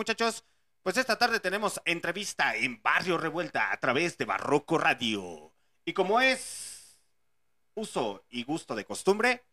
Muchachos. 0.00 0.46
Pues 0.82 0.96
esta 0.96 1.18
tarde 1.18 1.40
tenemos 1.40 1.78
entrevista 1.84 2.56
en 2.56 2.80
Barrio 2.82 3.18
Revuelta 3.18 3.70
a 3.70 3.76
través 3.76 4.16
de 4.16 4.24
Barroco 4.24 4.78
Radio. 4.78 5.52
Y 5.84 5.92
como 5.92 6.22
es 6.22 6.98
uso 7.74 8.24
y 8.30 8.44
gusto 8.44 8.74
de 8.74 8.86
costumbre, 8.86 9.44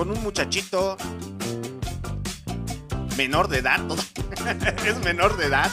con 0.00 0.10
un 0.12 0.22
muchachito 0.22 0.96
menor 3.18 3.48
de 3.48 3.58
edad. 3.58 3.80
es 4.86 4.98
menor 5.04 5.36
de 5.36 5.44
edad, 5.44 5.70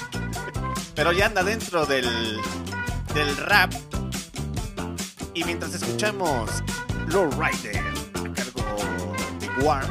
pero 0.95 1.13
ya 1.13 1.27
anda 1.27 1.43
dentro 1.43 1.85
del, 1.85 2.37
del 3.13 3.37
rap. 3.37 3.71
Y 5.33 5.45
mientras 5.45 5.73
escuchamos 5.75 6.61
Low 7.07 7.29
Rider 7.39 7.81
a 8.15 8.33
cargo 8.33 9.15
de 9.39 9.63
War, 9.63 9.85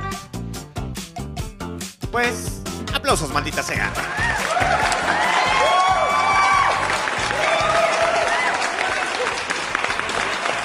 pues 2.12 2.60
aplausos, 2.92 3.32
maldita 3.32 3.62
sea. 3.62 3.90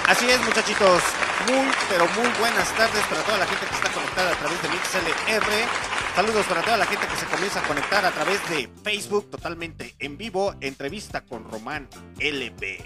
Así 0.09 0.29
es, 0.29 0.41
muchachitos. 0.43 1.20
Muy, 1.47 1.67
pero 1.89 2.07
muy 2.09 2.29
buenas 2.39 2.75
tardes 2.75 3.03
para 3.07 3.23
toda 3.23 3.37
la 3.39 3.45
gente 3.47 3.65
que 3.65 3.73
está 3.73 3.91
conectada 3.91 4.31
a 4.31 4.35
través 4.35 4.61
de 4.61 4.69
MixLR. 4.69 5.67
Saludos 6.15 6.45
para 6.45 6.61
toda 6.61 6.77
la 6.77 6.85
gente 6.85 7.07
que 7.07 7.15
se 7.15 7.25
comienza 7.25 7.59
a 7.59 7.63
conectar 7.63 8.05
a 8.05 8.11
través 8.11 8.49
de 8.49 8.69
Facebook 8.83 9.29
totalmente 9.31 9.95
en 9.99 10.17
vivo. 10.17 10.53
Entrevista 10.61 11.21
con 11.21 11.49
Román 11.49 11.87
LP. 12.19 12.83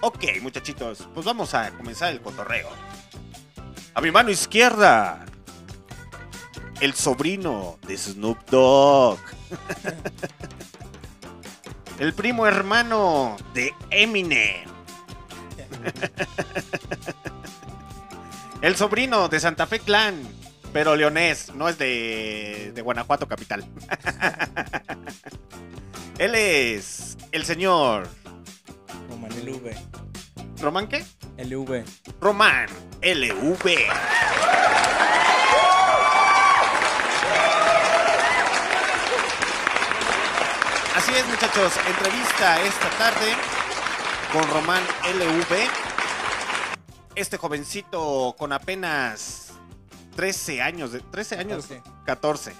Ok, 0.00 0.24
muchachitos, 0.40 1.08
pues 1.12 1.26
vamos 1.26 1.52
a 1.54 1.70
comenzar 1.72 2.12
el 2.12 2.20
cotorreo. 2.20 2.68
A 3.94 4.00
mi 4.00 4.10
mano 4.10 4.30
izquierda 4.30 5.26
el 6.80 6.94
sobrino 6.94 7.78
de 7.86 7.98
Snoop 7.98 8.48
Dogg. 8.48 9.18
el 11.98 12.14
primo 12.14 12.46
hermano 12.46 13.36
de 13.52 13.74
Eminem. 13.90 14.68
el 18.62 18.76
sobrino 18.76 19.28
de 19.28 19.40
Santa 19.40 19.66
Fe 19.66 19.78
Clan, 19.78 20.20
pero 20.72 20.96
leonés, 20.96 21.54
no 21.54 21.68
es 21.68 21.78
de, 21.78 22.72
de 22.74 22.82
Guanajuato 22.82 23.28
capital. 23.28 23.64
Él 26.18 26.34
es 26.34 27.16
el 27.30 27.44
señor 27.44 28.08
Román 29.08 29.30
LV. 29.30 29.72
¿Román 30.60 30.88
qué? 30.88 31.04
LV. 31.38 31.84
Román 32.20 32.66
LV. 33.00 33.76
Así 40.96 41.12
es, 41.14 41.26
muchachos. 41.28 41.72
Entrevista 41.86 42.60
esta 42.62 42.88
tarde 42.98 43.32
con 44.32 44.42
Román 44.50 44.82
LV. 45.04 45.87
Este 47.18 47.36
jovencito 47.36 48.34
con 48.38 48.52
apenas 48.52 49.48
13 50.14 50.62
años. 50.62 50.92
De, 50.92 51.02
¿13 51.02 51.38
años? 51.38 51.66
14. 51.66 51.82
14. 52.06 52.52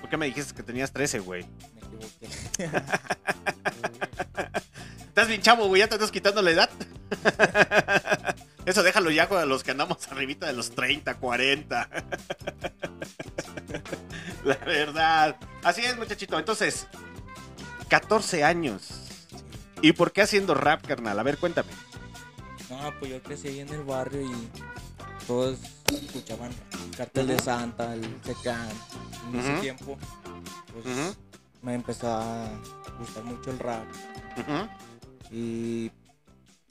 ¿Por 0.00 0.08
qué 0.08 0.16
me 0.16 0.24
dijiste 0.24 0.54
que 0.54 0.62
tenías 0.62 0.90
13, 0.90 1.18
güey? 1.18 1.44
Me 1.44 1.80
equivoqué. 1.80 2.26
Estás 5.08 5.28
bien 5.28 5.42
chavo, 5.42 5.68
güey. 5.68 5.80
Ya 5.80 5.88
te 5.88 5.96
estás 5.96 6.10
quitando 6.10 6.40
la 6.40 6.50
edad. 6.50 6.70
Eso 8.64 8.82
déjalo 8.82 9.10
ya 9.10 9.28
con 9.28 9.46
los 9.50 9.62
que 9.62 9.72
andamos 9.72 10.10
arribita 10.10 10.46
de 10.46 10.54
los 10.54 10.70
30, 10.70 11.16
40. 11.16 11.90
La 14.44 14.56
verdad. 14.56 15.36
Así 15.62 15.82
es, 15.82 15.94
muchachito. 15.98 16.38
Entonces, 16.38 16.86
14 17.88 18.44
años. 18.44 18.88
¿Y 19.82 19.92
por 19.92 20.12
qué 20.12 20.22
haciendo 20.22 20.54
rap, 20.54 20.86
carnal? 20.86 21.18
A 21.18 21.22
ver, 21.22 21.36
cuéntame. 21.36 21.68
No, 22.70 22.92
pues 22.98 23.10
yo 23.12 23.22
crecí 23.22 23.48
ahí 23.48 23.60
en 23.60 23.68
el 23.68 23.82
barrio 23.84 24.22
y 24.22 24.48
todos 25.26 25.58
escuchaban 25.92 26.50
Cartel 26.96 27.26
de. 27.28 27.38
Santa, 27.38 27.94
el 27.94 28.02
Secan. 28.24 28.68
En 29.32 29.40
ese 29.40 29.60
tiempo, 29.60 29.96
pues 30.72 31.14
me 31.62 31.74
empezó 31.74 32.08
a 32.08 32.48
gustar 32.98 33.24
mucho 33.24 33.50
el 33.50 33.58
rap. 33.58 33.84
Y 35.30 35.90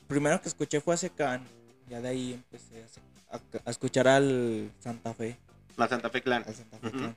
primero 0.07 0.41
que 0.41 0.49
escuché 0.49 0.81
fue 0.81 0.93
a 0.93 0.97
Secan. 0.97 1.43
Ya 1.89 2.01
de 2.01 2.07
ahí 2.09 2.33
empecé 2.33 2.85
a, 3.31 3.35
a- 3.37 3.41
a 3.65 3.69
escuchar 3.71 4.07
al 4.07 4.71
Santa 4.79 5.13
Fe. 5.13 5.37
La 5.77 5.87
Santa 5.87 6.09
Fe 6.09 6.21
Clan. 6.21 6.43
Al 6.47 6.55
Santa 6.55 6.77
Fe. 6.79 6.91
Clan. 6.91 7.15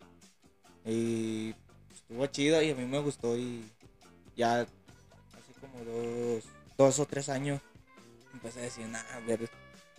Y 0.84 1.54
estuvo 1.94 2.26
chido 2.26 2.62
y 2.62 2.70
a 2.70 2.74
mí 2.74 2.84
me 2.84 2.98
gustó 3.00 3.36
y 3.36 3.64
ya 4.36 4.60
hace 4.60 4.68
como 5.60 5.84
dos, 5.84 6.44
dos 6.76 6.98
o 6.98 7.06
tres 7.06 7.28
años 7.28 7.60
empecé 8.38 8.60
a 8.60 8.62
decir, 8.62 8.86
nah, 8.86 9.02
a 9.14 9.20
ver, 9.20 9.50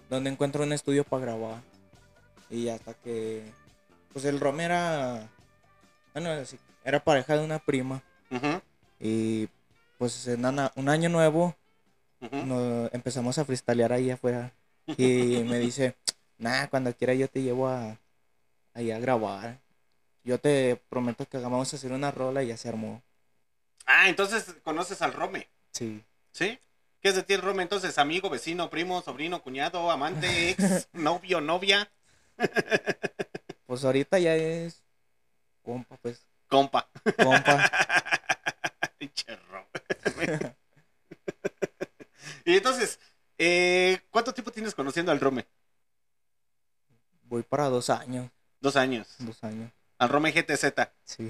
¿dónde 0.09 0.29
encuentro 0.29 0.63
un 0.63 0.71
estudio 0.71 1.03
para 1.03 1.23
grabar? 1.23 1.61
Y 2.49 2.69
hasta 2.69 2.93
que, 2.93 3.43
pues 4.13 4.23
el 4.25 4.39
Rom 4.39 4.59
era, 4.61 5.29
bueno, 6.13 6.31
era 6.83 7.03
pareja 7.03 7.37
de 7.37 7.43
una 7.43 7.59
prima 7.59 8.01
y 8.99 9.47
pues 9.97 10.27
en 10.27 10.45
un 10.45 10.89
año 10.89 11.09
nuevo 11.09 11.55
nos 12.31 12.93
empezamos 12.93 13.37
a 13.37 13.45
freestylear 13.45 13.91
ahí 13.91 14.09
afuera 14.09 14.53
y 14.87 15.43
me 15.45 15.59
dice, 15.59 15.95
nah, 16.37 16.67
cuando 16.67 16.95
quiera 16.95 17.13
yo 17.13 17.27
te 17.27 17.41
llevo 17.41 17.67
a, 17.67 17.97
ahí 18.73 18.91
a 18.91 18.99
grabar. 18.99 19.59
Yo 20.23 20.39
te 20.39 20.81
prometo 20.89 21.25
que 21.27 21.37
vamos 21.37 21.73
a 21.73 21.75
hacer 21.75 21.91
una 21.91 22.11
rola 22.11 22.43
y 22.43 22.47
ya 22.47 22.57
se 22.57 22.69
armó. 22.69 23.01
Ah, 23.85 24.09
entonces 24.09 24.55
conoces 24.63 25.01
al 25.01 25.13
Rome. 25.13 25.47
Sí. 25.71 26.03
¿Sí? 26.31 26.59
¿Qué 27.01 27.09
es 27.09 27.15
de 27.15 27.23
ti 27.23 27.33
el 27.33 27.41
Rome? 27.41 27.63
Entonces, 27.63 27.97
amigo, 27.97 28.29
vecino, 28.29 28.69
primo, 28.69 29.01
sobrino, 29.01 29.41
cuñado, 29.41 29.89
amante, 29.91 30.49
ex, 30.49 30.89
novio, 30.93 31.41
novia, 31.41 31.89
Pues 33.65 33.83
ahorita 33.83 34.17
ya 34.19 34.35
es 34.35 34.83
compa, 35.61 35.97
pues. 35.97 36.25
compa. 36.47 36.89
Compa. 37.17 37.71
Y 42.45 42.57
entonces, 42.57 42.99
eh, 43.37 43.99
¿cuánto 44.09 44.33
tiempo 44.33 44.49
tienes 44.51 44.73
conociendo 44.73 45.11
al 45.11 45.19
Rome? 45.19 45.45
Voy 47.23 47.43
para 47.43 47.69
dos 47.69 47.91
años. 47.91 48.31
Dos 48.59 48.75
años. 48.75 49.07
Dos 49.19 49.43
años. 49.43 49.71
Al 49.99 50.09
Rome 50.09 50.31
GTZ. 50.31 50.65
Sí. 51.03 51.29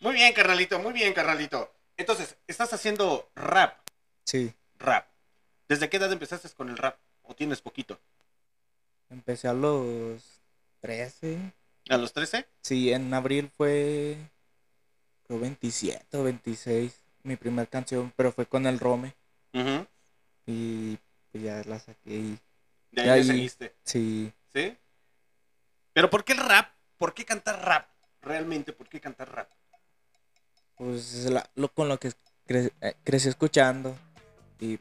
Muy 0.00 0.12
bien, 0.12 0.34
carnalito, 0.34 0.78
muy 0.78 0.92
bien, 0.92 1.14
carnalito. 1.14 1.72
Entonces, 1.96 2.36
estás 2.46 2.72
haciendo 2.72 3.30
rap, 3.34 3.78
Sí. 4.24 4.52
rap. 4.78 5.06
¿Desde 5.68 5.88
qué 5.88 5.96
edad 5.96 6.12
empezaste 6.12 6.48
con 6.50 6.68
el 6.68 6.76
rap? 6.76 6.98
¿O 7.22 7.34
tienes 7.34 7.60
poquito? 7.60 7.98
Empecé 9.10 9.48
a 9.48 9.52
los 9.52 10.40
13. 10.80 11.52
¿A 11.88 11.96
los 11.96 12.12
13? 12.12 12.46
Sí, 12.62 12.92
en 12.92 13.12
abril 13.14 13.50
fue. 13.56 14.16
Creo 15.26 15.40
27 15.40 16.16
o 16.16 16.22
26. 16.24 17.02
Mi 17.24 17.36
primera 17.36 17.66
canción, 17.68 18.12
pero 18.16 18.30
fue 18.30 18.46
con 18.46 18.66
el 18.66 18.78
Rome. 18.78 19.14
Ujú. 19.54 19.86
Y 20.46 20.96
pues 21.32 21.42
ya 21.44 21.62
la 21.64 21.78
saqué 21.80 22.10
y. 22.10 22.38
De 22.92 23.02
De 23.02 23.10
ahí 23.10 23.24
le 23.24 23.32
seguiste, 23.32 23.74
Sí. 23.84 24.32
¿sí? 24.52 24.76
Pero 25.92 26.08
¿por 26.10 26.24
qué 26.24 26.32
el 26.34 26.38
rap? 26.38 26.70
¿Por 26.96 27.12
qué 27.14 27.24
cantar 27.24 27.64
rap? 27.64 27.88
Realmente, 28.22 28.72
¿por 28.72 28.88
qué 28.88 29.00
cantar 29.00 29.32
rap? 29.32 29.50
Pues 30.76 31.14
es 31.14 31.30
la- 31.30 31.48
lo, 31.54 31.68
con 31.68 31.88
lo 31.88 31.98
que 31.98 32.10
cre- 32.46 32.72
eh, 32.80 32.94
crecí 33.04 33.28
escuchando. 33.28 33.96
Y 34.60 34.78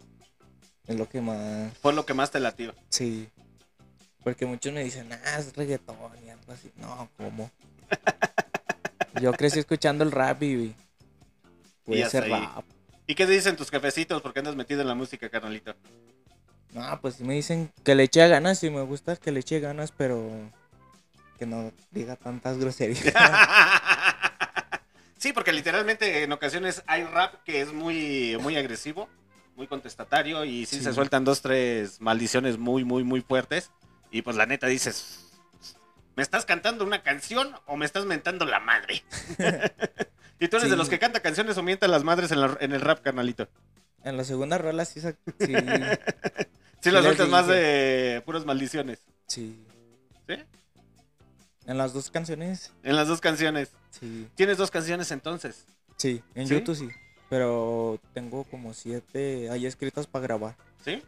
es 0.87 0.95
lo 0.95 1.07
que 1.09 1.21
más. 1.21 1.77
Fue 1.81 1.93
lo 1.93 2.05
que 2.05 2.13
más 2.13 2.31
te 2.31 2.39
latió. 2.39 2.73
Sí. 2.89 3.29
Porque 4.23 4.45
muchos 4.45 4.73
me 4.73 4.83
dicen, 4.83 5.11
ah, 5.13 5.37
es 5.39 5.55
reggaetón 5.55 5.95
y 6.25 6.29
algo 6.29 6.51
así. 6.51 6.71
No, 6.77 7.09
¿cómo? 7.17 7.51
Yo 9.21 9.31
crecí 9.33 9.59
escuchando 9.59 10.03
el 10.03 10.11
rap 10.11 10.41
y. 10.43 10.47
Y 10.47 10.75
Puede 11.85 12.03
hasta 12.03 12.21
ser 12.21 12.33
ahí. 12.33 12.41
rap. 12.41 12.65
¿Y 13.07 13.13
qué 13.15 13.27
dicen 13.27 13.55
tus 13.55 13.69
jefecitos? 13.69 14.21
¿Por 14.21 14.33
qué 14.33 14.39
andas 14.39 14.55
metido 14.55 14.81
en 14.81 14.87
la 14.87 14.95
música, 14.95 15.29
carnalito? 15.29 15.75
No, 16.73 16.99
pues 16.99 17.15
sí 17.15 17.23
me 17.23 17.35
dicen 17.35 17.71
que 17.83 17.93
le 17.95 18.03
eche 18.03 18.27
ganas 18.27 18.63
y 18.63 18.69
me 18.69 18.81
gusta 18.81 19.15
que 19.15 19.31
le 19.31 19.39
eche 19.41 19.59
ganas, 19.59 19.91
pero 19.95 20.29
que 21.37 21.45
no 21.45 21.71
diga 21.91 22.15
tantas 22.15 22.57
groserías. 22.57 23.03
sí, 25.25 25.33
porque 25.33 25.51
literalmente 25.51 26.21
en 26.21 26.31
ocasiones 26.31 26.83
hay 26.85 27.03
rap 27.03 27.41
que 27.43 27.59
es 27.59 27.73
muy, 27.73 28.37
muy 28.41 28.55
agresivo, 28.57 29.09
muy 29.55 29.65
contestatario 29.65 30.45
y 30.45 30.67
sí, 30.67 30.77
Sí. 30.77 30.83
se 30.83 30.93
sueltan 30.93 31.23
dos, 31.23 31.41
tres 31.41 31.99
maldiciones 31.99 32.59
muy, 32.59 32.83
muy, 32.83 33.03
muy 33.03 33.21
fuertes. 33.21 33.71
Y 34.11 34.21
pues 34.21 34.35
la 34.37 34.45
neta 34.45 34.67
dices, 34.67 35.31
¿me 36.15 36.21
estás 36.21 36.45
cantando 36.45 36.83
una 36.85 37.01
canción 37.01 37.55
o 37.65 37.75
me 37.75 37.87
estás 37.87 38.05
mentando 38.05 38.45
la 38.45 38.59
madre? 38.59 39.03
y 40.39 40.47
tú 40.47 40.57
eres 40.57 40.69
de 40.69 40.75
los 40.77 40.89
que 40.89 40.99
canta 40.99 41.21
canciones 41.21 41.57
o 41.57 41.63
mienta 41.63 41.87
las 41.87 42.03
madres 42.03 42.31
en, 42.31 42.41
la- 42.41 42.57
en 42.59 42.73
el 42.73 42.81
rap, 42.81 43.01
carnalito. 43.01 43.47
en 44.03 44.17
la 44.17 44.23
segunda 44.25 44.59
rola 44.59 44.85
sí, 44.85 45.01
sí, 45.01 45.07
Sí, 46.81 46.91
las 46.91 47.03
sueltas 47.03 47.27
más 47.29 47.47
de 47.47 48.21
puras 48.27 48.45
maldiciones. 48.45 48.99
sí. 49.25 49.59
¿Sí? 50.27 50.35
En 51.67 51.77
las 51.77 51.93
dos 51.93 52.11
canciones, 52.11 52.71
En 52.83 52.95
las 52.95 53.07
dos 53.07 53.21
canciones. 53.21 53.71
sí. 53.89 54.27
Tienes 54.35 54.57
dos 54.57 54.69
canciones 54.71 55.11
entonces. 55.11 55.65
Sí, 55.97 56.21
en 56.35 56.47
¿Sí? 56.47 56.55
YouTube 56.55 56.75
sí. 56.75 56.89
Pero 57.29 57.99
tengo 58.13 58.43
como 58.43 58.73
siete 58.73 59.49
ahí 59.49 59.65
escritas 59.65 60.05
para 60.05 60.23
grabar. 60.23 60.55
¿Sí? 60.83 61.01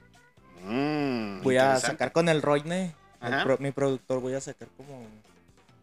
Mm, 0.64 1.42
Voy 1.44 1.58
a 1.58 1.78
sacar 1.78 2.12
con 2.12 2.28
el 2.30 2.42
Royne, 2.42 2.96
el 3.22 3.34
Ajá. 3.34 3.44
pro- 3.44 3.58
mi 3.60 3.72
productor, 3.72 4.20
voy 4.20 4.34
a 4.34 4.42
sacar 4.42 4.68
como 4.76 5.06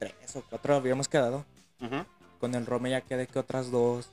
tres 0.00 0.14
o 0.34 0.42
cuatro 0.50 0.74
habíamos 0.74 1.08
quedado. 1.08 1.44
Con 2.40 2.54
el 2.54 2.66
Rome 2.66 2.90
ya 2.90 3.00
quedé 3.02 3.26
que 3.26 3.38
otras 3.38 3.70
dos. 3.70 4.08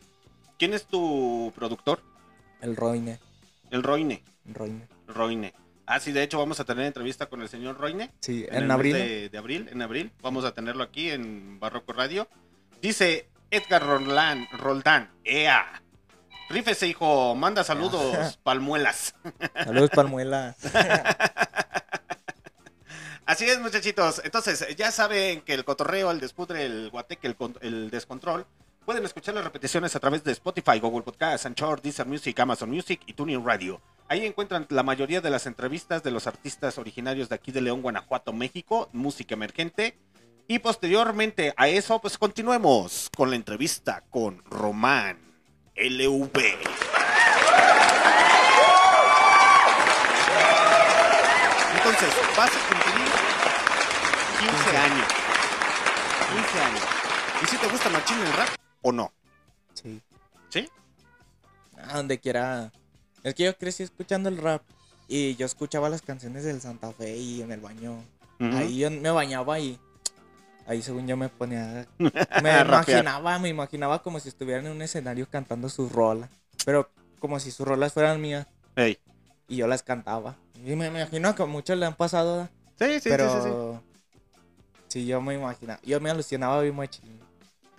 ¿Quién 0.60 0.74
es 0.74 0.86
tu 0.86 1.52
productor? 1.56 2.02
El 2.62 2.76
Royne, 2.76 3.20
El 3.72 3.82
Roine. 3.82 4.22
Royne. 4.46 4.88
Roine. 5.08 5.54
Ah, 5.94 6.00
sí, 6.00 6.14
de 6.14 6.24
hecho 6.24 6.38
vamos 6.38 6.58
a 6.62 6.64
tener 6.64 6.86
entrevista 6.86 7.26
con 7.26 7.42
el 7.42 7.50
señor 7.50 7.78
Roine. 7.78 8.14
Sí, 8.22 8.46
en 8.50 8.72
abril. 8.72 8.94
De, 8.94 9.28
de 9.28 9.38
abril, 9.38 9.68
en 9.70 9.82
abril. 9.82 10.14
Vamos 10.22 10.46
a 10.46 10.54
tenerlo 10.54 10.84
aquí 10.84 11.12
en 11.12 11.60
Barroco 11.60 11.92
Radio. 11.92 12.30
Dice 12.82 13.28
Edgar 13.50 13.86
Roldán, 13.86 14.48
Roldán, 14.54 15.12
¡Ea! 15.26 15.82
Rífese, 16.48 16.88
hijo, 16.88 17.36
manda 17.36 17.66
saludos, 17.66 18.38
palmuelas. 18.44 19.16
Saludos, 19.66 19.90
Palmuela. 19.90 20.56
Así 23.26 23.50
es, 23.50 23.60
muchachitos. 23.60 24.22
Entonces, 24.24 24.66
ya 24.78 24.92
saben 24.92 25.42
que 25.42 25.54
el 25.54 25.66
cotorreo, 25.66 26.10
el 26.12 26.22
despudre, 26.22 26.66
el 26.66 26.90
guateque, 26.90 27.28
el, 27.28 27.36
el 27.60 27.90
descontrol, 27.90 28.46
Pueden 28.86 29.06
escuchar 29.06 29.36
las 29.36 29.44
repeticiones 29.44 29.96
a 29.96 30.00
través 30.00 30.24
de 30.24 30.32
Spotify, 30.32 30.80
Google 30.80 31.04
Podcast, 31.04 31.46
Anchor, 31.46 31.84
Deezer 31.84 32.08
Music, 32.08 32.40
Amazon 32.40 32.72
Music 32.72 33.00
y 33.06 33.14
TuneIn 33.14 33.46
Radio. 33.46 33.80
Ahí 34.08 34.26
encuentran 34.26 34.66
la 34.70 34.82
mayoría 34.82 35.22
de 35.22 35.30
las 35.30 35.46
entrevistas 35.46 36.02
de 36.02 36.10
los 36.10 36.26
artistas 36.26 36.80
originarios 36.80 37.30
de 37.30 37.36
aquí 37.36 37.52
de 37.52 37.62
León, 37.62 37.84
Guanajuato, 37.84 38.34
México, 38.34 38.90
música 38.92 39.36
emergente. 39.36 40.00
Y 40.48 40.60
posteriormente 40.60 41.54
a 41.58 41.68
eso, 41.68 42.02
pues 42.02 42.18
continuemos 42.18 43.08
con 43.16 43.30
la 43.30 43.36
entrevista 43.36 44.04
con 44.10 44.44
Román 44.46 45.20
LV. 45.76 46.40
Entonces, 51.78 52.10
vas 52.36 52.50
a 52.50 52.60
cumplir 52.68 53.08
15 54.40 54.78
años. 54.78 55.08
15 56.34 56.60
años. 56.64 56.84
¿Y 57.44 57.46
si 57.46 57.58
te 57.58 57.68
gusta 57.68 57.90
Machín 57.90 58.20
el 58.20 58.34
rap 58.34 58.50
o 58.82 58.92
no? 58.92 59.12
Sí. 59.74 60.02
¿Sí? 60.50 60.70
A 61.78 61.98
donde 61.98 62.20
quiera. 62.20 62.72
Es 63.24 63.36
que 63.36 63.46
yo 63.46 63.58
crecí 63.58 63.84
escuchando 63.84 64.30
el 64.30 64.38
rap. 64.38 64.64
Y 65.08 65.36
yo 65.36 65.46
escuchaba 65.46 65.90
las 65.90 66.02
canciones 66.02 66.44
del 66.44 66.62
Santa 66.62 66.92
Fe 66.94 67.18
y 67.18 67.42
en 67.42 67.52
el 67.52 67.60
baño. 67.60 68.02
Ahí 68.40 68.80
yo 68.80 68.90
me 68.90 69.12
bañaba 69.12 69.60
y. 69.60 69.78
Ahí 70.66 70.82
según 70.82 71.06
yo 71.08 71.18
me 71.18 71.28
ponía. 71.28 71.86
Me 72.00 72.62
imaginaba, 72.62 73.38
me 73.40 73.50
imaginaba 73.50 74.02
como 74.02 74.20
si 74.20 74.30
estuviera 74.30 74.62
en 74.62 74.68
un 74.68 74.82
escenario 74.82 75.28
cantando 75.30 75.68
sus 75.70 75.92
rolas. 75.92 76.30
Pero 76.66 76.90
como 77.20 77.40
si 77.40 77.52
sus 77.52 77.68
rolas 77.68 77.94
fueran 77.94 78.22
mías. 78.22 78.48
Ey. 78.76 78.98
Y 79.48 79.58
yo 79.58 79.68
las 79.68 79.84
cantaba. 79.84 80.38
Y 80.56 80.76
me 80.76 80.88
imagino 80.88 81.36
que 81.36 81.44
a 81.44 81.46
muchos 81.46 81.78
le 81.78 81.86
han 81.86 81.96
pasado. 81.96 82.48
Sí, 82.80 83.00
sí, 83.00 83.10
pero. 83.10 83.30
sí, 83.30 83.38
sí, 83.42 83.50
sí. 83.50 84.02
sí, 84.88 85.06
yo 85.06 85.20
me 85.22 85.34
imaginaba. 85.34 85.80
Yo 85.84 86.00
me 86.00 86.10
alucinaba 86.10 86.62
bien 86.62 86.76
machín. 86.76 87.21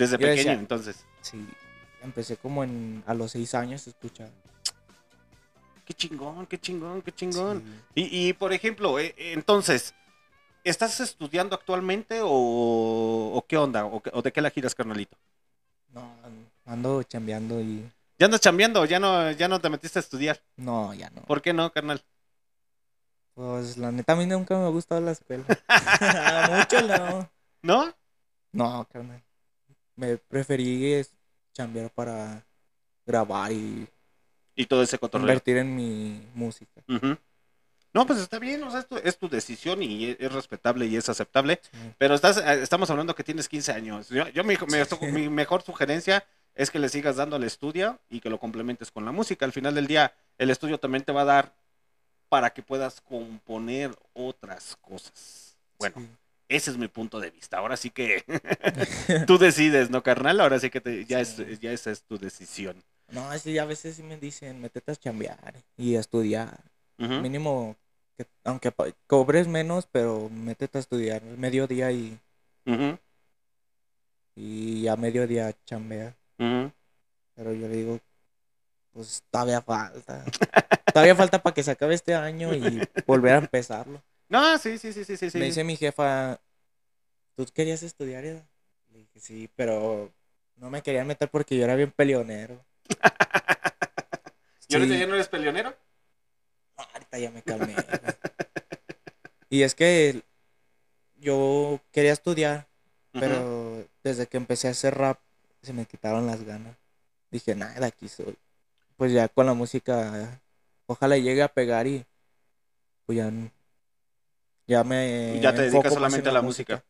Desde 0.02 0.18
pequeño, 0.18 0.36
decía- 0.36 0.52
entonces. 0.52 1.04
Sí. 1.22 1.46
Empecé 2.02 2.36
como 2.36 2.64
en, 2.64 3.02
a 3.06 3.14
los 3.14 3.30
seis 3.32 3.54
años 3.54 3.86
a 3.86 3.90
escuchar. 3.90 4.28
Qué 5.84 5.94
chingón, 5.94 6.46
qué 6.46 6.58
chingón, 6.58 7.02
qué 7.02 7.12
chingón. 7.12 7.62
Sí. 7.94 8.02
Y, 8.02 8.28
y, 8.28 8.32
por 8.32 8.52
ejemplo, 8.52 8.98
eh, 8.98 9.14
entonces, 9.16 9.94
¿estás 10.64 10.98
estudiando 11.00 11.54
actualmente 11.56 12.20
o, 12.22 12.28
o 13.34 13.44
qué 13.48 13.56
onda? 13.56 13.84
¿O, 13.84 14.00
qué- 14.00 14.10
o 14.12 14.22
de 14.22 14.32
qué 14.32 14.40
la 14.40 14.50
giras, 14.50 14.74
carnalito? 14.74 15.16
No, 15.92 16.12
ando 16.66 17.02
chambeando 17.02 17.60
y. 17.60 17.88
¿Ya 18.18 18.26
andas 18.26 18.40
chambeando? 18.40 18.84
¿Ya 18.84 18.98
no, 19.00 19.30
¿Ya 19.32 19.48
no 19.48 19.60
te 19.60 19.68
metiste 19.70 19.98
a 19.98 20.00
estudiar? 20.00 20.40
No, 20.56 20.94
ya 20.94 21.10
no. 21.10 21.22
¿Por 21.22 21.42
qué 21.42 21.52
no, 21.52 21.72
carnal? 21.72 22.00
Pues 23.34 23.76
la 23.78 23.90
neta 23.90 24.12
a 24.12 24.16
mí 24.16 24.26
nunca 24.26 24.56
me 24.56 24.64
ha 24.66 24.68
gustado 24.68 25.00
la 25.00 25.12
escuela. 25.12 25.44
Mucho 26.50 26.86
no. 26.86 27.30
¿No? 27.62 27.94
No, 28.52 28.86
carnal. 28.92 29.22
Me 29.96 30.16
preferí 30.16 30.92
es 30.94 31.12
chambear 31.52 31.90
para 31.90 32.44
grabar 33.06 33.52
y 33.52 33.86
Y 34.54 34.66
todo 34.66 34.82
ese 34.82 34.98
cotorreo. 34.98 35.26
invertir 35.26 35.56
en 35.58 35.74
mi 35.74 36.22
música. 36.34 36.82
No, 37.94 38.06
pues 38.06 38.20
está 38.20 38.38
bien, 38.38 38.62
o 38.62 38.70
sea, 38.70 38.80
es 38.80 38.86
tu, 38.88 38.96
es 38.96 39.18
tu 39.18 39.28
decisión 39.28 39.82
y 39.82 40.06
es, 40.06 40.16
es 40.18 40.32
respetable 40.32 40.86
y 40.86 40.96
es 40.96 41.08
aceptable. 41.10 41.60
Sí. 41.62 41.78
Pero 41.98 42.14
estás, 42.14 42.38
eh, 42.38 42.62
estamos 42.62 42.88
hablando 42.88 43.14
que 43.14 43.22
tienes 43.22 43.48
15 43.50 43.70
años. 43.72 44.08
Yo, 44.08 44.26
yo 44.28 44.44
mi, 44.44 44.56
mi- 44.56 45.12
mi 45.12 45.28
mejor 45.28 45.60
sugerencia 45.62 46.24
es 46.54 46.70
que 46.70 46.78
le 46.78 46.88
sigas 46.88 47.16
dando 47.16 47.36
al 47.36 47.44
estudio 47.44 47.98
y 48.08 48.20
que 48.20 48.30
lo 48.30 48.38
complementes 48.40 48.90
con 48.90 49.04
la 49.04 49.12
música. 49.12 49.44
Al 49.44 49.52
final 49.52 49.74
del 49.74 49.86
día, 49.86 50.14
el 50.38 50.48
estudio 50.50 50.78
también 50.78 51.04
te 51.04 51.12
va 51.12 51.20
a 51.22 51.26
dar 51.26 51.52
para 52.30 52.48
que 52.54 52.62
puedas 52.62 53.02
componer 53.02 53.94
otras 54.14 54.76
cosas. 54.80 55.56
Bueno, 55.78 55.96
Sí. 55.98 56.08
Ese 56.56 56.70
es 56.70 56.76
mi 56.78 56.88
punto 56.88 57.20
de 57.20 57.30
vista. 57.30 57.58
Ahora 57.58 57.76
sí 57.76 57.90
que 57.90 58.24
tú 59.26 59.38
decides, 59.38 59.90
¿no, 59.90 60.02
carnal? 60.02 60.40
Ahora 60.40 60.58
sí 60.58 60.70
que 60.70 60.80
te- 60.80 61.04
ya, 61.04 61.24
Sí. 61.24 61.44
es, 61.48 61.60
ya 61.60 61.72
esa 61.72 61.90
es 61.90 62.02
tu 62.02 62.18
decisión. 62.18 62.82
No, 63.08 63.30
así 63.30 63.58
a 63.58 63.64
veces 63.64 63.96
sí 63.96 64.02
me 64.02 64.16
dicen, 64.16 64.60
métete 64.60 64.92
a 64.92 64.96
chambear 64.96 65.54
y 65.76 65.96
a 65.96 66.00
estudiar. 66.00 66.58
Mínimo, 66.96 67.76
que, 68.16 68.26
aunque 68.44 68.72
cobres 69.06 69.48
menos, 69.48 69.86
pero 69.90 70.28
métete 70.30 70.78
a 70.78 70.80
estudiar 70.80 71.22
mediodía 71.22 71.90
y, 71.92 72.18
y 74.36 74.86
a 74.88 74.96
mediodía 74.96 75.52
chambea. 75.64 76.14
ujú. 76.38 76.72
Pero 77.34 77.52
yo 77.52 77.68
le 77.68 77.76
digo, 77.76 78.00
pues 78.92 79.22
todavía 79.30 79.60
falta. 79.62 80.24
todavía 80.92 81.16
falta 81.16 81.42
para 81.42 81.54
que 81.54 81.62
se 81.62 81.70
acabe 81.72 81.94
este 81.94 82.14
año 82.14 82.54
y 82.54 82.80
volver 83.06 83.34
a 83.34 83.38
empezarlo. 83.38 84.00
No, 84.32 84.56
sí, 84.56 84.78
sí, 84.78 84.94
sí, 84.94 85.04
sí, 85.04 85.14
sí. 85.18 85.30
sí. 85.30 85.38
Me 85.38 85.44
dice 85.44 85.62
mi 85.62 85.76
jefa, 85.76 86.40
¿tú 87.36 87.44
querías 87.52 87.82
estudiar? 87.82 88.24
Eda?" 88.24 88.48
Le 88.90 89.00
dije, 89.00 89.20
sí, 89.20 89.50
pero 89.54 90.10
no 90.56 90.70
me 90.70 90.82
querían 90.82 91.06
meter 91.06 91.30
porque 91.30 91.54
yo 91.56 91.64
era 91.64 91.74
bien 91.76 91.92
peleonero. 91.92 92.64
¿Y 94.68 94.74
ahorita 94.74 94.94
Sí. 94.94 95.00
ya 95.00 95.06
no 95.06 95.14
eres 95.14 95.28
peleonero? 95.28 95.76
No, 96.78 96.84
ahorita 96.94 97.18
ya 97.18 97.30
me 97.30 97.42
calmé. 97.42 97.76
y 99.50 99.62
es 99.62 99.74
que 99.74 100.22
yo 101.16 101.78
quería 101.92 102.12
estudiar, 102.14 102.66
pero 103.12 103.86
desde 104.02 104.26
que 104.26 104.38
empecé 104.38 104.68
a 104.68 104.70
hacer 104.70 104.94
rap 104.94 105.20
se 105.62 105.74
me 105.74 105.84
quitaron 105.84 106.26
las 106.26 106.42
ganas. 106.42 106.74
Dije, 107.30 107.54
nada, 107.54 107.78
de 107.78 107.84
aquí 107.86 108.08
soy. 108.08 108.38
Pues 108.96 109.12
ya 109.12 109.28
con 109.28 109.44
la 109.44 109.52
música, 109.52 110.40
ojalá 110.86 111.18
llegue 111.18 111.42
a 111.42 111.48
pegar 111.52 111.86
y 111.86 112.06
pues 113.04 113.18
ya, 113.18 113.30
ya 114.66 114.84
me... 114.84 115.36
Y 115.36 115.40
ya 115.40 115.54
te 115.54 115.62
dedicas 115.62 115.94
solamente 115.94 116.28
en 116.28 116.36
a 116.36 116.38
la 116.38 116.42
música. 116.42 116.84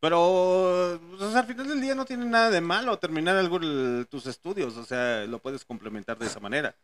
Pero 0.00 1.00
pues, 1.18 1.34
al 1.34 1.46
final 1.46 1.66
del 1.68 1.80
día 1.80 1.94
no 1.94 2.04
tiene 2.04 2.24
nada 2.24 2.50
de 2.50 2.60
malo 2.60 2.98
terminar 2.98 3.36
algún, 3.36 4.06
tus 4.08 4.26
estudios, 4.26 4.76
o 4.76 4.84
sea, 4.84 5.24
lo 5.26 5.40
puedes 5.40 5.64
complementar 5.64 6.18
de 6.18 6.26
esa 6.26 6.38
manera. 6.40 6.76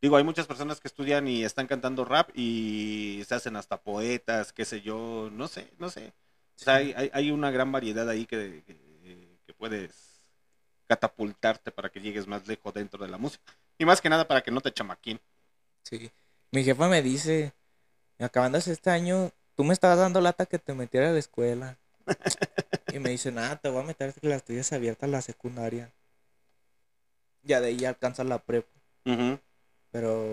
Digo, 0.00 0.16
hay 0.16 0.24
muchas 0.24 0.48
personas 0.48 0.80
que 0.80 0.88
estudian 0.88 1.28
y 1.28 1.44
están 1.44 1.68
cantando 1.68 2.04
rap 2.04 2.30
y 2.34 3.22
se 3.28 3.36
hacen 3.36 3.54
hasta 3.54 3.80
poetas, 3.80 4.52
qué 4.52 4.64
sé 4.64 4.80
yo, 4.80 5.30
no 5.32 5.46
sé, 5.46 5.68
no 5.78 5.88
sé. 5.90 6.12
O 6.60 6.64
sea, 6.64 6.76
hay, 6.76 6.92
hay- 6.96 7.10
hay 7.12 7.30
una 7.30 7.52
gran 7.52 7.70
variedad 7.70 8.08
ahí 8.08 8.26
que, 8.26 8.64
que, 8.66 8.76
que 9.46 9.54
puedes 9.54 9.94
catapultarte 10.88 11.70
para 11.70 11.90
que 11.90 12.00
llegues 12.00 12.26
más 12.26 12.48
lejos 12.48 12.74
dentro 12.74 13.04
de 13.04 13.10
la 13.10 13.18
música. 13.18 13.44
Y 13.78 13.84
más 13.84 14.00
que 14.00 14.08
nada 14.08 14.26
para 14.26 14.42
que 14.42 14.50
no 14.50 14.60
te 14.60 14.72
chamaquín. 14.72 15.20
Sí. 15.84 16.10
Mi 16.50 16.64
jefa 16.64 16.88
me 16.88 17.00
dice, 17.02 17.52
acabándose 18.22 18.72
este 18.72 18.90
año, 18.90 19.30
tú 19.56 19.64
me 19.64 19.72
estabas 19.72 19.98
dando 19.98 20.20
lata 20.20 20.46
que 20.46 20.58
te 20.58 20.74
metiera 20.74 21.10
a 21.10 21.12
la 21.12 21.18
escuela. 21.18 21.78
y 22.92 22.98
me 22.98 23.10
dice, 23.10 23.30
nada, 23.32 23.56
te 23.56 23.68
voy 23.68 23.82
a 23.82 23.86
meter 23.86 24.12
que 24.14 24.28
las 24.28 24.44
tuyas 24.44 24.72
abiertas 24.72 25.08
la 25.08 25.22
secundaria. 25.22 25.90
Ya 27.42 27.60
de 27.60 27.68
ahí 27.68 27.76
ya 27.76 27.90
alcanza 27.90 28.24
la 28.24 28.38
prepa. 28.38 28.70
Pero 29.90 30.24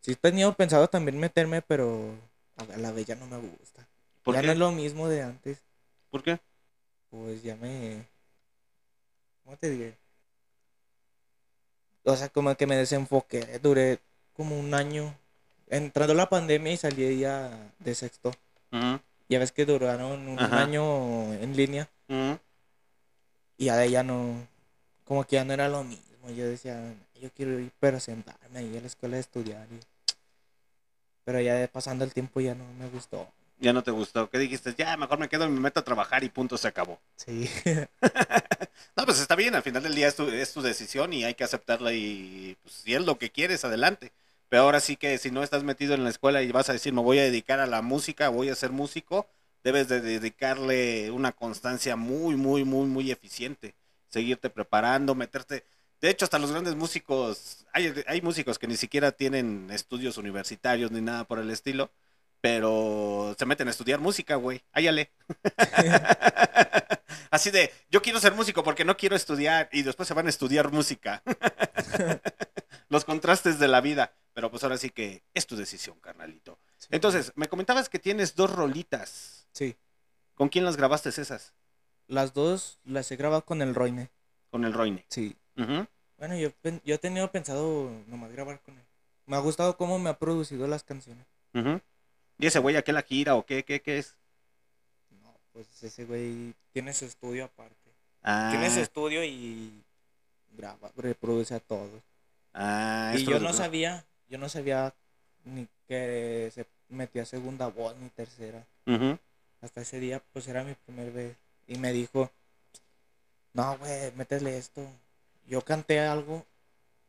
sí 0.00 0.12
he 0.12 0.16
tenido 0.16 0.52
pensado 0.54 0.88
también 0.88 1.18
meterme, 1.18 1.62
pero 1.62 2.14
a 2.56 2.76
la 2.78 2.92
vez 2.92 3.06
ya 3.06 3.14
no 3.14 3.26
me 3.26 3.38
gusta. 3.38 3.86
¿Por 4.22 4.34
ya 4.34 4.40
qué? 4.40 4.46
no 4.48 4.52
es 4.52 4.58
lo 4.58 4.72
mismo 4.72 5.08
de 5.08 5.22
antes. 5.22 5.62
¿Por 6.10 6.22
qué? 6.22 6.40
Pues 7.10 7.42
ya 7.42 7.56
me... 7.56 8.04
¿Cómo 9.44 9.56
te 9.56 9.70
diré? 9.70 9.96
O 12.04 12.16
sea, 12.16 12.28
como 12.28 12.54
que 12.54 12.66
me 12.66 12.76
desenfoqué. 12.76 13.58
Duré 13.58 14.00
como 14.34 14.58
un 14.58 14.74
año. 14.74 15.14
Entrando 15.70 16.14
la 16.14 16.28
pandemia 16.28 16.72
y 16.72 16.76
salí 16.76 17.18
ya 17.18 17.50
de 17.78 17.94
sexto. 17.94 18.32
Ya 19.28 19.38
ves 19.38 19.52
que 19.52 19.66
duraron 19.66 20.26
un 20.28 20.38
Ajá. 20.38 20.62
año 20.62 21.34
en 21.34 21.54
línea. 21.56 21.88
Y 23.58 23.66
ya 23.66 23.76
de 23.76 23.90
ya 23.90 24.02
no... 24.02 24.46
Como 25.04 25.24
que 25.24 25.36
ya 25.36 25.44
no 25.44 25.52
era 25.52 25.68
lo 25.68 25.84
mismo. 25.84 26.30
Yo 26.34 26.46
decía, 26.46 26.94
yo 27.20 27.30
quiero 27.34 27.58
ir 27.58 27.70
pero 27.80 27.98
sentarme 28.00 28.58
ahí 28.58 28.76
a 28.76 28.80
la 28.80 28.86
escuela 28.86 29.16
a 29.16 29.20
estudiar. 29.20 29.66
y- 29.70 29.80
Pero 31.24 31.40
ya 31.40 31.54
de 31.54 31.68
pasando 31.68 32.04
el 32.04 32.12
tiempo 32.12 32.40
ya 32.40 32.54
no 32.54 32.64
me 32.78 32.88
gustó. 32.88 33.28
Ya 33.60 33.72
no 33.72 33.82
te 33.82 33.90
gustó. 33.90 34.30
¿Qué 34.30 34.38
dijiste? 34.38 34.74
Ya, 34.78 34.96
mejor 34.96 35.18
me 35.18 35.28
quedo 35.28 35.44
y 35.46 35.50
me 35.50 35.60
meto 35.60 35.80
a 35.80 35.84
trabajar 35.84 36.22
y 36.24 36.28
punto, 36.28 36.56
se 36.56 36.68
acabó. 36.68 36.98
Sí. 37.16 37.50
No, 38.96 39.04
pues 39.04 39.20
está 39.20 39.36
bien, 39.36 39.54
al 39.54 39.62
final 39.62 39.82
del 39.84 39.94
día 39.94 40.08
es 40.08 40.16
tu, 40.16 40.28
es 40.28 40.52
tu 40.52 40.60
decisión 40.60 41.12
y 41.12 41.22
hay 41.24 41.34
que 41.34 41.44
aceptarla 41.44 41.92
y 41.92 42.56
pues, 42.62 42.74
si 42.74 42.94
es 42.94 43.02
lo 43.02 43.16
que 43.16 43.30
quieres, 43.30 43.64
adelante. 43.64 44.10
Pero 44.48 44.62
ahora 44.62 44.80
sí 44.80 44.96
que 44.96 45.18
si 45.18 45.30
no 45.30 45.42
estás 45.42 45.62
metido 45.64 45.94
en 45.94 46.04
la 46.04 46.10
escuela 46.10 46.42
y 46.42 46.50
vas 46.52 46.68
a 46.70 46.72
decir, 46.72 46.92
me 46.92 47.02
voy 47.02 47.18
a 47.18 47.22
dedicar 47.22 47.60
a 47.60 47.66
la 47.66 47.82
música, 47.82 48.28
voy 48.30 48.48
a 48.48 48.54
ser 48.54 48.72
músico, 48.72 49.28
debes 49.62 49.88
de 49.88 50.00
dedicarle 50.00 51.10
una 51.10 51.32
constancia 51.32 51.96
muy, 51.96 52.36
muy, 52.36 52.64
muy, 52.64 52.86
muy 52.86 53.10
eficiente. 53.10 53.74
Seguirte 54.08 54.50
preparando, 54.50 55.14
meterte... 55.14 55.64
De 56.00 56.10
hecho, 56.10 56.24
hasta 56.24 56.38
los 56.38 56.52
grandes 56.52 56.76
músicos, 56.76 57.66
hay, 57.72 57.92
hay 58.06 58.22
músicos 58.22 58.58
que 58.58 58.68
ni 58.68 58.76
siquiera 58.76 59.10
tienen 59.12 59.68
estudios 59.70 60.16
universitarios 60.16 60.92
ni 60.92 61.00
nada 61.00 61.24
por 61.24 61.40
el 61.40 61.50
estilo, 61.50 61.90
pero 62.40 63.34
se 63.38 63.46
meten 63.46 63.66
a 63.68 63.72
estudiar 63.72 63.98
música, 64.00 64.36
güey. 64.36 64.62
Áyale. 64.72 65.10
Así 67.30 67.50
de, 67.50 67.72
yo 67.90 68.00
quiero 68.00 68.20
ser 68.20 68.32
músico 68.34 68.62
porque 68.62 68.84
no 68.84 68.96
quiero 68.96 69.16
estudiar 69.16 69.68
y 69.72 69.82
después 69.82 70.06
se 70.06 70.14
van 70.14 70.26
a 70.26 70.30
estudiar 70.30 70.70
música. 70.72 71.22
Los 72.88 73.04
contrastes 73.04 73.58
de 73.58 73.68
la 73.68 73.80
vida. 73.80 74.14
Pero 74.34 74.50
pues 74.50 74.62
ahora 74.62 74.78
sí 74.78 74.90
que 74.90 75.24
es 75.34 75.46
tu 75.46 75.56
decisión, 75.56 75.98
carnalito. 76.00 76.58
Entonces, 76.90 77.32
me 77.34 77.48
comentabas 77.48 77.88
que 77.88 77.98
tienes 77.98 78.36
dos 78.36 78.52
rolitas. 78.54 79.48
Sí. 79.52 79.76
¿Con 80.34 80.48
quién 80.48 80.64
las 80.64 80.76
grabaste 80.76 81.08
esas? 81.08 81.54
las 82.08 82.32
dos 82.32 82.78
las 82.84 83.10
he 83.12 83.16
grabado 83.16 83.44
con 83.44 83.60
el 83.62 83.74
Roine. 83.74 84.10
Con 84.50 84.64
el 84.64 84.72
Roine. 84.72 85.04
Sí. 85.08 85.36
Ujú. 85.56 85.86
Bueno, 86.16 86.36
yo, 86.36 86.50
yo 86.84 86.94
he 86.94 86.98
tenido 86.98 87.30
pensado 87.30 87.90
nomás 88.06 88.32
grabar 88.32 88.60
con 88.60 88.76
él. 88.78 88.84
Me 89.26 89.36
ha 89.36 89.40
gustado 89.40 89.76
cómo 89.76 89.98
me 89.98 90.08
ha 90.10 90.18
producido 90.18 90.66
las 90.66 90.82
canciones. 90.82 91.26
Ujú. 91.52 91.80
¿Y 92.38 92.46
ese 92.46 92.58
güey 92.60 92.76
a 92.76 92.82
qué 92.82 92.92
la 92.92 93.02
gira 93.02 93.34
o 93.34 93.44
qué, 93.44 93.64
qué, 93.64 93.82
qué 93.82 93.98
es? 93.98 94.16
No, 95.22 95.34
pues 95.52 95.82
ese 95.82 96.06
güey 96.06 96.54
tiene 96.72 96.94
su 96.94 97.04
estudio 97.04 97.44
aparte. 97.44 97.92
Ah, 98.22 98.48
Tiene 98.50 98.70
su 98.70 98.80
estudio 98.80 99.22
y 99.22 99.84
graba, 100.52 100.90
reproduce 100.96 101.54
a 101.54 101.60
todos. 101.60 102.02
Ah, 102.54 103.14
y 103.16 103.24
yo 103.24 103.40
no 103.40 103.52
sabía, 103.52 104.04
yo 104.28 104.38
no 104.38 104.48
sabía 104.48 104.94
ni 105.44 105.66
que 105.86 106.50
se 106.54 106.66
metía 106.88 107.24
segunda 107.24 107.68
voz 107.68 107.96
ni 107.96 108.08
tercera. 108.10 108.64
Hasta 109.60 109.80
ese 109.80 109.98
día, 110.00 110.22
pues 110.32 110.46
era 110.48 110.62
mi 110.64 110.74
primer 110.74 111.10
vez. 111.12 111.36
Y 111.66 111.78
me 111.78 111.92
dijo, 111.92 112.30
no, 113.52 113.76
güey, 113.78 114.12
métele 114.16 114.56
esto. 114.56 114.86
Yo 115.46 115.62
canté 115.62 116.00
algo, 116.00 116.44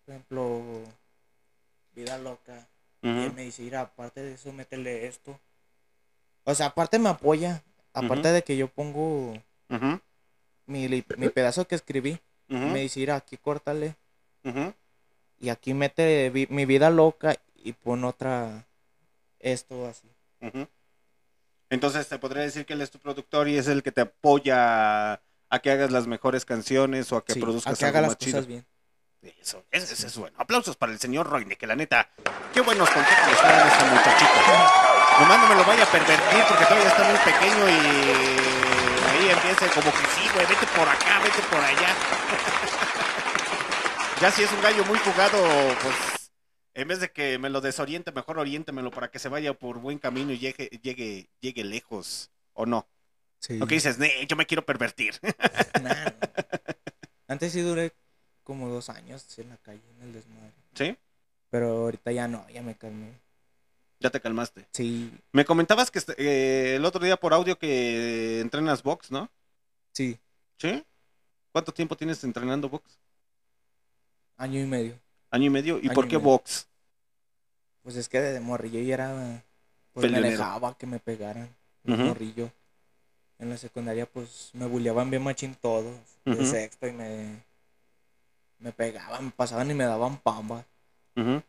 por 0.05 0.13
ejemplo, 0.15 0.61
Vida 1.93 2.17
Loca. 2.17 2.67
Y 3.01 3.07
él 3.25 3.33
me 3.33 3.43
dice, 3.43 3.61
mira, 3.61 3.81
aparte 3.81 4.21
de 4.21 4.33
eso, 4.33 4.51
métele 4.51 5.07
esto. 5.07 5.39
O 6.43 6.55
sea, 6.55 6.67
aparte 6.67 6.99
me 6.99 7.09
apoya. 7.09 7.63
Aparte 7.93 8.31
de 8.31 8.43
que 8.43 8.57
yo 8.57 8.67
pongo 8.67 9.33
mi, 10.65 10.87
mi 10.87 11.29
pedazo 11.29 11.67
que 11.67 11.75
escribí. 11.75 12.19
Me 12.47 12.79
dice, 12.79 12.99
mira, 12.99 13.15
aquí 13.15 13.37
córtale. 13.37 13.95
Y 15.39 15.49
aquí 15.49 15.73
mete 15.73 16.29
vi- 16.29 16.47
mi 16.49 16.65
vida 16.65 16.89
loca 16.89 17.35
y 17.55 17.73
pon 17.73 18.03
otra, 18.03 18.67
esto 19.39 19.87
así. 19.87 20.07
Entonces 21.69 22.07
te 22.07 22.17
podría 22.19 22.43
decir 22.43 22.65
que 22.65 22.73
él 22.73 22.81
es 22.81 22.91
tu 22.91 22.99
productor 22.99 23.47
y 23.47 23.57
es 23.57 23.67
el 23.67 23.83
que 23.83 23.91
te 23.91 24.01
apoya 24.01 25.13
a 25.13 25.59
que 25.61 25.71
hagas 25.71 25.91
las 25.91 26.07
mejores 26.07 26.45
canciones 26.45 27.11
o 27.11 27.17
a 27.17 27.25
que 27.25 27.33
Sí, 27.33 27.39
produzcas 27.39 27.73
a 27.73 27.77
que 27.77 27.85
algo 27.85 27.97
haga 27.97 28.01
las 28.01 28.11
más 28.11 28.17
chido. 28.17 28.37
cosas 28.37 28.47
bien. 28.47 28.65
Eso, 29.41 29.63
ese, 29.71 29.93
ese 29.93 30.07
es 30.07 30.17
bueno. 30.17 30.35
Aplausos 30.39 30.77
para 30.77 30.91
el 30.93 30.99
señor 30.99 31.27
Roine, 31.29 31.55
que 31.57 31.67
la 31.67 31.75
neta, 31.75 32.09
qué 32.53 32.61
buenos 32.61 32.89
consejos 32.89 33.27
le 33.27 33.33
está 33.33 33.47
dando 33.51 33.67
este 33.73 33.83
muchachito. 33.85 34.31
Nomás 35.19 35.39
no 35.41 35.49
me 35.49 35.55
lo 35.55 35.65
vaya 35.65 35.83
a 35.83 35.91
pervertir 35.91 36.43
porque 36.47 36.63
todavía 36.65 36.87
está 36.87 37.03
muy 37.03 37.17
pequeño 37.19 37.69
y 37.69 37.79
ahí 39.09 39.29
empieza 39.29 39.67
como 39.75 39.91
que 39.91 40.05
sí, 40.15 40.29
güey, 40.33 40.45
vete 40.47 40.65
por 40.75 40.87
acá, 40.87 41.19
vete 41.21 41.41
por 41.51 41.59
allá. 41.59 41.89
ya 44.21 44.31
si 44.31 44.43
es 44.43 44.51
un 44.51 44.61
gallo 44.61 44.83
muy 44.85 44.97
jugado, 44.99 45.37
pues 45.81 46.31
en 46.73 46.87
vez 46.87 46.99
de 46.99 47.11
que 47.11 47.37
me 47.37 47.49
lo 47.49 47.61
desoriente, 47.61 48.11
mejor 48.11 48.39
oriéntemelo 48.39 48.91
para 48.91 49.09
que 49.11 49.19
se 49.19 49.29
vaya 49.29 49.53
por 49.53 49.79
buen 49.79 49.99
camino 49.99 50.31
y 50.31 50.39
llegue, 50.39 50.67
llegue, 50.81 51.29
llegue 51.39 51.63
lejos. 51.63 52.31
¿O 52.53 52.65
no? 52.65 52.87
Sí. 53.39 53.57
Lo 53.57 53.67
que 53.67 53.75
dices, 53.75 53.97
"Nee, 53.97 54.25
yo 54.27 54.35
me 54.35 54.45
quiero 54.45 54.65
pervertir. 54.65 55.15
Nah. 55.81 56.11
Antes 57.27 57.53
sí 57.53 57.61
duré 57.61 57.93
como 58.43 58.67
dos 58.67 58.89
años 58.89 59.25
en 59.37 59.49
la 59.49 59.57
calle, 59.57 59.81
en 59.97 60.01
el 60.07 60.13
desmadre. 60.13 60.51
¿Sí? 60.73 60.97
Pero 61.49 61.69
ahorita 61.83 62.11
ya 62.11 62.27
no, 62.27 62.47
ya 62.49 62.61
me 62.61 62.75
calmé. 62.75 63.13
Ya 63.99 64.09
te 64.09 64.19
calmaste. 64.19 64.67
Sí, 64.73 65.11
Me 65.31 65.45
comentabas 65.45 65.91
que 65.91 66.01
eh, 66.17 66.75
el 66.75 66.85
otro 66.85 67.03
día 67.03 67.17
por 67.17 67.33
audio 67.33 67.57
que 67.57 68.39
entrenas 68.39 68.83
box, 68.83 69.11
¿no? 69.11 69.29
sí, 69.93 70.17
¿Sí? 70.57 70.83
¿Cuánto 71.51 71.73
tiempo 71.73 71.95
tienes 71.97 72.23
entrenando 72.23 72.69
box? 72.69 72.98
Año 74.39 74.59
y 74.59 74.65
medio. 74.65 74.99
¿Año 75.29 75.45
y 75.45 75.49
medio? 75.51 75.77
¿Y 75.77 75.85
Año 75.87 75.93
por 75.93 76.05
y 76.05 76.07
qué 76.07 76.17
medio. 76.17 76.29
box? 76.29 76.67
Pues 77.83 77.95
es 77.95 78.09
que 78.09 78.19
de 78.19 78.39
morrillo 78.39 78.79
ya 78.81 78.93
era, 78.95 79.43
pues 79.93 80.11
me 80.11 80.21
dejaba 80.21 80.75
que 80.77 80.87
me 80.87 80.99
pegaran. 80.99 81.49
Ujú. 81.85 81.97
morrillo. 81.97 82.51
En 83.37 83.49
la 83.49 83.57
secundaria 83.57 84.05
pues 84.05 84.49
me 84.53 84.65
bulleaban 84.65 85.09
bien 85.09 85.23
machín 85.23 85.55
todos. 85.55 85.95
De 86.25 86.45
sexto 86.45 86.87
y 86.87 86.91
me, 86.91 87.43
me 88.59 88.71
pegaban, 88.71 89.25
me 89.25 89.31
pasaban 89.31 89.71
y 89.71 89.73
me 89.73 89.85
daban 89.85 90.17
pambas. 90.17 90.65
Ujú. 91.15 91.41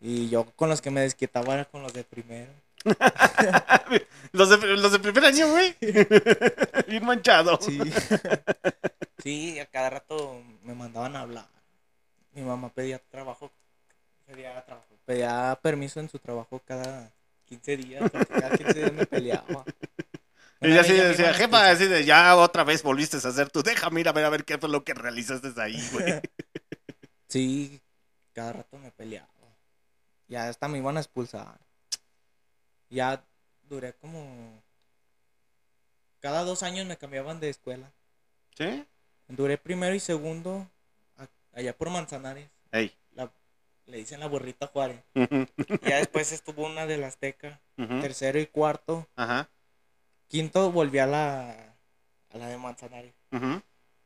Y 0.00 0.28
yo 0.28 0.44
con 0.56 0.68
los 0.68 0.80
que 0.80 0.90
me 0.90 1.00
desquitaba 1.00 1.54
era 1.54 1.64
con 1.64 1.82
los 1.82 1.92
de 1.92 2.04
primero. 2.04 2.52
los, 4.32 4.50
de, 4.50 4.76
los 4.76 4.92
de 4.92 4.98
primer 4.98 5.24
año, 5.24 5.48
güey. 5.50 5.74
Bien 6.88 7.04
manchado. 7.04 7.58
Sí. 7.60 7.78
sí, 9.22 9.58
a 9.58 9.66
cada 9.66 9.90
rato 9.90 10.40
me 10.62 10.74
mandaban 10.74 11.16
a 11.16 11.20
hablar. 11.20 11.46
Mi 12.32 12.42
mamá 12.42 12.70
pedía 12.70 12.98
trabajo, 12.98 13.50
pedía 14.26 14.64
trabajo, 14.64 14.88
pedía 15.04 15.58
permiso 15.62 16.00
en 16.00 16.08
su 16.08 16.18
trabajo 16.18 16.60
cada 16.64 17.12
15 17.46 17.76
días, 17.76 18.10
porque 18.10 18.26
cada 18.26 18.56
15 18.56 18.72
días 18.74 18.92
me 18.92 19.06
peleaba. 19.06 19.64
Y 20.62 20.70
Una 20.70 20.80
así 20.80 20.92
me 20.92 21.04
decía, 21.04 21.34
jefa, 21.34 21.70
así 21.70 21.86
de, 21.86 22.04
ya 22.04 22.36
otra 22.36 22.62
vez 22.62 22.82
volviste 22.82 23.16
a 23.16 23.30
hacer 23.30 23.50
tú. 23.50 23.62
Déjame 23.62 24.00
ir 24.00 24.08
a 24.08 24.12
ver 24.12 24.24
a 24.24 24.30
ver 24.30 24.44
qué 24.44 24.58
fue 24.58 24.68
lo 24.68 24.84
que 24.84 24.94
realizaste 24.94 25.48
ahí, 25.60 25.80
güey. 25.92 26.20
Sí, 27.28 27.80
cada 28.34 28.52
rato 28.52 28.76
me 28.76 28.90
peleaba. 28.90 29.26
Ya 30.28 30.48
hasta 30.48 30.68
me 30.68 30.76
iban 30.76 30.98
a 30.98 31.00
expulsar. 31.00 31.58
Ya 32.90 33.24
duré 33.62 33.94
como... 33.94 34.62
Cada 36.20 36.44
dos 36.44 36.62
años 36.62 36.86
me 36.86 36.98
cambiaban 36.98 37.40
de 37.40 37.48
escuela. 37.48 37.90
¿Sí? 38.54 38.84
Duré 39.28 39.56
primero 39.56 39.94
y 39.94 40.00
segundo 40.00 40.68
allá 41.52 41.76
por 41.76 41.90
Manzanares. 41.90 42.48
Ey. 42.70 42.92
La, 43.14 43.30
le 43.86 43.98
dicen 43.98 44.20
la 44.20 44.26
burrita 44.28 44.66
Juárez. 44.68 45.02
Ya 45.82 45.96
después 45.98 46.32
estuvo 46.32 46.66
una 46.66 46.86
de 46.86 46.98
la 46.98 47.08
Azteca. 47.08 47.60
ujú. 47.78 48.00
Tercero 48.00 48.38
y 48.40 48.46
cuarto. 48.46 49.06
Ajá. 49.16 49.48
Quinto 50.28 50.70
volví 50.72 50.98
a 50.98 51.06
la, 51.06 51.50
a 52.30 52.38
la 52.38 52.48
de 52.48 52.56
Manzanares. 52.58 53.12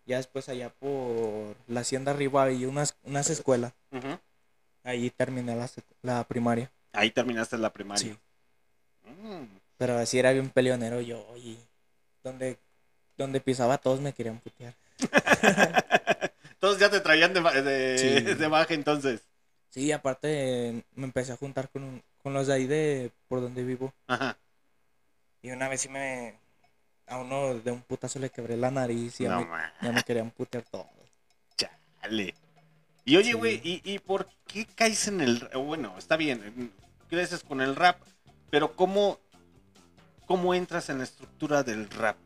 Ya 0.06 0.18
después 0.18 0.48
allá 0.48 0.70
por 0.70 1.56
la 1.66 1.80
Hacienda 1.80 2.12
arriba 2.12 2.44
había 2.44 2.68
unas, 2.68 2.96
unas 3.02 3.28
escuelas. 3.30 3.72
Ahí 4.84 5.10
terminé 5.10 5.54
la, 5.56 5.68
la 6.02 6.24
primaria. 6.24 6.70
Ahí 6.92 7.10
terminaste 7.10 7.58
la 7.58 7.72
primaria. 7.72 8.04
Sí. 8.04 8.18
Mm. 9.10 9.46
Pero 9.76 9.98
así 9.98 10.18
era 10.18 10.32
bien 10.32 10.48
peleonero 10.50 11.00
yo. 11.00 11.26
Y 11.36 11.58
donde, 12.22 12.56
donde 13.16 13.40
pisaba 13.40 13.78
todos 13.78 14.00
me 14.00 14.12
querían 14.12 14.38
putear. 14.38 14.74
Todos 16.58 16.78
ya 16.78 16.90
te 16.90 17.00
traían 17.00 17.34
de, 17.34 17.40
de, 17.62 17.98
Sí. 17.98 18.20
de 18.34 18.48
baja 18.48 18.74
entonces. 18.74 19.22
Sí, 19.70 19.92
aparte 19.92 20.84
me 20.94 21.04
empecé 21.04 21.32
a 21.32 21.36
juntar 21.36 21.68
con, 21.68 21.82
un- 21.84 22.02
con 22.22 22.32
los 22.32 22.46
de 22.46 22.54
ahí 22.54 22.66
de 22.66 23.12
por 23.28 23.40
donde 23.40 23.62
vivo. 23.62 23.92
Ajá. 24.06 24.36
Y 25.42 25.50
una 25.50 25.68
vez 25.68 25.82
sí 25.82 25.88
me... 25.88 26.38
A 27.08 27.18
uno 27.18 27.54
de 27.60 27.70
un 27.70 27.82
putazo 27.82 28.18
le 28.18 28.30
quebré 28.30 28.56
la 28.56 28.70
nariz 28.70 29.20
y 29.20 29.24
ya, 29.24 29.30
No, 29.30 29.40
me, 29.40 29.46
ma, 29.46 29.72
ya 29.80 29.92
me 29.92 30.02
querían 30.02 30.30
putear 30.32 30.64
todos. 30.64 30.86
chale. 31.56 32.34
Y 33.04 33.16
oye, 33.16 33.26
Sí. 33.30 33.32
güey, 33.34 33.60
¿y, 33.62 33.80
¿y 33.84 33.98
por 34.00 34.28
qué 34.48 34.66
caes 34.66 35.06
en 35.06 35.20
el... 35.20 35.48
Bueno, 35.54 35.94
está 35.98 36.16
bien, 36.16 36.72
creces 37.08 37.44
con 37.44 37.60
el 37.60 37.76
rap, 37.76 38.00
pero 38.50 38.74
¿cómo, 38.74 39.20
¿cómo 40.26 40.52
entras 40.54 40.88
en 40.88 40.98
la 40.98 41.04
estructura 41.04 41.62
del 41.62 41.88
rap? 41.90 42.16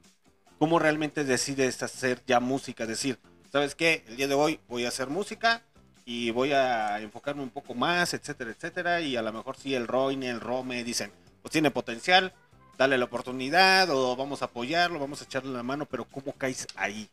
¿Cómo 0.59 0.79
realmente 0.79 1.25
decides 1.25 1.83
hacer 1.83 2.23
ya 2.27 2.41
música? 2.41 2.87
Decir, 2.87 3.19
¿sabes 3.53 3.75
qué? 3.75 4.05
El 4.09 4.17
día 4.17 4.29
de 4.29 4.35
hoy 4.35 4.61
voy 4.69 4.85
a 4.85 4.89
hacer 4.89 5.09
música 5.09 5.63
y 6.05 6.31
voy 6.31 6.53
a 6.53 7.01
enfocarme 7.01 7.43
un 7.43 7.51
poco 7.51 7.75
más, 7.75 8.15
etcétera, 8.15 8.51
etcétera. 8.51 9.01
Y 9.01 9.17
a 9.17 9.23
lo 9.23 9.33
mejor 9.33 9.57
sí 9.57 9.75
el 9.75 9.87
Roine, 9.87 10.29
el 10.29 10.41
Rome 10.41 10.83
dicen, 10.85 11.13
pues 11.43 11.53
tiene 11.53 11.71
potencial, 11.71 12.33
dale 12.79 12.99
la 12.99 13.05
oportunidad 13.05 13.91
o 13.91 14.17
vamos 14.17 14.43
a 14.43 14.47
apoyarlo, 14.47 14.99
vamos 14.99 15.21
a 15.21 15.25
echarle 15.25 15.53
la 15.53 15.63
mano, 15.63 15.87
pero 15.87 16.05
¿cómo 16.05 16.33
caes 16.33 16.67
ahí? 16.77 17.09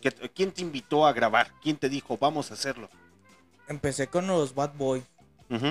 ¿Qué- 0.00 0.10
¿Quién 0.34 0.52
te 0.52 0.62
invitó 0.62 1.06
a 1.06 1.12
grabar? 1.12 1.50
¿Quién 1.62 1.76
te 1.76 1.88
dijo, 1.88 2.16
vamos 2.18 2.50
a 2.50 2.54
hacerlo? 2.54 2.88
Empecé 3.68 4.08
con 4.08 4.26
los 4.26 4.54
Bad 4.54 4.74
Boy, 4.74 5.02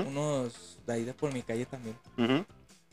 unos 0.07 0.79
de 0.87 0.93
ahí 0.93 1.03
de 1.03 1.13
por 1.13 1.31
mi 1.33 1.43
calle 1.43 1.65
también. 1.65 1.95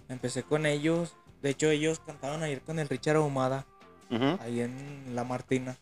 Empecé 0.09 0.43
con 0.43 0.67
ellos. 0.67 1.15
De 1.41 1.51
hecho, 1.51 1.71
ellos 1.71 2.01
cantaban 2.05 2.43
ayer 2.43 2.61
con 2.61 2.79
el 2.79 2.89
Richard 2.89 3.17
Ahumada, 3.17 3.65
ahí 4.43 4.61
en 4.61 5.15
La 5.15 5.25
Martina. 5.25 5.77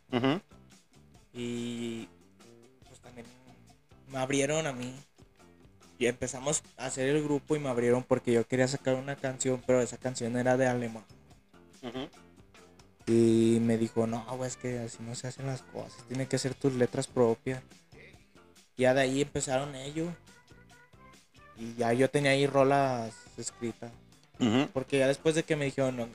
Y 1.33 2.09
pues 2.87 3.01
también 3.01 3.27
me 4.09 4.19
abrieron 4.19 4.67
a 4.67 4.73
mí. 4.73 4.95
Y 5.99 6.07
empezamos 6.07 6.63
a 6.77 6.87
hacer 6.87 7.09
el 7.09 7.23
grupo 7.25 7.57
y 7.57 7.59
me 7.59 7.69
abrieron 7.69 8.05
porque 8.05 8.33
yo 8.33 8.47
quería 8.47 8.69
sacar 8.69 8.95
una 8.95 9.17
canción, 9.17 9.63
pero 9.67 9.81
esa 9.81 9.97
canción 9.97 10.37
era 10.37 10.57
de 10.57 10.69
alemán. 10.69 11.05
Y 13.07 13.59
me 13.61 13.79
dijo, 13.79 14.07
no, 14.07 14.25
güey, 14.37 14.49
es 14.49 14.57
que 14.57 14.79
así 14.81 14.99
no 15.01 15.15
se 15.15 15.29
hacen 15.29 15.47
las 15.47 15.63
cosas, 15.63 16.05
tiene 16.07 16.27
que 16.27 16.39
ser 16.39 16.55
tus 16.55 16.75
letras 16.75 17.07
propias. 17.07 17.63
Ya 18.77 18.95
de 18.95 19.01
ahí 19.01 19.23
empezaron 19.23 19.75
ellos. 19.75 20.13
Y 21.57 21.75
ya 21.75 21.93
yo 21.93 22.09
tenía 22.09 22.31
ahí 22.31 22.47
rolas 22.47 23.13
escritas. 23.37 23.91
Porque 24.73 24.99
ya 24.99 25.09
después 25.09 25.35
de 25.35 25.43
que 25.43 25.57
me 25.57 25.65
dijeron, 25.65 25.97
no, 25.97 26.07
no, 26.07 26.13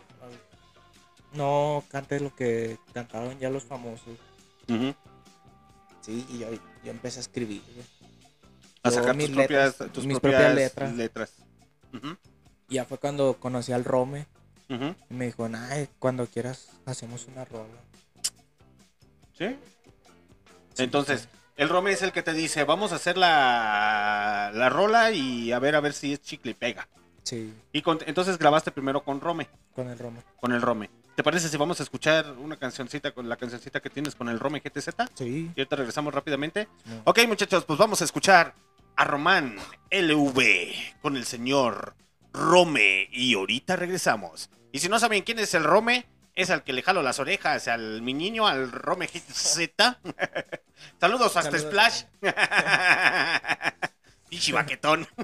no 1.34 1.84
cantes 1.90 2.22
lo 2.22 2.34
que 2.34 2.78
cantaron 2.94 3.38
ya 3.40 3.50
los 3.50 3.64
famosos. 3.64 4.18
Ujú. 4.70 4.94
Sí, 6.02 6.26
y 6.30 6.40
yo, 6.40 6.48
yo 6.84 6.92
empecé 6.92 7.20
a 7.20 7.22
escribir. 7.22 7.62
A 8.84 8.90
Yo 8.90 8.96
sacar 8.96 9.16
mis 9.16 9.28
tus 9.28 9.36
propias, 9.38 9.72
letras, 9.80 9.92
tus 9.94 10.06
mis 10.06 10.20
propias 10.20 10.42
propias 10.42 10.56
letras. 10.56 10.94
letras. 10.96 11.32
Y 12.70 12.76
ya 12.76 12.86
fue 12.86 12.98
cuando 12.98 13.36
conocí 13.40 13.72
al 13.72 13.86
Rome. 13.86 14.26
Y 14.70 15.14
me 15.14 15.26
dijo, 15.26 15.48
ay, 15.70 15.88
cuando 16.00 16.26
quieras 16.26 16.70
hacemos 16.86 17.28
una 17.28 17.46
rola. 17.46 17.68
¿Sí? 19.38 19.56
Entonces, 20.78 21.28
el 21.58 21.70
Rome 21.70 21.92
es 21.92 22.02
el 22.02 22.12
que 22.12 22.24
te 22.24 22.34
dice, 22.34 22.64
vamos 22.64 22.92
a 22.92 22.96
hacer 22.96 23.16
la, 23.18 24.52
la 24.54 24.70
rola 24.70 25.12
y 25.12 25.52
a 25.52 25.60
ver 25.60 25.76
a 25.76 25.80
ver 25.80 25.94
si 25.94 26.14
es 26.14 26.22
chicle 26.22 26.52
y 26.52 26.56
pega. 26.56 26.88
Sí, 27.24 27.54
Y 27.72 27.82
con- 27.84 28.00
entonces 28.08 28.38
grabaste 28.40 28.72
primero 28.72 29.04
con 29.04 29.22
Rome, 29.22 29.48
con 29.76 29.88
el 29.90 29.98
Roma. 30.00 30.22
con 30.40 30.52
el 30.52 30.62
Rome. 30.62 30.90
¿Te 31.16 31.24
parece 31.24 31.48
si 31.48 31.58
vamos 31.58 31.80
a 31.80 31.84
escuchar 31.84 32.32
una 32.40 32.58
cancioncita 32.58 33.12
con 33.12 33.30
la 33.30 33.38
cancioncita 33.38 33.80
que 33.80 33.92
tienes 33.92 34.16
con 34.16 34.30
el 34.30 34.40
Rome 34.40 34.62
GTZ? 34.62 34.90
Sí. 35.14 35.52
Y 35.56 35.60
ahorita 35.60 35.76
regresamos 35.76 36.12
rápidamente. 36.14 36.68
No. 36.86 37.02
Ok, 37.06 37.20
muchachos, 37.28 37.66
pues 37.66 37.78
vamos 37.78 38.02
a 38.02 38.06
escuchar 38.06 38.56
a 38.96 39.04
Román 39.06 39.56
LV 39.92 41.02
con 41.02 41.16
el 41.16 41.26
señor 41.26 41.94
Rome. 42.34 43.08
Y 43.12 43.36
ahorita 43.36 43.76
regresamos. 43.76 44.50
Y 44.72 44.80
si 44.80 44.90
no 44.90 44.98
saben 44.98 45.22
quién 45.22 45.38
es 45.38 45.54
el 45.54 45.64
Rome, 45.64 46.08
es 46.34 46.50
al 46.50 46.64
que 46.64 46.74
le 46.74 46.82
jalo 46.82 47.04
las 47.04 47.20
orejas 47.20 47.68
al 47.68 48.02
mi 48.02 48.16
niño, 48.16 48.48
al 48.48 48.72
Rome 48.72 49.06
GTZ. 49.06 49.70
Saludos 51.00 51.38
hasta 51.38 51.52
Saludos. 51.52 51.70
Splash. 51.70 52.04
Pinche 54.30 54.52
baquetón. 54.52 55.08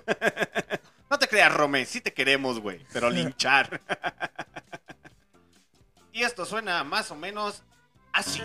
No 1.09 1.17
te 1.17 1.27
creas, 1.27 1.51
Rome, 1.51 1.87
sí 1.87 2.01
te 2.01 2.13
queremos, 2.13 2.59
güey, 2.59 2.85
pero 2.93 3.09
linchar. 3.09 3.81
Y 6.19 6.23
esto 6.23 6.43
suena 6.43 6.83
más 6.83 7.11
o 7.11 7.15
menos 7.15 7.63
así. 8.11 8.41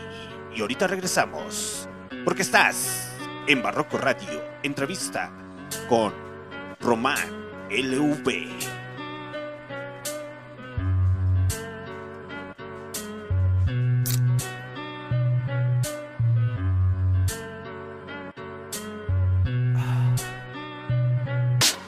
Y 0.54 0.60
ahorita 0.60 0.86
regresamos. 0.86 1.88
Porque 2.24 2.42
estás 2.42 3.12
en 3.48 3.64
Barroco 3.64 3.98
Radio. 3.98 4.44
Entrevista 4.62 5.32
con 5.88 6.14
Román 6.78 7.48
LV. 7.70 8.83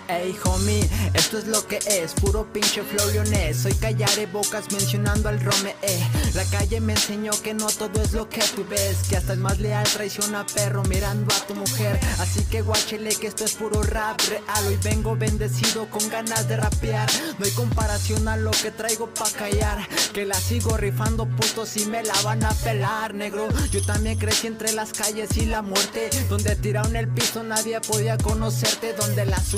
Ey 0.09 0.37
homie, 0.45 0.89
esto 1.15 1.39
es 1.39 1.47
lo 1.47 1.67
que 1.67 1.79
es, 1.87 2.13
puro 2.15 2.47
pinche 2.53 2.83
flow 2.83 3.11
leonés. 3.11 3.59
Soy 3.59 3.73
callaré 3.75 4.27
bocas 4.27 4.71
mencionando 4.71 5.29
al 5.29 5.41
Rome, 5.41 5.75
eh. 5.83 6.07
La 6.35 6.45
calle 6.45 6.81
me 6.81 6.93
enseñó 6.93 7.33
que 7.43 7.55
no 7.55 7.67
todo 7.67 8.03
es 8.03 8.13
lo 8.13 8.29
que 8.29 8.43
tú 8.55 8.65
ves 8.69 8.99
Que 9.09 9.17
hasta 9.17 9.33
el 9.33 9.39
más 9.39 9.59
leal 9.59 9.85
traiciona 9.85 10.47
perro 10.47 10.83
mirando 10.85 11.35
a 11.35 11.47
tu 11.47 11.55
mujer. 11.55 11.99
Así 12.19 12.45
que 12.45 12.63
guáchele 12.63 13.15
que 13.17 13.27
esto 13.27 13.45
es 13.45 13.55
puro 13.55 13.83
rap 13.83 14.21
real. 14.29 14.67
Hoy 14.67 14.79
vengo 14.83 15.17
bendecido 15.17 15.89
con 15.91 16.07
ganas 16.09 16.49
de 16.49 16.57
rapear. 16.57 17.09
No 17.39 17.45
hay 17.45 17.51
comparación 17.53 18.29
a 18.29 18.37
lo 18.37 18.51
que 18.51 18.71
traigo 18.71 19.13
pa' 19.13 19.31
callar. 19.31 19.89
Que 20.13 20.27
la 20.27 20.35
sigo 20.35 20.77
rifando 20.77 21.27
putos 21.27 21.77
y 21.77 21.87
me 21.87 22.03
la 22.03 22.21
van 22.23 22.45
a 22.45 22.51
pelar, 22.51 23.15
negro. 23.15 23.49
Yo 23.71 23.85
también 23.85 24.19
crecí 24.19 24.47
entre 24.47 24.73
las 24.73 24.93
calles 24.93 25.37
y 25.37 25.47
la 25.47 25.63
muerte. 25.63 26.11
Donde 26.29 26.55
tiraron 26.57 26.97
el 26.97 27.09
piso 27.09 27.43
nadie 27.43 27.81
podía 27.81 28.19
conocerte. 28.19 28.93
Donde 28.93 29.25
las 29.25 29.55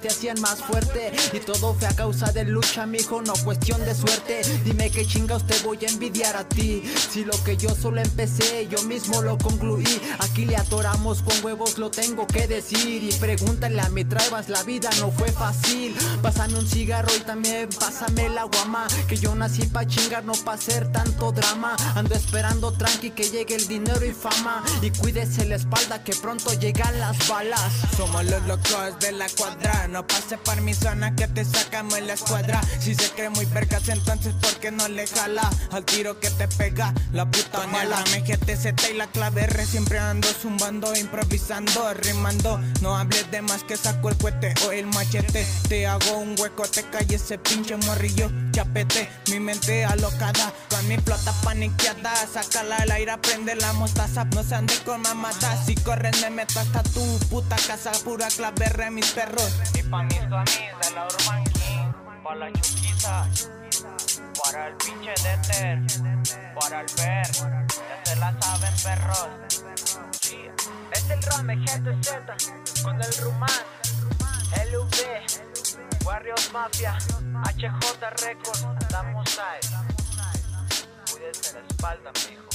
te 0.00 0.08
hacían 0.08 0.40
más 0.40 0.60
fuerte. 0.60 1.12
Y 1.32 1.40
todo 1.40 1.74
fue 1.74 1.86
a 1.88 1.94
causa 1.94 2.32
de 2.32 2.44
lucha, 2.44 2.86
mijo, 2.86 3.22
no 3.22 3.34
cuestión 3.44 3.80
de 3.84 3.94
suerte. 3.94 4.42
Dime 4.64 4.90
qué 4.90 5.06
chingados 5.06 5.46
te 5.46 5.58
voy 5.60 5.78
a 5.84 5.88
envidiar 5.88 6.36
a 6.36 6.44
ti. 6.48 6.82
Si 7.10 7.24
lo 7.24 7.32
que 7.44 7.56
yo 7.56 7.70
solo 7.70 8.00
empecé, 8.00 8.68
yo 8.68 8.82
mismo 8.82 9.22
lo 9.22 9.38
concluí. 9.38 10.00
Aquí 10.20 10.46
le 10.46 10.56
atoramos 10.56 11.22
con 11.22 11.44
huevos, 11.44 11.78
lo 11.78 11.90
tengo 11.90 12.26
que 12.26 12.46
decir. 12.46 13.02
Y 13.04 13.12
pregúntale 13.14 13.80
a 13.80 13.88
mi 13.90 14.04
tribas, 14.04 14.48
la 14.48 14.62
vida 14.62 14.90
no 14.98 15.10
fue 15.12 15.30
fácil. 15.30 15.94
Pásame 16.22 16.58
un 16.58 16.66
cigarro 16.66 17.10
y 17.16 17.20
también 17.20 17.68
pásame 17.78 18.28
la 18.28 18.44
guama. 18.44 18.86
Que 19.08 19.16
yo 19.16 19.34
nací 19.34 19.66
pa' 19.66 19.86
chingar, 19.86 20.24
no 20.24 20.32
pa' 20.32 20.54
hacer 20.54 20.90
tanto 20.90 21.32
drama. 21.32 21.76
Ando 21.94 22.14
esperando 22.14 22.72
tranqui 22.72 23.10
que 23.10 23.28
llegue 23.28 23.56
el 23.56 23.68
dinero 23.68 24.04
y 24.04 24.12
fama. 24.12 24.62
Y 24.82 24.90
cuídese 24.90 25.44
la 25.46 25.56
espalda 25.56 26.02
que 26.02 26.14
pronto 26.14 26.52
llegan 26.54 26.98
las 26.98 27.28
balas. 27.28 27.72
Somos 27.96 28.24
los 28.24 28.42
locos 28.46 28.98
de 29.00 29.12
la 29.12 29.28
cuadra 29.28 29.49
No 29.90 30.06
pase 30.06 30.38
por 30.38 30.60
mi 30.60 30.72
zona 30.72 31.16
que 31.16 31.26
te 31.26 31.44
sacamos 31.44 31.98
en 31.98 32.06
la 32.06 32.12
escuadra. 32.12 32.60
Si 32.78 32.94
se 32.94 33.10
cree 33.10 33.28
muy 33.30 33.44
vergas 33.46 33.88
entonces 33.88 34.32
¿por 34.34 34.54
qué 34.60 34.70
no 34.70 34.86
le 34.86 35.04
jala? 35.06 35.50
Al 35.72 35.84
tiro 35.84 36.20
que 36.20 36.30
te 36.30 36.46
pega 36.46 36.94
la 37.12 37.28
puta 37.28 37.66
mala. 37.66 37.98
MGTZ 38.16 38.66
y 38.90 38.94
la 38.94 39.08
clave 39.08 39.42
R 39.42 39.66
siempre 39.66 39.98
ando 39.98 40.28
zumbando 40.28 40.94
Improvisando, 40.94 41.92
rimando 41.94 42.60
No 42.82 42.96
hables 42.96 43.28
de 43.32 43.42
más 43.42 43.64
que 43.64 43.76
saco 43.76 44.10
el 44.10 44.16
cohete 44.16 44.54
o 44.66 44.70
el 44.70 44.86
machete. 44.86 45.44
Te 45.68 45.88
hago 45.88 46.18
un 46.18 46.36
hueco, 46.38 46.62
te 46.68 46.84
cae 46.84 47.06
ese 47.12 47.38
pinche 47.38 47.76
morrillo 47.76 48.30
Chapete, 48.52 49.08
mi 49.28 49.40
mente 49.40 49.84
alocada 49.84 50.52
Con 50.68 50.86
mi 50.86 50.98
flota 50.98 51.32
paniqueada. 51.42 52.14
Sácala 52.32 52.76
al 52.76 52.90
aire, 52.92 53.18
prende 53.18 53.56
la 53.56 53.72
mostaza 53.72 54.24
No 54.26 54.44
se 54.44 54.54
ande 54.54 54.74
con 54.84 55.02
mamadas. 55.02 55.66
Si 55.66 55.74
corres 55.74 56.20
me 56.22 56.30
meto 56.30 56.60
hasta 56.60 56.84
tu 56.84 57.18
puta 57.28 57.56
casa. 57.66 57.90
Pura 58.04 58.28
clave 58.28 58.66
R, 58.66 58.90
mis 58.92 59.10
perros 59.10 59.39
Y 59.74 59.82
pa' 59.82 60.02
mis 60.02 60.20
amis 60.20 60.72
de 60.82 60.90
la 60.94 61.06
Urban 61.06 61.44
King, 61.44 61.92
pa' 62.22 62.34
la 62.34 62.52
chuquiza, 62.52 63.26
para 64.42 64.68
el 64.68 64.74
pinche 64.76 65.14
Deter, 65.22 65.78
para 66.58 66.80
el 66.80 66.86
ver, 66.96 67.26
ya 67.32 68.04
se 68.04 68.16
la 68.16 68.34
saben 68.40 68.74
perros. 68.82 69.28
Es 70.92 71.10
el 71.10 71.22
Rame 71.22 71.56
GTZ, 71.56 72.82
con 72.82 73.00
el 73.00 73.12
Rumán, 73.18 73.50
LV, 74.70 76.04
Warriors 76.04 76.52
Mafia, 76.52 76.98
HJ 77.56 78.10
Records, 78.26 78.62
andamos 78.64 79.38
ahí. 79.38 79.60
Cuídese 81.10 81.54
la 81.54 81.66
espalda, 81.66 82.12
mijo. 82.28 82.49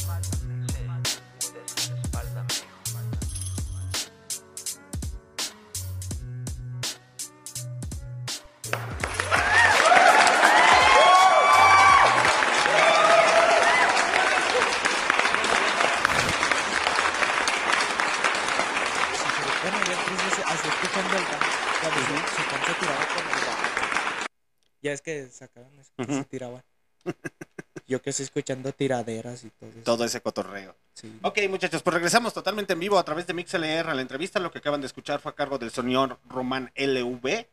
Ya 24.86 24.92
es 24.92 25.02
que 25.02 25.28
sacaban 25.30 25.74
eso, 25.80 25.92
que 25.98 26.06
se 26.06 26.26
tiraban. 26.26 26.64
Yo 27.88 28.04
que 28.04 28.12
estoy 28.12 28.26
escuchando 28.26 28.72
tiraderas 28.72 29.44
y 29.44 29.50
todo 29.50 29.72
eso. 29.72 29.80
Todo 29.84 30.06
ese 30.06 30.22
cotorreo. 30.22 30.76
Sí. 30.94 31.12
Ok, 31.24 31.40
muchachos, 31.50 31.82
pues 31.82 31.96
regresamos 31.96 32.36
totalmente 32.36 32.74
en 32.74 32.82
vivo 32.82 33.00
a 33.00 33.04
través 33.04 33.26
de 33.26 33.34
MixLR 33.34 33.90
a 33.90 33.96
la 33.96 34.04
entrevista. 34.04 34.40
Lo 34.40 34.52
que 34.52 34.60
acaban 34.60 34.82
de 34.82 34.86
escuchar 34.86 35.22
fue 35.22 35.32
a 35.32 35.36
cargo 35.36 35.58
del 35.58 35.72
señor 35.72 36.20
Román 36.30 36.72
LV 36.76 37.48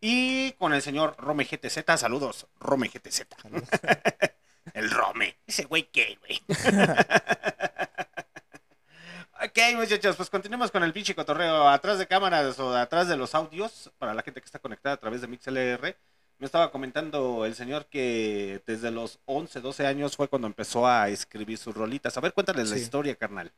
y 0.00 0.52
con 0.52 0.74
el 0.74 0.80
señor 0.80 1.16
Rome 1.18 1.44
GTZ. 1.44 1.98
Saludos, 1.98 2.46
Rome 2.60 2.88
GTZ. 2.88 3.24
Saludos. 3.42 3.68
El 4.72 4.88
Rome. 4.88 5.38
Ese 5.44 5.64
güey 5.64 5.90
qué, 5.90 6.16
güey. 6.20 6.40
ok, 9.44 9.58
muchachos, 9.74 10.14
pues 10.14 10.30
continuemos 10.30 10.70
con 10.70 10.84
el 10.84 10.92
pinche 10.92 11.16
cotorreo. 11.16 11.68
Atrás 11.68 11.98
de 11.98 12.06
cámaras 12.06 12.60
o 12.60 12.76
atrás 12.76 13.08
de 13.08 13.16
los 13.16 13.34
audios, 13.34 13.90
para 13.98 14.14
la 14.14 14.22
gente 14.22 14.40
que 14.40 14.46
está 14.46 14.60
conectada 14.60 14.94
a 14.94 15.00
través 15.00 15.20
de 15.20 15.26
MixLR, 15.26 15.96
me 16.38 16.46
estaba 16.46 16.70
comentando 16.70 17.44
el 17.46 17.54
señor 17.54 17.86
que 17.86 18.62
desde 18.66 18.90
los 18.90 19.18
11, 19.24 19.60
12 19.60 19.86
años 19.86 20.16
fue 20.16 20.28
cuando 20.28 20.46
empezó 20.46 20.86
a 20.86 21.08
escribir 21.08 21.58
sus 21.58 21.74
rolitas. 21.74 22.16
A 22.16 22.20
ver, 22.20 22.32
cuéntales 22.34 22.70
la 22.70 22.76
historia, 22.78 23.14
carnal. 23.16 23.52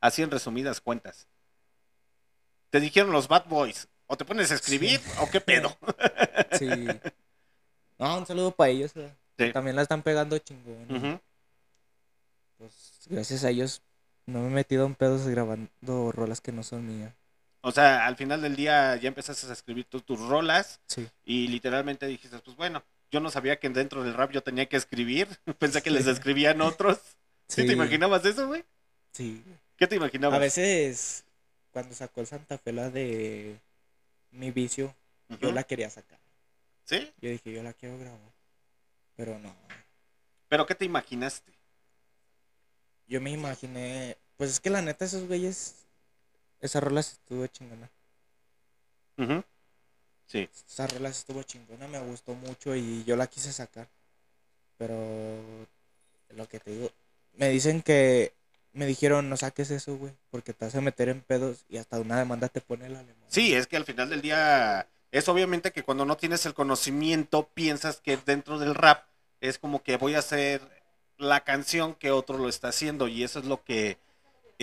Así 0.00 0.22
en 0.22 0.30
resumidas 0.30 0.80
cuentas. 0.80 1.28
Te 2.70 2.80
dijeron 2.80 3.12
los 3.12 3.28
Bad 3.28 3.46
Boys, 3.48 3.86
o 4.06 4.16
te 4.16 4.24
pones 4.24 4.50
a 4.50 4.54
escribir 4.54 5.00
o 5.20 5.28
qué 5.30 5.40
pedo. 5.40 5.76
Sí. 6.58 6.68
No, 7.98 8.18
un 8.18 8.26
saludo 8.26 8.50
para 8.52 8.70
ellos. 8.70 8.92
eh. 8.96 9.10
Sí. 9.38 9.52
También 9.52 9.74
la 9.76 9.82
están 9.82 10.02
pegando 10.02 10.36
chingón. 10.38 11.20
Pues 12.58 13.00
gracias 13.08 13.44
a 13.44 13.50
ellos 13.50 13.82
no 14.26 14.40
me 14.40 14.46
he 14.48 14.50
metido 14.50 14.84
en 14.86 14.94
pedos 14.94 15.26
grabando 15.26 16.12
rolas 16.12 16.40
que 16.40 16.52
no 16.52 16.62
son 16.62 16.86
mías. 16.86 17.14
O 17.62 17.70
sea, 17.72 18.06
al 18.06 18.16
final 18.16 18.42
del 18.42 18.56
día 18.56 18.96
ya 18.96 19.08
empezaste 19.08 19.46
a 19.46 19.52
escribir 19.52 19.84
tú 19.86 20.00
tus 20.00 20.18
rolas 20.20 20.80
Sí. 20.86 21.08
y 21.24 21.48
literalmente 21.48 22.06
dijiste, 22.06 22.38
pues 22.40 22.56
bueno, 22.56 22.82
yo 23.10 23.20
no 23.20 23.30
sabía 23.30 23.58
que 23.60 23.68
dentro 23.70 24.02
del 24.02 24.14
rap 24.14 24.32
yo 24.32 24.42
tenía 24.42 24.66
que 24.68 24.76
escribir. 24.76 25.28
Pensé 25.58 25.80
que 25.82 25.90
Sí. 25.90 25.96
les 25.96 26.06
escribían 26.06 26.60
otros. 26.60 26.98
¿Sí, 27.48 27.62
Sí. 27.62 27.66
te 27.68 27.72
imaginabas 27.72 28.24
eso, 28.24 28.46
güey? 28.48 28.64
Sí. 29.12 29.42
¿Qué 29.76 29.86
te 29.86 29.96
imaginabas? 29.96 30.36
A 30.36 30.40
veces, 30.40 31.24
cuando 31.70 31.94
sacó 31.94 32.20
el 32.20 32.26
Santa 32.26 32.58
Fe 32.58 32.72
la 32.72 32.90
de 32.90 33.58
mi 34.30 34.50
vicio, 34.50 34.94
yo 35.40 35.52
la 35.52 35.62
quería 35.64 35.88
sacar. 35.90 36.18
¿Sí? 36.84 37.12
Yo 37.20 37.30
dije, 37.30 37.52
yo 37.52 37.62
la 37.62 37.72
quiero 37.74 37.96
grabar. 37.98 38.32
Pero 39.16 39.38
no. 39.38 39.54
¿Pero 40.48 40.66
qué 40.66 40.74
te 40.74 40.84
imaginaste? 40.84 41.52
Yo 43.06 43.20
me 43.20 43.30
imaginé. 43.30 44.16
Pues 44.36 44.50
es 44.50 44.60
que 44.60 44.70
la 44.70 44.82
neta, 44.82 45.04
esos 45.04 45.26
güeyes. 45.28 45.81
Esa 46.62 46.80
rola 46.80 47.00
estuvo 47.00 47.46
chingona. 47.48 47.90
Ujú. 49.18 49.44
Sí. 50.26 50.48
Esa 50.66 50.86
rola 50.86 51.10
estuvo 51.10 51.42
chingona, 51.42 51.86
me 51.88 52.00
gustó 52.00 52.34
mucho 52.34 52.74
y 52.74 53.04
yo 53.04 53.16
la 53.16 53.26
quise 53.26 53.52
sacar. 53.52 53.88
Pero. 54.78 54.96
Lo 56.30 56.48
que 56.48 56.60
te 56.60 56.70
digo. 56.70 56.90
Me 57.34 57.50
dicen 57.50 57.82
que 57.82 58.32
me 58.72 58.86
dijeron, 58.86 59.28
no 59.28 59.36
saques 59.36 59.70
eso, 59.70 59.96
güey, 59.96 60.14
porque 60.30 60.54
te 60.54 60.64
vas 60.64 60.74
a 60.74 60.80
meter 60.80 61.10
en 61.10 61.20
pedos 61.20 61.64
y 61.68 61.76
hasta 61.76 62.00
una 62.00 62.18
demanda 62.18 62.48
te 62.48 62.62
pone 62.62 62.86
el 62.86 62.96
alemán. 62.96 63.26
Sí, 63.28 63.54
es 63.54 63.66
que 63.66 63.76
al 63.76 63.84
final 63.84 64.08
del 64.08 64.22
día 64.22 64.86
es 65.10 65.28
obviamente 65.28 65.72
que 65.72 65.82
cuando 65.82 66.06
no 66.06 66.16
tienes 66.16 66.46
el 66.46 66.54
conocimiento 66.54 67.48
piensas 67.52 68.00
que 68.00 68.16
dentro 68.16 68.58
del 68.58 68.74
rap 68.74 69.04
es 69.40 69.58
como 69.58 69.82
que 69.82 69.98
voy 69.98 70.14
a 70.14 70.20
hacer 70.20 70.62
la 71.18 71.44
canción 71.44 71.94
que 71.94 72.12
otro 72.12 72.38
lo 72.38 72.48
está 72.48 72.68
haciendo 72.68 73.08
y 73.08 73.24
eso 73.24 73.40
es 73.40 73.44
lo 73.44 73.62
que 73.62 73.98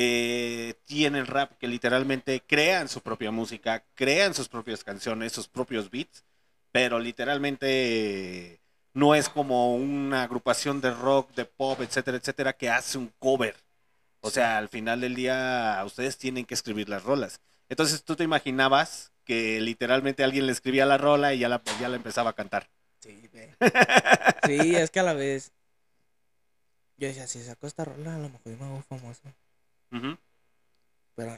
eh, 0.02 0.76
tiene 0.86 1.20
el 1.20 1.28
rap, 1.28 1.58
que 1.58 1.68
literalmente 1.68 2.42
crean 2.48 2.88
su 2.88 3.02
propia 3.02 3.32
música, 3.32 3.84
crean 3.96 4.34
sus 4.34 4.48
propias 4.48 4.82
canciones, 4.82 5.34
sus 5.34 5.50
propios 5.50 5.92
beats, 5.92 6.24
pero 6.72 7.00
literalmente 7.00 8.62
no 8.94 9.14
es 9.14 9.28
como 9.28 9.76
una 9.76 10.24
agrupación 10.24 10.80
de 10.80 10.92
rock, 10.92 11.34
de 11.36 11.44
pop, 11.44 11.82
etcétera, 11.82 12.16
etcétera, 12.16 12.54
que 12.54 12.70
hace 12.70 12.98
un 12.98 13.12
cover. 13.20 13.58
O 14.22 14.30
sea, 14.30 14.58
al 14.58 14.70
final 14.70 15.02
del 15.02 15.16
día 15.16 15.82
ustedes 15.86 16.18
tienen 16.18 16.46
que 16.46 16.54
escribir 16.54 16.88
las 16.88 17.04
rolas. 17.04 17.42
Entonces 17.68 18.02
tú 18.06 18.16
te 18.16 18.24
imaginabas 18.24 19.12
que 19.26 19.60
literalmente 19.60 20.24
alguien 20.24 20.46
le 20.46 20.54
escribía 20.54 20.86
la 20.86 20.98
rola 20.98 21.34
y 21.34 21.40
ya 21.40 21.50
la, 21.50 21.62
ya 21.82 21.90
la 21.90 21.98
empezaba 21.98 22.30
a 22.30 22.34
cantar. 22.34 22.70
Sí. 23.02 23.30
Sí, 24.46 24.76
es 24.78 24.90
que 24.92 25.02
a 25.02 25.04
la 25.04 25.14
vez. 25.14 25.52
Yo 26.96 27.08
decía, 27.10 27.28
si 27.28 27.44
saco 27.44 27.68
esta 27.68 27.84
rola, 27.84 28.16
a 28.16 28.18
lo 28.18 28.30
mejor 28.30 28.54
yo 28.54 28.58
me 28.58 28.66
hago 28.66 28.82
famoso. 28.84 29.24
Pero. 29.90 31.38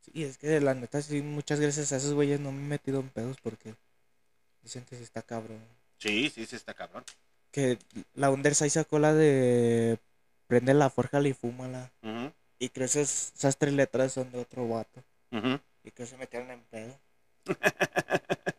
Sí, 0.00 0.24
es 0.24 0.38
que 0.38 0.60
la 0.60 0.74
neta, 0.74 1.02
sí, 1.02 1.20
muchas 1.22 1.60
gracias 1.60 1.92
a 1.92 1.96
esos 1.96 2.14
güeyes 2.14 2.40
no 2.40 2.52
me 2.52 2.58
he 2.64 2.68
metido 2.68 3.00
en 3.00 3.08
pedos 3.10 3.36
porque 3.42 3.74
dicen 4.62 4.84
que 4.84 4.96
sí 4.96 5.02
está 5.02 5.22
cabrón. 5.22 5.60
Sí, 5.98 6.30
sí, 6.30 6.46
sí, 6.46 6.56
está 6.56 6.72
cabrón. 6.74 7.04
Que 7.52 7.78
la 8.14 8.30
Underside 8.30 8.70
sacó 8.70 8.98
la 8.98 9.12
de 9.12 9.98
prende 10.46 10.72
la 10.74 10.88
forja 10.90 11.20
y 11.20 11.32
fúmala. 11.34 11.90
Ujú, 12.02 12.32
Y 12.58 12.68
creo 12.70 12.88
que 12.88 13.00
esas, 13.02 13.32
esas 13.36 13.56
tres 13.56 13.74
letras 13.74 14.12
son 14.12 14.30
de 14.32 14.38
otro 14.40 14.66
vato. 14.68 15.02
ujú. 15.32 15.60
Y 15.84 15.90
que 15.90 16.06
se 16.06 16.16
metieron 16.16 16.50
en 16.50 16.62
pedo. 16.64 16.98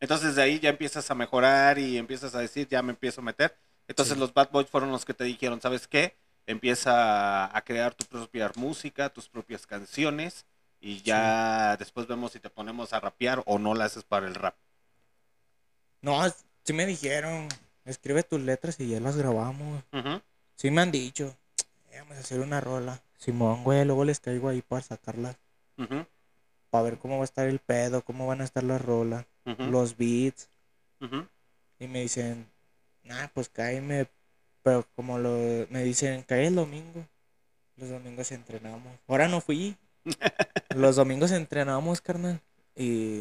Entonces 0.00 0.34
de 0.36 0.42
ahí 0.42 0.60
ya 0.60 0.68
empiezas 0.70 1.10
a 1.10 1.14
mejorar 1.14 1.78
y 1.78 1.96
empiezas 1.96 2.34
a 2.34 2.40
decir, 2.40 2.68
ya 2.68 2.82
me 2.82 2.90
empiezo 2.92 3.20
a 3.22 3.24
meter. 3.24 3.56
Entonces 3.88 4.14
Sí. 4.14 4.20
los 4.20 4.34
Bad 4.34 4.50
Boys 4.50 4.68
fueron 4.68 4.90
los 4.92 5.04
que 5.04 5.14
te 5.14 5.24
dijeron, 5.24 5.60
¿sabes 5.62 5.86
qué? 5.88 6.14
Empieza 6.46 7.56
a 7.56 7.62
crear 7.62 7.94
tu 7.94 8.04
propia 8.04 8.50
música, 8.56 9.08
tus 9.08 9.28
propias 9.28 9.66
canciones 9.66 10.44
y 10.80 11.00
ya 11.02 11.76
después 11.78 12.06
vemos 12.06 12.32
si 12.32 12.40
te 12.40 12.50
ponemos 12.50 12.92
a 12.92 13.00
rapear 13.00 13.42
o 13.46 13.58
no 13.58 13.74
la 13.74 13.86
haces 13.86 14.04
para 14.04 14.26
el 14.26 14.34
rap. 14.34 14.54
No, 16.02 16.20
sí 16.64 16.72
me 16.74 16.84
dijeron, 16.84 17.48
escribe 17.86 18.22
tus 18.22 18.40
letras 18.40 18.78
y 18.80 18.88
ya 18.90 19.00
las 19.00 19.16
grabamos. 19.16 19.82
Ujú. 19.92 20.20
Sí 20.56 20.70
me 20.70 20.82
han 20.82 20.92
dicho, 20.92 21.34
"Eh, 21.90 21.98
vamos 22.00 22.16
a 22.18 22.20
hacer 22.20 22.40
una 22.40 22.60
rola. 22.60 23.00
Simón, 23.18 23.64
güey, 23.64 23.84
luego 23.86 24.04
les 24.04 24.20
caigo 24.20 24.50
ahí 24.50 24.60
para 24.60 24.82
sacarlas. 24.82 25.36
Para 26.68 26.84
ver 26.84 26.98
cómo 26.98 27.16
va 27.16 27.22
a 27.22 27.24
estar 27.24 27.48
el 27.48 27.58
pedo, 27.58 28.02
cómo 28.04 28.26
van 28.26 28.42
a 28.42 28.44
estar 28.44 28.62
las 28.64 28.82
rolas, 28.82 29.24
los 29.70 29.96
beats. 29.96 30.48
Y 31.78 31.86
me 31.88 32.02
dicen, 32.02 32.46
nah, 33.04 33.28
pues 33.32 33.48
cáeme. 33.48 34.08
Pero 34.64 34.88
como 34.96 35.18
lo, 35.18 35.28
me 35.68 35.84
dicen, 35.84 36.22
cae 36.22 36.46
el 36.46 36.54
domingo. 36.54 37.06
Los 37.76 37.90
domingos 37.90 38.32
entrenamos. 38.32 38.98
Ahora 39.06 39.28
no 39.28 39.42
fui. 39.42 39.76
Los 40.74 40.96
domingos 40.96 41.32
entrenamos, 41.32 42.00
carnal. 42.00 42.40
Y 42.74 43.20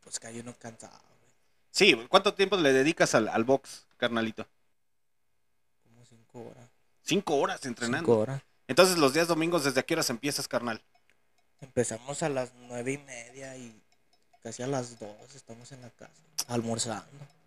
pues 0.00 0.18
caí 0.18 0.40
uno 0.40 0.52
cansado. 0.58 0.98
güey. 1.20 1.32
Sí, 1.70 1.96
¿cuánto 2.08 2.34
tiempo 2.34 2.56
le 2.56 2.72
dedicas 2.72 3.14
al, 3.14 3.28
al 3.28 3.44
box, 3.44 3.86
carnalito? 3.96 4.44
Como 5.84 6.04
cinco 6.04 6.40
horas. 6.50 6.68
Cinco 7.02 7.36
horas 7.36 7.64
entrenando. 7.64 8.06
Cinco 8.06 8.18
horas. 8.18 8.42
Entonces 8.66 8.98
los 8.98 9.14
días 9.14 9.28
domingos, 9.28 9.62
¿desde 9.62 9.84
qué 9.84 9.94
horas 9.94 10.10
empiezas, 10.10 10.48
carnal? 10.48 10.82
Empezamos 11.60 12.24
a 12.24 12.28
las 12.28 12.52
nueve 12.54 12.92
y 12.94 12.98
media 12.98 13.56
y 13.56 13.80
casi 14.42 14.64
a 14.64 14.66
las 14.66 14.98
dos 14.98 15.32
estamos 15.36 15.70
en 15.70 15.82
la 15.82 15.90
casa. 15.90 16.12
Almorzando. 16.48 17.39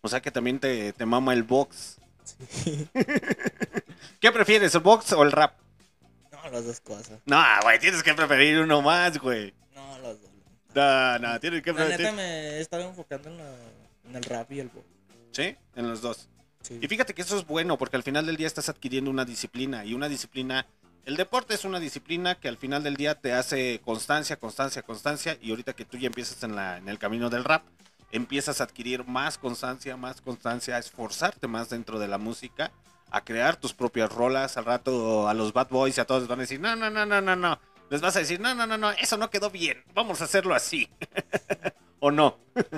O 0.00 0.08
sea 0.08 0.20
que 0.20 0.30
también 0.30 0.58
te, 0.60 0.92
te 0.92 1.06
mama 1.06 1.32
el 1.32 1.42
box. 1.42 1.98
Sí. 2.24 2.88
¿Qué 4.20 4.32
prefieres, 4.32 4.74
el 4.74 4.80
box 4.80 5.12
o 5.12 5.22
el 5.22 5.32
rap? 5.32 5.54
No, 6.32 6.50
las 6.50 6.64
dos 6.66 6.80
cosas. 6.80 7.20
No, 7.26 7.42
güey, 7.62 7.78
tienes 7.78 8.02
que 8.02 8.14
preferir 8.14 8.60
uno 8.60 8.80
más, 8.82 9.18
güey. 9.18 9.52
No, 9.74 9.98
las 9.98 10.20
dos. 10.20 10.30
No, 10.74 11.18
no, 11.18 11.40
tienes 11.40 11.62
que 11.62 11.72
La 11.72 11.80
neta 11.84 11.96
preferir. 11.96 12.12
me 12.14 12.22
he 12.22 12.60
estado 12.60 12.82
enfocando 12.88 13.28
en, 13.28 13.38
la, 13.38 13.54
en 14.08 14.16
el 14.16 14.22
rap 14.24 14.50
y 14.52 14.60
el 14.60 14.68
box. 14.68 14.86
Sí, 15.32 15.56
en 15.74 15.88
los 15.88 16.00
dos. 16.00 16.28
Sí. 16.62 16.78
Y 16.80 16.86
fíjate 16.88 17.14
que 17.14 17.22
eso 17.22 17.38
es 17.38 17.46
bueno 17.46 17.76
porque 17.78 17.96
al 17.96 18.02
final 18.02 18.26
del 18.26 18.36
día 18.36 18.46
estás 18.46 18.68
adquiriendo 18.68 19.10
una 19.10 19.24
disciplina 19.24 19.84
y 19.84 19.94
una 19.94 20.08
disciplina, 20.08 20.66
el 21.04 21.16
deporte 21.16 21.54
es 21.54 21.64
una 21.64 21.80
disciplina 21.80 22.34
que 22.34 22.48
al 22.48 22.56
final 22.56 22.82
del 22.82 22.96
día 22.96 23.14
te 23.14 23.32
hace 23.32 23.80
constancia, 23.84 24.36
constancia, 24.36 24.82
constancia 24.82 25.38
y 25.40 25.50
ahorita 25.50 25.72
que 25.74 25.84
tú 25.84 25.96
ya 25.96 26.08
empiezas 26.08 26.42
en, 26.42 26.54
la, 26.56 26.78
en 26.78 26.88
el 26.88 26.98
camino 26.98 27.30
del 27.30 27.44
rap, 27.44 27.62
empiezas 28.10 28.60
a 28.60 28.64
adquirir 28.64 29.06
más 29.06 29.38
constancia, 29.38 29.96
más 29.96 30.20
constancia, 30.20 30.76
a 30.76 30.78
esforzarte 30.78 31.46
más 31.46 31.68
dentro 31.68 31.98
de 31.98 32.08
la 32.08 32.18
música, 32.18 32.72
a 33.10 33.24
crear 33.24 33.56
tus 33.56 33.74
propias 33.74 34.12
rolas, 34.12 34.56
al 34.56 34.64
rato 34.64 35.28
a 35.28 35.34
los 35.34 35.52
bad 35.52 35.68
boys 35.68 35.96
y 35.96 36.00
a 36.00 36.04
todos 36.04 36.22
les 36.22 36.28
van 36.28 36.40
a 36.40 36.42
decir, 36.42 36.60
no, 36.60 36.76
no, 36.76 36.90
no, 36.90 37.06
no, 37.06 37.20
no, 37.20 37.36
no, 37.36 37.58
les 37.90 38.00
vas 38.00 38.16
a 38.16 38.20
decir, 38.20 38.40
no, 38.40 38.54
no, 38.54 38.66
no, 38.66 38.76
no, 38.76 38.90
eso 38.92 39.16
no 39.16 39.30
quedó 39.30 39.50
bien, 39.50 39.82
vamos 39.94 40.20
a 40.20 40.24
hacerlo 40.24 40.54
así. 40.54 40.88
¿O 42.00 42.10
no? 42.10 42.38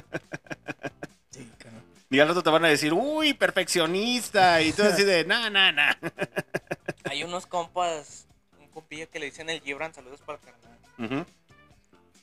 Sí, 1.31 1.49
carnal. 1.59 1.83
Y 2.11 2.19
al 2.19 2.29
rato 2.29 2.43
te 2.43 2.51
van 2.51 2.65
a 2.65 2.69
decir, 2.69 2.93
uy, 2.93 3.35
perfeccionista, 3.35 4.61
y 4.63 4.73
tú 4.73 4.83
así 4.83 5.05
de, 5.05 5.25
no, 5.25 5.49
no, 5.49 5.73
no. 5.73 5.83
Hay 7.05 7.23
unos 7.23 7.47
compas, 7.47 8.27
un 8.59 8.69
compilla 8.69 9.07
que 9.07 9.21
le 9.21 9.27
dicen 9.27 9.49
el 9.49 9.61
Gibran, 9.61 9.95
saludos 9.95 10.21
para 10.21 10.39
el 10.39 10.45
carnal. 10.45 11.27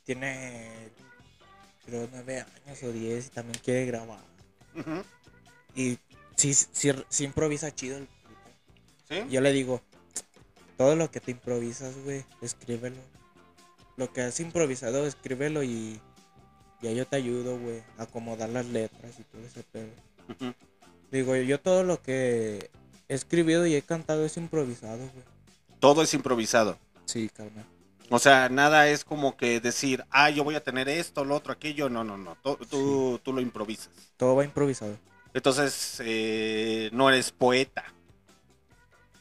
Tiene, 0.03 0.91
creo, 1.87 2.07
nueve 2.11 2.45
años 2.65 2.83
o 2.83 2.91
diez 2.91 3.27
y 3.27 3.29
también 3.29 3.59
quiere 3.63 3.85
grabar. 3.85 4.19
Y 5.73 5.97
sí, 6.35 6.53
sí, 6.53 6.91
sí 7.09 7.23
improvisa 7.23 7.73
chido 7.73 7.97
el. 7.97 8.07
¿Sí? 9.09 9.23
Yo 9.29 9.39
le 9.39 9.53
digo, 9.53 9.81
todo 10.75 10.95
lo 10.95 11.09
que 11.09 11.21
te 11.21 11.31
improvisas, 11.31 11.95
güey, 12.03 12.25
escríbelo. 12.41 12.97
Lo 13.95 14.11
que 14.11 14.21
has 14.21 14.39
improvisado, 14.39 15.07
escríbelo 15.07 15.63
y 15.63 15.99
ya 16.81 16.91
yo 16.91 17.07
te 17.07 17.15
ayudo, 17.15 17.57
güey, 17.57 17.81
a 17.97 18.03
acomodar 18.03 18.49
las 18.49 18.65
letras 18.67 19.17
y 19.17 19.23
todo 19.23 19.41
ese 19.43 19.63
pedo. 19.63 19.89
Digo, 21.09 21.35
yo 21.37 21.59
todo 21.59 21.83
lo 21.83 22.01
que 22.01 22.69
he 23.07 23.15
escribido 23.15 23.65
y 23.65 23.75
he 23.75 23.81
cantado 23.81 24.25
es 24.25 24.35
improvisado, 24.37 24.97
güey. 24.97 25.25
Todo 25.79 26.03
es 26.03 26.13
improvisado. 26.13 26.77
Sí, 27.05 27.29
carnal. 27.29 27.65
O 28.09 28.19
sea, 28.19 28.47
nada 28.49 28.87
es 28.87 29.03
como 29.03 29.35
que 29.35 29.59
decir, 29.59 30.03
ah, 30.11 30.29
yo 30.29 30.43
voy 30.43 30.55
a 30.55 30.63
tener 30.63 30.87
esto, 30.87 31.25
lo 31.25 31.35
otro, 31.35 31.51
aquello. 31.53 31.89
No, 31.89 32.03
no, 32.03 32.17
no. 32.17 32.37
Tú, 32.41 32.55
tú, 32.69 33.19
tú 33.23 33.33
lo 33.33 33.41
improvisas. 33.41 33.89
Todo 34.15 34.35
va 34.35 34.45
improvisado. 34.45 34.97
Entonces, 35.33 36.01
eh, 36.05 36.89
no 36.93 37.09
eres 37.09 37.31
poeta. 37.31 37.83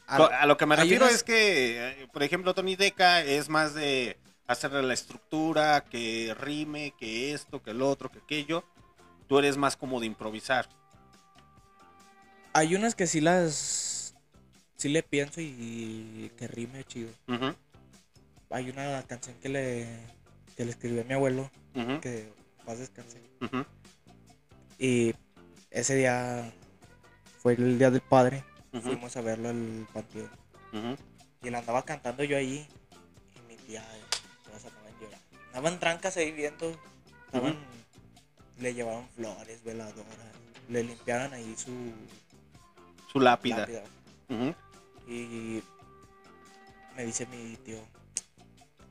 A- 0.07 0.17
Lo- 0.19 0.31
A 0.31 0.45
lo 0.45 0.55
que 0.57 0.65
me 0.65 0.75
refiero 0.77 1.03
unas- 1.05 1.15
es 1.15 1.23
que, 1.23 2.03
eh, 2.03 2.07
por 2.13 2.23
ejemplo, 2.23 2.53
Tony 2.53 2.75
Deca 2.77 3.21
es 3.21 3.49
más 3.49 3.73
de 3.73 4.17
hacerle 4.47 4.81
la 4.83 4.93
estructura, 4.93 5.83
que 5.83 6.33
rime, 6.39 6.93
que 6.97 7.33
esto, 7.33 7.61
que 7.61 7.71
el 7.71 7.81
otro, 7.81 8.09
que 8.09 8.19
aquello. 8.19 8.63
Tú 9.27 9.37
eres 9.37 9.57
más 9.57 9.75
como 9.75 9.99
de 9.99 10.05
improvisar. 10.05 10.69
Hay 12.53 12.73
unas 12.75 12.95
que 12.95 13.07
sí 13.07 13.19
las. 13.21 14.15
Sí 14.77 14.89
le 14.89 15.03
pienso 15.03 15.41
y 15.41 16.31
que 16.37 16.47
rime 16.47 16.83
chido. 16.85 17.09
Ujú, 17.27 17.53
Hay 18.49 18.69
una 18.69 19.03
canción 19.03 19.35
que 19.39 19.49
le, 19.49 19.87
que 20.55 20.65
le 20.65 20.71
escribió 20.71 21.01
a 21.01 21.05
mi 21.05 21.13
abuelo, 21.13 21.49
que 22.01 22.31
paz 22.65 22.79
descanse. 22.79 23.21
ujú, 23.41 23.65
Y 24.79 25.13
ese 25.71 25.95
día 25.95 26.51
fue 27.39 27.53
el 27.53 27.77
día 27.77 27.91
del 27.91 28.01
padre. 28.01 28.43
Fuimos 28.81 29.15
a 29.17 29.21
verlo 29.21 29.49
al 29.49 29.87
panteón. 29.93 30.29
Y 31.43 31.49
la 31.49 31.59
andaba 31.59 31.83
cantando 31.83 32.23
yo 32.23 32.37
ahí. 32.37 32.67
Y 33.35 33.47
mi 33.47 33.55
tía, 33.57 33.83
todas 34.45 34.65
andaban 34.65 34.93
llorando. 34.99 35.25
Andaban 35.47 35.79
trancas 35.79 36.17
ahí 36.17 36.31
viendo. 36.31 36.75
Estaban. 37.25 37.57
Le 38.59 38.73
llevaron 38.73 39.07
flores, 39.09 39.63
veladoras. 39.63 40.05
Le 40.69 40.83
limpiaron 40.83 41.33
ahí 41.33 41.55
su 41.57 41.71
Su 43.11 43.19
lápida. 43.19 43.67
Y 45.07 45.61
me 46.95 47.05
dice 47.05 47.25
mi 47.27 47.55
tío, 47.57 47.79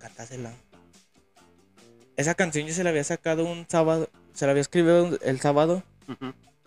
cántasela. 0.07 0.53
Esa 2.17 2.35
canción 2.35 2.67
yo 2.67 2.73
se 2.75 2.85
la 2.85 2.91
había 2.91 3.05
sacado 3.05 3.45
un 3.45 3.67
sábado, 3.69 4.09
se 4.33 4.47
la 4.47 4.53
había 4.53 4.63
escrito 4.63 5.19
el 5.23 5.41
sábado 5.41 5.83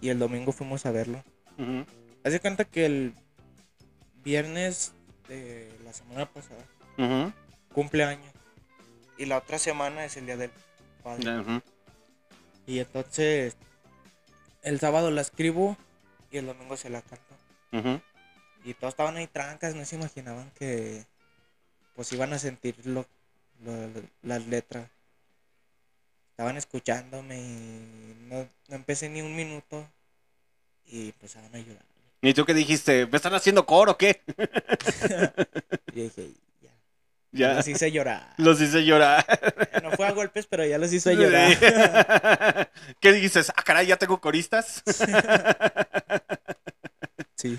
y 0.01 0.09
el 0.09 0.19
domingo 0.19 0.51
fuimos 0.51 0.85
a 0.85 0.91
verlo. 0.91 1.23
ujú, 1.57 1.85
Hace 2.23 2.39
cuenta 2.39 2.65
que 2.65 2.85
el 2.85 3.13
viernes 4.23 4.93
de 5.27 5.71
la 5.85 5.93
semana 5.93 6.25
pasada 6.31 6.63
ujú. 6.97 7.31
cumple 7.73 8.03
años 8.03 8.31
y 9.17 9.25
la 9.25 9.37
otra 9.37 9.57
semana 9.57 10.05
es 10.05 10.17
el 10.17 10.25
día 10.25 10.37
del 10.37 10.51
padre. 11.03 11.61
Y 12.67 12.79
entonces 12.79 13.55
el 14.61 14.79
sábado 14.79 15.09
la 15.09 15.21
escribo 15.21 15.77
y 16.31 16.37
el 16.37 16.45
domingo 16.45 16.77
se 16.77 16.89
la 16.89 17.01
canto. 17.01 18.03
Y 18.63 18.73
todos 18.73 18.91
estaban 18.93 19.15
ahí 19.15 19.25
trancas, 19.27 19.73
no 19.73 19.85
se 19.85 19.95
imaginaban 19.95 20.51
que 20.51 21.05
pues 21.95 22.11
iban 22.13 22.33
a 22.33 22.39
sentir 22.39 22.75
lo, 22.85 23.05
lo- 23.63 23.89
las 24.23 24.45
letras. 24.47 24.87
Estaban 26.31 26.57
escuchándome 26.57 27.37
y 27.37 28.15
no, 28.29 28.47
no 28.69 28.75
empecé 28.75 29.09
ni 29.09 29.21
un 29.21 29.35
minuto 29.35 29.85
y 30.85 31.07
empezaban 31.07 31.53
a 31.53 31.59
llorar. 31.59 31.83
¿Y 32.21 32.33
tú 32.33 32.45
qué 32.45 32.53
dijiste? 32.53 33.05
¿Me 33.07 33.15
están 33.17 33.33
haciendo 33.33 33.65
coro 33.65 33.93
o 33.93 33.97
qué? 33.97 34.21
Y 35.93 36.01
dije, 36.03 36.29
ya, 36.61 36.69
Ya. 37.31 37.53
los 37.55 37.67
hice 37.67 37.91
llorar. 37.91 38.33
Los 38.37 38.61
hice 38.61 38.85
llorar. 38.85 39.25
No 39.83 39.91
fue 39.91 40.05
a 40.07 40.11
golpes, 40.11 40.45
pero 40.47 40.65
ya 40.65 40.77
los 40.77 40.93
hizo 40.93 41.11
llorar. 41.11 41.57
¿Qué 43.01 43.11
dices? 43.13 43.51
Ah, 43.55 43.63
caray, 43.63 43.87
ya 43.87 43.97
tengo 43.97 44.19
coristas. 44.21 44.83
Sí. 47.35 47.57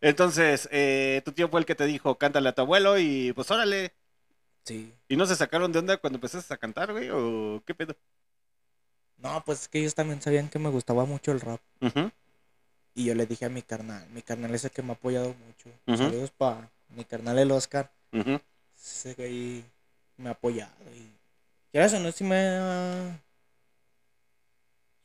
Entonces, 0.00 0.68
eh, 0.70 1.20
tu 1.24 1.32
tío 1.32 1.48
fue 1.48 1.58
el 1.58 1.66
que 1.66 1.74
te 1.74 1.84
dijo, 1.84 2.16
cántale 2.16 2.48
a 2.48 2.52
tu 2.54 2.62
abuelo 2.62 2.96
y 2.96 3.32
pues 3.32 3.50
órale. 3.50 3.92
Sí. 4.66 4.92
¿Y 5.08 5.16
no 5.16 5.24
se 5.26 5.36
sacaron 5.36 5.70
de 5.72 5.78
onda 5.78 5.96
cuando 5.96 6.16
empezaste 6.16 6.52
a 6.52 6.56
cantar, 6.56 6.90
güey? 6.92 7.08
¿O 7.10 7.62
qué 7.64 7.72
pedo? 7.74 7.94
No, 9.18 9.42
pues 9.44 9.62
es 9.62 9.68
que 9.68 9.78
ellos 9.78 9.94
también 9.94 10.20
sabían 10.20 10.48
que 10.50 10.58
me 10.58 10.68
gustaba 10.68 11.04
mucho 11.06 11.30
el 11.32 11.40
rap. 11.40 11.60
Y 12.94 13.04
yo 13.04 13.14
le 13.14 13.26
dije 13.26 13.44
a 13.44 13.48
mi 13.48 13.62
carnal, 13.62 14.06
mi 14.10 14.22
carnal 14.22 14.54
es 14.54 14.64
el 14.64 14.70
que 14.72 14.82
me 14.82 14.90
ha 14.90 14.94
apoyado 14.94 15.28
mucho. 15.46 15.70
Saludos 15.96 16.30
para 16.32 16.68
mi 16.88 17.04
carnal 17.04 17.38
el 17.38 17.50
Oscar. 17.52 17.90
Ujú. 18.12 18.40
Ese 18.76 19.14
güey 19.14 19.64
me 20.16 20.28
ha 20.30 20.32
apoyado. 20.32 20.74
Y 20.94 21.06
quieras 21.70 21.94
o 21.94 22.00
no, 22.00 22.10
si 22.12 22.24
me 22.24 23.18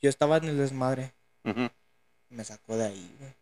Yo 0.02 0.10
estaba 0.10 0.38
en 0.38 0.46
el 0.46 0.58
desmadre. 0.58 1.14
Me 2.30 2.44
sacó 2.44 2.78
de 2.78 2.86
ahí, 2.86 3.16
güey. 3.20 3.34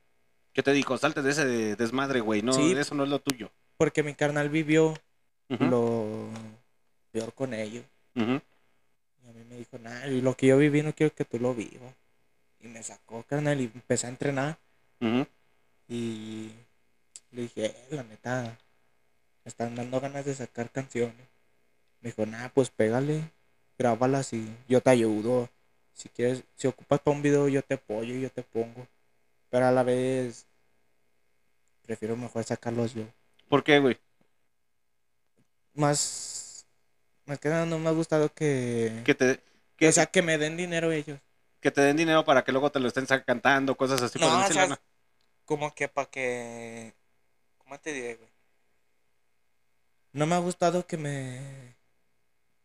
¿Qué 0.51 0.63
te 0.63 0.71
dijo? 0.73 0.97
Salte 0.97 1.21
de 1.21 1.31
ese 1.31 1.45
desmadre, 1.75 2.19
güey. 2.19 2.41
No, 2.41 2.51
Sí. 2.53 2.73
eso 2.73 2.93
no 2.95 3.03
es 3.03 3.09
lo 3.09 3.19
tuyo. 3.19 3.49
Porque 3.77 4.03
mi 4.03 4.13
carnal 4.15 4.49
vivió 4.49 4.93
Lo 5.69 6.29
peor 7.11 7.33
con 7.33 7.53
ellos. 7.53 7.85
Y 9.25 9.29
a 9.29 9.33
mí 9.33 9.43
me 9.49 9.55
dijo, 9.57 9.77
nada, 9.79 10.05
lo 10.07 10.35
que 10.35 10.47
yo 10.47 10.57
viví 10.57 10.81
no 10.81 10.93
quiero 10.93 11.13
que 11.13 11.25
tú 11.25 11.39
lo 11.39 11.53
vivas. 11.53 11.93
Y 12.59 12.67
me 12.67 12.83
sacó, 12.83 13.23
carnal, 13.23 13.59
y 13.61 13.65
empecé 13.65 14.07
a 14.07 14.09
entrenar. 14.09 14.57
Y 15.87 16.51
le 17.31 17.43
dije, 17.43 17.65
"Eh, 17.67 17.87
la 17.91 18.03
neta, 18.03 18.57
me 19.43 19.49
están 19.49 19.75
dando 19.75 19.99
ganas 19.99 20.25
de 20.25 20.35
sacar 20.35 20.69
canciones. 20.71 21.27
Me 22.01 22.09
dijo, 22.09 22.25
nada, 22.25 22.49
pues 22.49 22.69
pégale, 22.69 23.31
grábalas 23.77 24.33
y 24.33 24.55
yo 24.67 24.81
te 24.81 24.89
ayudo. 24.91 25.49
Si 25.93 26.09
quieres, 26.09 26.43
si 26.55 26.67
ocupas 26.67 26.99
para 27.01 27.15
un 27.15 27.23
video, 27.23 27.47
yo 27.49 27.61
te 27.61 27.73
apoyo 27.75 28.13
y 28.13 28.21
yo 28.21 28.29
te 28.31 28.43
pongo. 28.43 28.87
Pero 29.49 29.65
a 29.65 29.71
la 29.71 29.83
vez, 29.83 30.45
prefiero 31.81 32.15
mejor 32.15 32.43
sacarlos 32.43 32.93
yo. 32.93 33.03
¿Por 33.49 33.63
qué, 33.63 33.79
güey? 33.79 33.97
Más, 35.79 36.65
más 37.25 37.39
que 37.39 37.49
nada, 37.49 37.65
no 37.65 37.79
me 37.79 37.87
ha 37.89 37.91
gustado 37.93 38.33
que, 38.33 39.01
Que 39.05 39.15
te, 39.15 39.39
que, 39.77 39.87
o 39.87 39.91
sea, 39.91 40.05
que 40.07 40.21
me 40.21 40.37
den 40.37 40.57
dinero 40.57 40.91
ellos. 40.91 41.19
que 41.61 41.71
te 41.71 41.81
den 41.81 41.97
dinero 41.97 42.25
para 42.25 42.43
que 42.43 42.51
luego 42.51 42.71
te 42.71 42.79
lo 42.79 42.87
estén 42.87 43.05
cantando, 43.25 43.75
cosas 43.77 44.01
así. 44.01 44.19
por 44.19 44.27
No, 44.27 44.35
o 44.35 44.39
decirlo, 44.41 44.61
sea, 44.61 44.67
¿no? 44.67 44.77
como 45.45 45.73
que 45.73 45.87
para 45.87 46.09
que... 46.09 46.93
¿Cómo 47.57 47.79
te 47.79 47.93
diré, 47.93 48.15
güey? 48.15 48.29
No 50.11 50.25
me 50.25 50.35
ha 50.35 50.39
gustado 50.39 50.85
que 50.85 50.97
me... 50.97 51.75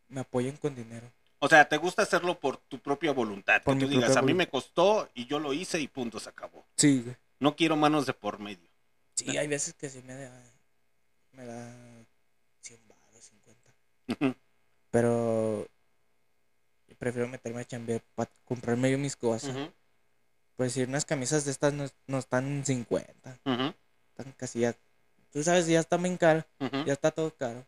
Me 0.08 0.20
apoyen 0.20 0.56
con 0.56 0.74
dinero. 0.74 1.10
O 1.38 1.48
sea, 1.48 1.68
te 1.68 1.76
gusta 1.76 2.02
hacerlo 2.02 2.38
por 2.40 2.56
tu 2.56 2.78
propia 2.78 3.12
voluntad. 3.12 3.62
Por 3.62 3.78
que 3.78 3.84
tú 3.84 3.90
digas, 3.90 4.16
a 4.16 4.22
mí 4.22 4.32
me 4.34 4.48
costó 4.48 5.08
y 5.14 5.26
yo 5.26 5.38
lo 5.38 5.52
hice 5.52 5.78
y 5.80 5.88
punto, 5.88 6.18
se 6.20 6.30
acabó. 6.30 6.64
Sí, 6.76 7.02
güey. 7.02 7.16
No 7.38 7.54
quiero 7.56 7.76
manos 7.76 8.06
de 8.06 8.14
por 8.14 8.38
medio. 8.38 8.68
Sí, 9.14 9.36
hay 9.36 9.46
veces 9.46 9.74
que 9.74 9.88
sí 9.88 10.02
me 10.02 10.14
da... 10.14 10.42
Me 11.32 11.44
da 11.44 11.74
100 11.74 11.84
baros, 11.84 11.93
50. 14.06 14.26
Ujú. 14.26 14.34
Pero... 14.90 15.66
prefiero 16.98 17.28
meterme 17.28 17.60
a 17.60 17.64
chambear 17.64 18.02
para 18.14 18.30
comprarme 18.44 18.90
yo 18.90 18.98
mis 18.98 19.16
cosas. 19.16 19.54
Pues 20.56 20.72
si 20.72 20.82
unas 20.84 21.04
camisas 21.04 21.44
de 21.44 21.50
estas 21.50 21.72
no, 21.74 21.84
no 22.06 22.18
están 22.18 22.46
en 22.46 22.64
50. 22.64 23.38
Ujú. 23.44 23.74
Están 24.16 24.32
casi 24.36 24.60
ya... 24.60 24.74
Tú 25.32 25.42
sabes, 25.42 25.66
ya 25.66 25.80
está 25.80 25.96
bien 25.96 26.16
caro. 26.16 26.44
Ya 26.86 26.92
está 26.92 27.10
todo 27.10 27.34
caro. 27.34 27.66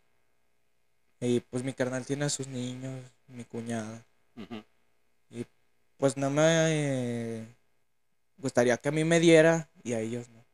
Y 1.20 1.40
pues 1.40 1.64
mi 1.64 1.72
carnal 1.72 2.04
tiene 2.06 2.26
a 2.26 2.28
sus 2.28 2.46
niños, 2.46 3.02
mi 3.26 3.44
cuñada. 3.44 4.04
Ujú. 4.36 4.62
Pues 5.96 6.16
no 6.16 6.30
me 6.30 6.42
eh, 6.44 7.46
gustaría 8.36 8.76
que 8.76 8.90
a 8.90 8.92
mí 8.92 9.02
me 9.02 9.18
diera 9.18 9.68
y 9.82 9.94
a 9.94 10.00
ellos 10.00 10.28
no. 10.28 10.44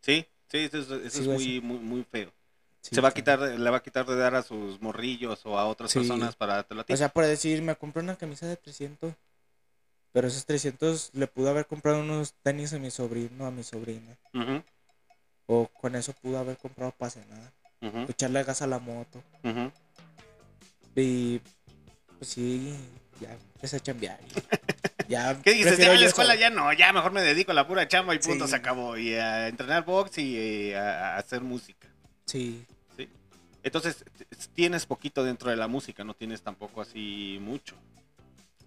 Sí, 0.00 0.26
sí, 0.48 0.58
eso, 0.58 0.78
es- 0.78 0.90
eso 1.14 1.22
Sí, 1.24 1.30
es 1.30 1.60
muy, 1.60 1.60
muy, 1.60 1.78
muy 1.78 2.04
feo. 2.04 2.32
Sí, 2.82 2.94
Se 2.96 3.00
va 3.00 3.08
a 3.10 3.14
quitar, 3.14 3.38
de- 3.40 3.58
le 3.58 3.70
va 3.70 3.76
a 3.78 3.82
quitar 3.82 4.04
de 4.04 4.16
dar 4.16 4.34
a 4.34 4.42
sus 4.42 4.80
morrillos 4.82 5.40
o 5.46 5.56
a 5.58 5.66
otras 5.66 5.90
Sí. 5.92 6.00
personas 6.00 6.34
para 6.36 6.58
a 6.58 6.62
ti. 6.64 6.92
O 6.92 6.96
sea, 6.96 7.08
por 7.08 7.24
decir, 7.24 7.62
me 7.62 7.76
compré 7.76 8.02
una 8.02 8.16
camisa 8.16 8.46
de 8.46 8.56
300, 8.56 9.14
pero 10.10 10.26
esos 10.28 10.44
300 10.44 11.10
le 11.14 11.26
pude 11.28 11.48
haber 11.48 11.66
comprado 11.66 12.00
unos 12.00 12.34
tenis 12.42 12.72
a 12.72 12.78
mi 12.80 12.90
sobrino, 12.90 13.46
a 13.46 13.50
mi 13.52 13.62
sobrina. 13.62 14.16
O 15.46 15.68
con 15.68 15.94
eso 15.96 16.12
pude 16.12 16.36
haber 16.38 16.56
comprado 16.56 16.92
para 16.92 17.10
cenar. 17.10 17.52
ujú, 17.82 18.06
Echarle 18.10 18.42
gas 18.44 18.62
a 18.62 18.66
la 18.66 18.78
moto. 18.78 19.22
Y 20.94 21.40
pues 22.18 22.30
sí, 22.30 22.74
ya 23.20 23.32
empecé 23.54 23.76
a 23.76 23.80
chambear. 23.80 24.18
Ya 25.08 25.36
¿Qué 25.42 25.52
dices? 25.52 25.76
Ya 25.78 25.92
en 25.92 26.00
la 26.00 26.06
escuela 26.06 26.36
ya 26.36 26.48
no, 26.48 26.72
ya 26.72 26.90
mejor 26.92 27.12
me 27.12 27.20
dedico 27.20 27.50
a 27.50 27.54
la 27.54 27.66
pura 27.66 27.86
chamba 27.86 28.14
y 28.14 28.18
punto, 28.18 28.44
Sí. 28.46 28.50
se 28.50 28.56
acabó. 28.56 28.96
Y 28.96 29.14
a 29.14 29.48
entrenar 29.48 29.84
box 29.84 30.16
y 30.18 30.36
eh, 30.38 30.76
a 30.78 31.16
hacer 31.18 31.42
música. 31.42 31.88
Sí. 32.24 32.64
Entonces, 33.62 34.04
tienes 34.54 34.86
poquito 34.86 35.22
dentro 35.24 35.50
de 35.50 35.56
la 35.56 35.68
música, 35.68 36.04
no 36.04 36.14
tienes 36.14 36.42
tampoco 36.42 36.80
así 36.80 37.38
mucho. 37.40 37.76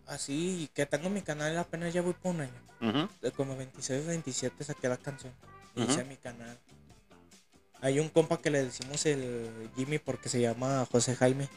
Así 0.08 0.69
que 0.73 0.86
tengo 0.86 1.10
mi 1.10 1.21
canal 1.21 1.58
apenas 1.58 1.93
ya 1.93 2.01
voy 2.01 2.13
por 2.13 2.36
un 2.36 2.41
año. 2.41 2.62
Ujú, 2.81 3.10
de 3.21 3.31
como 3.31 3.55
26, 3.58 4.05
27 4.05 4.63
saqué 4.63 4.88
la 4.88 4.97
canción. 4.97 5.34
Y 5.75 5.81
Ujú. 5.81 5.91
hice 5.91 6.03
mi 6.05 6.15
canal. 6.17 6.58
Hay 7.81 7.99
un 7.99 8.10
compa 8.10 8.39
que 8.41 8.49
le 8.49 8.63
decimos 8.63 9.05
el 9.05 9.69
Jimmy 9.75 9.99
porque 9.99 10.29
se 10.29 10.39
llama 10.41 10.88
José 10.91 11.15
Jaime. 11.15 11.49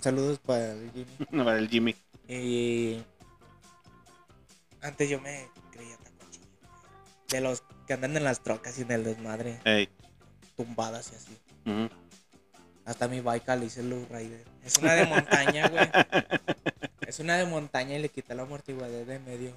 Saludos 0.00 0.38
para 0.38 0.72
el 0.72 0.90
Jimmy. 0.92 1.16
No, 1.30 1.44
para 1.44 1.58
el 1.58 1.68
Jimmy. 1.68 1.94
Y 2.28 3.02
antes 4.80 5.08
yo 5.08 5.20
me 5.20 5.48
creía 5.70 5.96
tacuachillo. 5.98 6.46
De 7.28 7.40
los 7.40 7.62
que 7.86 7.92
andan 7.92 8.16
en 8.16 8.24
las 8.24 8.42
trocas 8.42 8.78
y 8.78 8.82
en 8.82 8.90
el 8.90 9.04
desmadre, 9.04 9.60
tumbadas 10.56 11.12
y 11.12 11.16
así. 11.16 11.38
Hasta 12.84 13.08
mi 13.08 13.20
bike 13.20 13.56
le 13.58 13.66
hice 13.66 13.82
Low 13.82 14.06
Rider. 14.10 14.44
Es 14.64 14.76
una 14.78 14.94
de 14.94 15.06
montaña, 15.06 15.68
güey. 15.68 15.88
Es 17.06 17.20
una 17.20 17.36
de 17.36 17.44
montaña 17.46 17.96
y 17.96 18.02
le 18.02 18.08
quité 18.08 18.34
la 18.34 18.42
amortiguador 18.42 19.06
de 19.06 19.18
medio. 19.18 19.56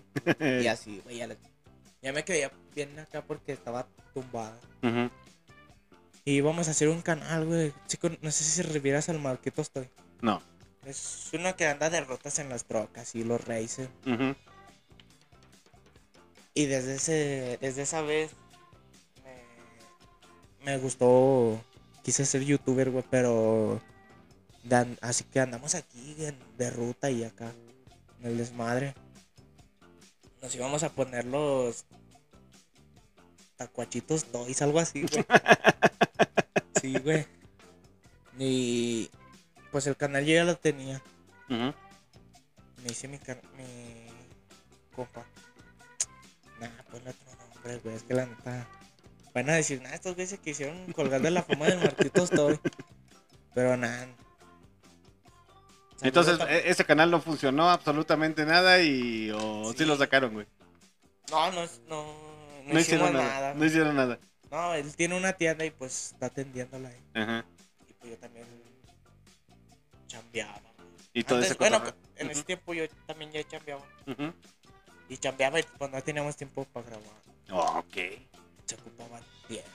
Y 0.61 0.67
así, 0.67 1.01
güey. 1.03 1.17
Ya, 1.17 1.29
ya 2.01 2.13
me 2.13 2.23
creía 2.23 2.51
bien 2.75 2.99
acá 2.99 3.23
porque 3.23 3.53
estaba 3.53 3.87
tumbada. 4.13 4.59
Y 6.23 6.33
íbamos 6.33 6.67
a 6.67 6.71
hacer 6.71 6.89
un 6.89 7.01
canal, 7.01 7.45
güey. 7.45 7.73
Chico, 7.87 8.09
no 8.21 8.31
sé 8.31 8.43
si 8.43 8.61
revieras 8.61 9.09
al 9.09 9.19
Marquito 9.19 9.61
estoy. 9.61 9.89
No. 10.21 10.41
Es 10.85 11.29
uno 11.33 11.55
que 11.55 11.67
anda 11.67 11.89
de 11.89 12.01
rotas 12.01 12.37
en 12.39 12.49
las 12.49 12.65
trocas 12.65 13.15
y 13.15 13.23
los 13.23 13.43
races. 13.45 13.89
Y 16.53 16.65
desde 16.67 16.95
ese, 16.95 17.57
desde 17.59 17.81
esa 17.81 18.01
vez 18.01 18.31
me, 20.63 20.71
me 20.71 20.77
gustó. 20.77 21.59
Quise 22.05 22.23
ser 22.25 22.43
youtuber, 22.45 22.91
güey, 22.91 23.03
pero 23.09 23.81
dan- 24.63 24.97
así 25.01 25.23
que 25.23 25.39
andamos 25.39 25.73
aquí 25.73 26.13
de 26.57 26.69
ruta 26.69 27.09
y 27.09 27.23
acá 27.23 27.51
en 28.21 28.27
el 28.27 28.37
desmadre. 28.37 28.93
Nos 30.41 30.53
íbamos 30.53 30.83
a 30.83 30.89
poner 30.89 31.25
los 31.25 31.85
tacuachitos 33.57 34.25
toys, 34.25 34.61
algo 34.61 34.79
así, 34.79 35.01
güey. 35.01 35.25
Sí, 36.81 36.99
güey. 36.99 37.25
Y 38.37 39.09
pues 39.71 39.87
el 39.87 39.97
canal 39.97 40.23
yo 40.23 40.35
ya 40.35 40.43
lo 40.43 40.55
tenía. 40.55 41.01
Ujú. 41.49 41.73
Me 42.83 42.91
hice 42.91 43.07
mi, 43.07 43.17
mi 43.57 44.07
compa. 44.95 45.25
Nah, 46.59 46.69
ponle 46.91 47.09
otro 47.09 47.25
nombre, 47.53 47.79
güey. 47.79 47.95
Es 47.95 48.03
que 48.03 48.13
la 48.13 48.27
neta. 48.27 48.67
Van 49.35 49.49
a 49.49 49.53
decir, 49.53 49.81
nah, 49.81 49.93
estos 49.93 50.15
güeyes 50.15 50.29
se 50.31 50.37
quisieron 50.39 50.91
colgar 50.93 51.21
de 51.21 51.29
la 51.29 51.43
fama 51.43 51.65
del 51.67 51.79
Marquito 51.79 52.23
Story. 52.23 52.57
Pero 53.53 53.75
nada. 53.77 54.07
Entonces, 56.01 56.39
e- 56.49 56.69
ese 56.69 56.85
canal 56.85 57.11
no 57.11 57.21
funcionó 57.21 57.69
absolutamente 57.69 58.45
nada 58.45 58.81
y 58.81 59.29
o 59.31 59.71
sí, 59.73 59.79
Sí. 59.79 59.85
lo 59.85 59.97
sacaron, 59.97 60.33
güey. 60.33 60.47
No, 61.31 61.51
no, 61.51 61.65
no, 61.87 62.15
no, 62.65 62.79
hicieron 62.79 63.13
nada. 63.13 63.25
nada. 63.25 63.53
No 63.53 63.65
hicieron 63.65 63.95
nada. 63.95 64.19
No, 64.51 64.73
él 64.73 64.95
tiene 64.95 65.17
una 65.17 65.33
tienda 65.33 65.65
y 65.65 65.71
pues 65.71 66.11
está 66.13 66.27
atendiéndola 66.27 66.89
ahí. 66.89 67.01
Ajá. 67.13 67.45
Y 67.89 67.93
pues 67.93 68.11
yo 68.11 68.17
también 68.17 68.45
chambeaba. 70.07 70.61
Y 71.13 71.23
todo 71.23 71.37
Antes, 71.39 71.51
ese 71.51 71.59
bueno, 71.59 71.79
cotorreo. 71.79 71.99
en 72.17 72.31
ese 72.31 72.43
tiempo 72.43 72.73
yo 72.73 72.83
también 73.05 73.31
ya 73.31 73.43
chambeaba. 73.47 73.83
Ujú. 74.07 74.33
Y 75.09 75.17
chambeaba 75.17 75.59
y 75.59 75.63
pues 75.77 75.91
no 75.91 76.01
teníamos 76.01 76.35
tiempo 76.37 76.65
para 76.65 76.85
grabar. 76.85 77.05
Oh, 77.51 77.79
ok. 77.79 77.97
Se 78.65 78.75
ocupaba 78.75 79.19
tiempo. 79.47 79.69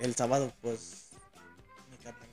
El 0.00 0.14
sábado, 0.14 0.52
pues, 0.60 1.10
mi 1.90 1.96
carnal. 1.98 2.28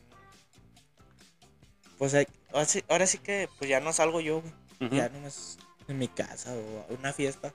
Pues 1.97 2.15
ahora 2.51 2.65
sí, 2.65 2.83
ahora 2.89 3.07
sí 3.07 3.17
que 3.19 3.47
pues 3.57 3.69
ya 3.69 3.79
no 3.79 3.93
salgo 3.93 4.19
yo, 4.19 4.41
güey. 4.41 4.53
Ujú. 4.81 4.95
Ya 4.95 5.09
nomás 5.09 5.57
en 5.87 5.97
mi 5.97 6.07
casa 6.07 6.53
o 6.53 6.81
a 6.81 6.97
una 6.97 7.13
fiesta. 7.13 7.53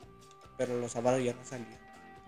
Pero 0.56 0.78
los 0.78 0.92
sábados 0.92 1.22
ya 1.22 1.34
no 1.34 1.44
salía. 1.44 1.78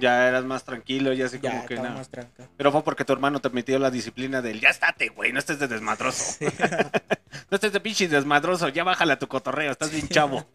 Ya 0.00 0.26
eras 0.26 0.44
más 0.44 0.64
tranquilo, 0.64 1.12
ya 1.12 1.26
así 1.26 1.38
Ya 1.40 1.50
como 1.50 1.66
que 1.66 1.76
no. 1.76 1.90
más 1.90 2.08
tranca. 2.08 2.48
Pero 2.56 2.72
fue 2.72 2.82
porque 2.82 3.04
tu 3.04 3.12
hermano 3.12 3.40
te 3.40 3.50
metió 3.50 3.78
la 3.78 3.90
disciplina 3.90 4.40
del 4.42 4.58
ya 4.60 4.70
estate, 4.70 5.10
güey, 5.10 5.32
no 5.32 5.38
estés 5.38 5.58
de 5.58 5.68
desmadroso. 5.68 6.36
no 7.50 7.54
estés 7.54 7.72
de 7.72 7.80
pinche 7.80 8.08
desmadroso, 8.08 8.68
ya 8.68 8.82
bájale 8.82 9.12
a 9.12 9.18
tu 9.18 9.28
cotorreo, 9.28 9.70
estás 9.72 9.90
bien 9.92 10.08
chavo. 10.08 10.44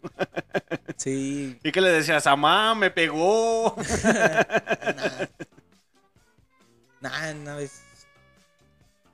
Sí, 0.96 1.58
¿Y 1.62 1.72
qué 1.72 1.80
le 1.82 1.90
decías? 1.90 2.26
Amá, 2.26 2.74
me 2.74 2.90
pegó. 2.90 3.76
nada. 4.02 5.28
Nada, 7.00 7.32
una 7.34 7.56
vez. 7.56 7.82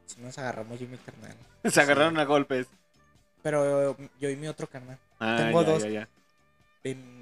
sí 0.07 0.17
nos 0.21 0.39
agarramos 0.39 0.79
yo 0.79 0.87
y 0.87 0.89
mi 0.91 0.97
carnal. 0.99 1.35
Se 1.65 1.81
agarraron 1.81 2.19
a 2.19 2.25
golpes. 2.25 2.69
Pero 3.43 3.97
yo 4.21 4.29
y 4.31 4.37
mi 4.37 4.47
otro 4.47 4.69
carnal. 4.69 4.97
Ah, 5.19 5.37
Tengo 5.39 5.63
ya, 5.63 5.69
dos. 5.73 5.83
ya, 5.83 5.89
ya. 5.89 6.09
en- 6.85 7.22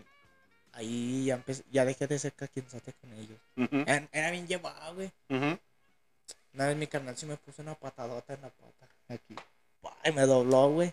ahí 0.80 1.26
ya 1.26 1.34
empecé, 1.34 1.64
ya 1.70 1.84
dejé 1.84 2.06
de 2.06 2.18
ser 2.18 2.32
caquinzote 2.32 2.92
con 2.94 3.12
ellos. 3.14 3.38
Era, 3.86 4.08
era 4.12 4.30
bien 4.30 4.46
llevado, 4.46 4.94
güey. 4.94 5.12
Una 5.28 6.66
vez 6.66 6.76
mi 6.76 6.86
carnal 6.86 7.16
sí 7.16 7.26
me 7.26 7.36
puso 7.36 7.62
una 7.62 7.74
patadota 7.74 8.34
en 8.34 8.42
la 8.42 8.50
pata. 8.50 8.88
Aquí. 9.08 9.36
Y 10.04 10.12
me 10.12 10.22
dobló, 10.22 10.70
güey. 10.70 10.92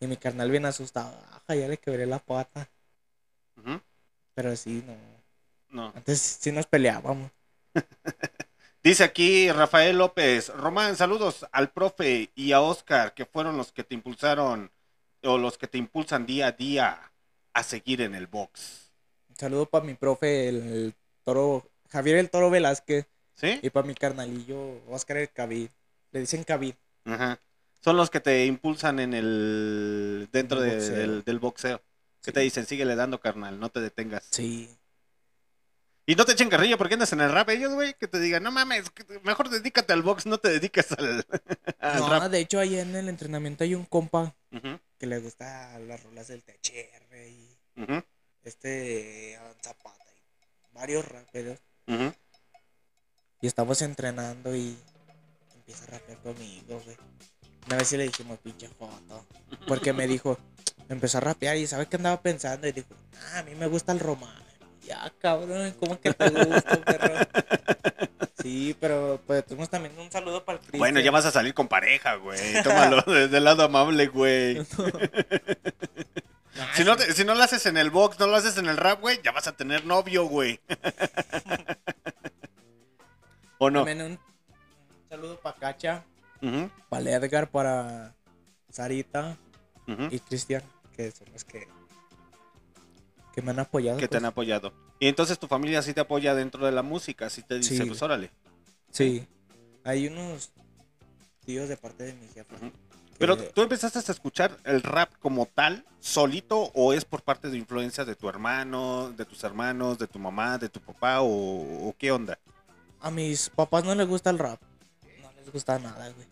Y 0.00 0.06
mi 0.06 0.16
carnal 0.16 0.50
bien 0.50 0.66
asustado. 0.66 1.16
Ajá, 1.30 1.54
ya 1.54 1.68
le 1.68 1.78
quebré 1.78 2.06
la 2.06 2.18
pata. 2.18 2.68
Pero 4.34 4.56
sí, 4.56 4.84
no. 4.86 4.96
No. 5.68 5.92
Antes 5.96 6.20
sí 6.20 6.52
nos 6.52 6.66
peleábamos. 6.66 7.30
Dice 8.82 9.04
aquí 9.04 9.50
Rafael 9.52 9.96
López, 9.96 10.48
Román, 10.48 10.96
saludos 10.96 11.46
al 11.52 11.70
profe 11.70 12.30
y 12.34 12.50
a 12.50 12.60
Oscar, 12.60 13.14
que 13.14 13.24
fueron 13.24 13.56
los 13.56 13.70
que 13.70 13.84
te 13.84 13.94
impulsaron 13.94 14.72
o 15.22 15.38
los 15.38 15.56
que 15.56 15.68
te 15.68 15.78
impulsan 15.78 16.26
día 16.26 16.48
a 16.48 16.52
día 16.52 17.12
a 17.52 17.62
seguir 17.62 18.00
en 18.00 18.14
el 18.16 18.26
box. 18.26 18.81
Saludo 19.42 19.66
para 19.66 19.84
mi 19.84 19.94
profe, 19.94 20.48
el, 20.48 20.56
el 20.56 20.94
toro, 21.24 21.68
Javier 21.90 22.16
el 22.18 22.30
Toro 22.30 22.48
Velázquez. 22.48 23.06
¿Sí? 23.34 23.58
Y 23.60 23.70
para 23.70 23.84
mi 23.84 23.94
carnalillo, 23.96 24.80
Oscar 24.88 25.16
el 25.16 25.30
Cabid. 25.32 25.68
Le 26.12 26.20
dicen 26.20 26.44
Cabid. 26.44 26.74
Ajá. 27.04 27.40
Son 27.80 27.96
los 27.96 28.08
que 28.08 28.20
te 28.20 28.46
impulsan 28.46 29.00
en 29.00 29.14
el 29.14 30.28
dentro 30.30 30.62
En 30.62 30.64
el 30.64 30.70
de- 30.70 30.76
boxeo. 30.76 30.96
del, 30.96 31.24
del 31.24 31.38
boxeo. 31.40 31.82
Que 32.22 32.30
te 32.30 32.38
dicen, 32.38 32.66
síguele 32.66 32.94
dando, 32.94 33.18
carnal, 33.18 33.58
no 33.58 33.68
te 33.68 33.80
detengas. 33.80 34.28
Sí. 34.30 34.70
Y 36.06 36.14
no 36.14 36.24
te 36.24 36.32
echen 36.34 36.48
carrilla 36.48 36.76
porque 36.76 36.94
andas 36.94 37.12
en 37.12 37.20
el 37.20 37.32
rap 37.32 37.48
ellos, 37.50 37.72
güey, 37.74 37.94
que 37.94 38.06
te 38.06 38.20
digan, 38.20 38.44
no 38.44 38.52
mames, 38.52 38.84
mejor 39.24 39.48
dedícate 39.48 39.92
al 39.92 40.02
box, 40.02 40.26
no 40.26 40.38
te 40.38 40.50
dediques 40.50 40.92
al, 40.92 41.26
al 41.80 41.98
No, 42.00 42.08
rap. 42.08 42.30
de 42.30 42.38
hecho, 42.38 42.60
ahí 42.60 42.78
en 42.78 42.94
el 42.94 43.08
entrenamiento 43.08 43.64
hay 43.64 43.74
un 43.74 43.86
compa 43.86 44.34
Ujú, 44.52 44.78
que 44.98 45.06
le 45.06 45.18
gusta 45.18 45.76
las 45.80 46.00
rolas 46.04 46.28
del 46.28 46.42
THR 46.44 47.16
y 47.28 47.56
ujú, 47.82 48.02
este 48.44 49.38
Zapata 49.62 49.96
y 50.16 50.74
varios 50.74 51.06
raperos. 51.06 51.58
Y 53.40 53.46
estamos 53.46 53.82
entrenando 53.82 54.54
y 54.54 54.76
empieza 55.54 55.84
a 55.84 55.98
rapear 55.98 56.18
conmigo, 56.18 56.80
güey. 56.84 56.96
Una 57.66 57.76
vez 57.76 57.88
sí 57.88 57.96
le 57.96 58.04
dijimos 58.04 58.38
pinche 58.38 58.68
foto. 58.68 59.26
Porque 59.66 59.92
me 59.92 60.06
dijo, 60.06 60.38
empezó 60.88 61.18
a 61.18 61.22
rapear 61.22 61.56
y 61.56 61.66
¿sabe 61.66 61.86
qué 61.86 61.96
andaba 61.96 62.20
pensando? 62.20 62.66
Y 62.66 62.72
dijo, 62.72 62.88
ah, 63.32 63.38
a 63.38 63.42
mí 63.42 63.54
me 63.54 63.66
gusta 63.66 63.92
el 63.92 64.00
román. 64.00 64.42
Ya, 64.84 65.12
cabrón, 65.20 65.74
¿cómo 65.78 66.00
que 66.00 66.12
te 66.12 66.30
gusta, 66.30 66.80
perro? 66.84 67.14
Sí, 68.42 68.76
pero 68.80 69.20
pues 69.24 69.46
tenemos 69.46 69.70
también 69.70 69.96
un 69.98 70.10
saludo 70.10 70.44
para 70.44 70.58
el 70.58 70.60
Cristian. 70.62 70.80
Bueno, 70.80 70.98
ya 71.00 71.12
vas 71.12 71.24
a 71.26 71.30
salir 71.30 71.54
con 71.54 71.68
pareja, 71.68 72.16
güey. 72.16 72.60
Tómalo 72.64 73.02
desde 73.06 73.36
el 73.38 73.44
lado 73.44 73.62
amable, 73.62 74.08
güey. 74.08 74.58
Ah, 76.58 76.70
Si 76.74 76.84
no, 76.84 76.96
te- 76.96 77.12
si 77.14 77.24
no 77.24 77.34
lo 77.34 77.42
haces 77.42 77.64
en 77.66 77.76
el 77.78 77.90
box, 77.90 78.18
no 78.18 78.26
lo 78.26 78.36
haces 78.36 78.58
en 78.58 78.66
el 78.66 78.76
rap, 78.76 79.00
güey, 79.00 79.20
ya 79.22 79.32
vas 79.32 79.46
a 79.48 79.56
tener 79.56 79.84
novio, 79.86 80.24
güey. 80.26 80.60
¿O 83.58 83.70
no? 83.70 83.80
También 83.84 84.02
un, 84.02 84.18
saludo 85.08 85.38
para 85.40 85.56
Cacha, 85.56 86.04
Ujú, 86.42 86.68
para 86.88 87.10
Edgar, 87.10 87.50
para 87.50 88.14
Sarita 88.70 89.36
y 90.10 90.18
Cristian, 90.20 90.62
que 90.96 91.10
son 91.12 91.28
los 91.32 91.44
que, 91.44 91.68
que 93.34 93.42
me 93.42 93.50
han 93.52 93.60
apoyado. 93.60 93.98
Que 93.98 94.08
te 94.08 94.16
han 94.16 94.22
pues. 94.22 94.32
apoyado. 94.32 94.72
Y 94.98 95.06
entonces 95.08 95.38
tu 95.38 95.46
familia 95.46 95.82
sí 95.82 95.94
te 95.94 96.00
apoya 96.00 96.34
dentro 96.34 96.64
de 96.66 96.72
la 96.72 96.82
música, 96.82 97.30
sí 97.30 97.42
te 97.42 97.56
dice, 97.56 97.76
Sí. 97.76 97.84
pues 97.84 98.02
órale. 98.02 98.30
Sí, 98.90 99.26
hay 99.84 100.08
unos 100.08 100.50
tíos 101.44 101.68
de 101.68 101.76
parte 101.76 102.04
de 102.04 102.14
mi 102.14 102.26
jefa. 102.28 102.56
Pero 103.18 103.36
tú 103.36 103.62
empezaste 103.62 103.98
a 103.98 104.02
escuchar 104.12 104.56
el 104.64 104.82
rap 104.82 105.10
como 105.20 105.46
tal, 105.46 105.84
solito, 106.00 106.70
o 106.74 106.92
es 106.92 107.04
por 107.04 107.22
parte 107.22 107.48
de 107.50 107.56
influencias 107.58 108.06
de 108.06 108.16
tu 108.16 108.28
hermano, 108.28 109.12
de 109.16 109.24
tus 109.24 109.44
hermanos, 109.44 109.98
de 109.98 110.08
tu 110.08 110.18
mamá, 110.18 110.58
de 110.58 110.68
tu 110.68 110.80
papá, 110.80 111.20
o, 111.20 111.28
o 111.88 111.94
qué 111.98 112.10
onda? 112.10 112.38
A 113.00 113.10
mis 113.10 113.48
papás 113.50 113.84
no 113.84 113.94
les 113.94 114.08
gusta 114.08 114.30
el 114.30 114.38
rap. 114.38 114.60
No 115.22 115.32
les 115.32 115.52
gusta 115.52 115.78
nada, 115.78 116.10
güey. 116.10 116.26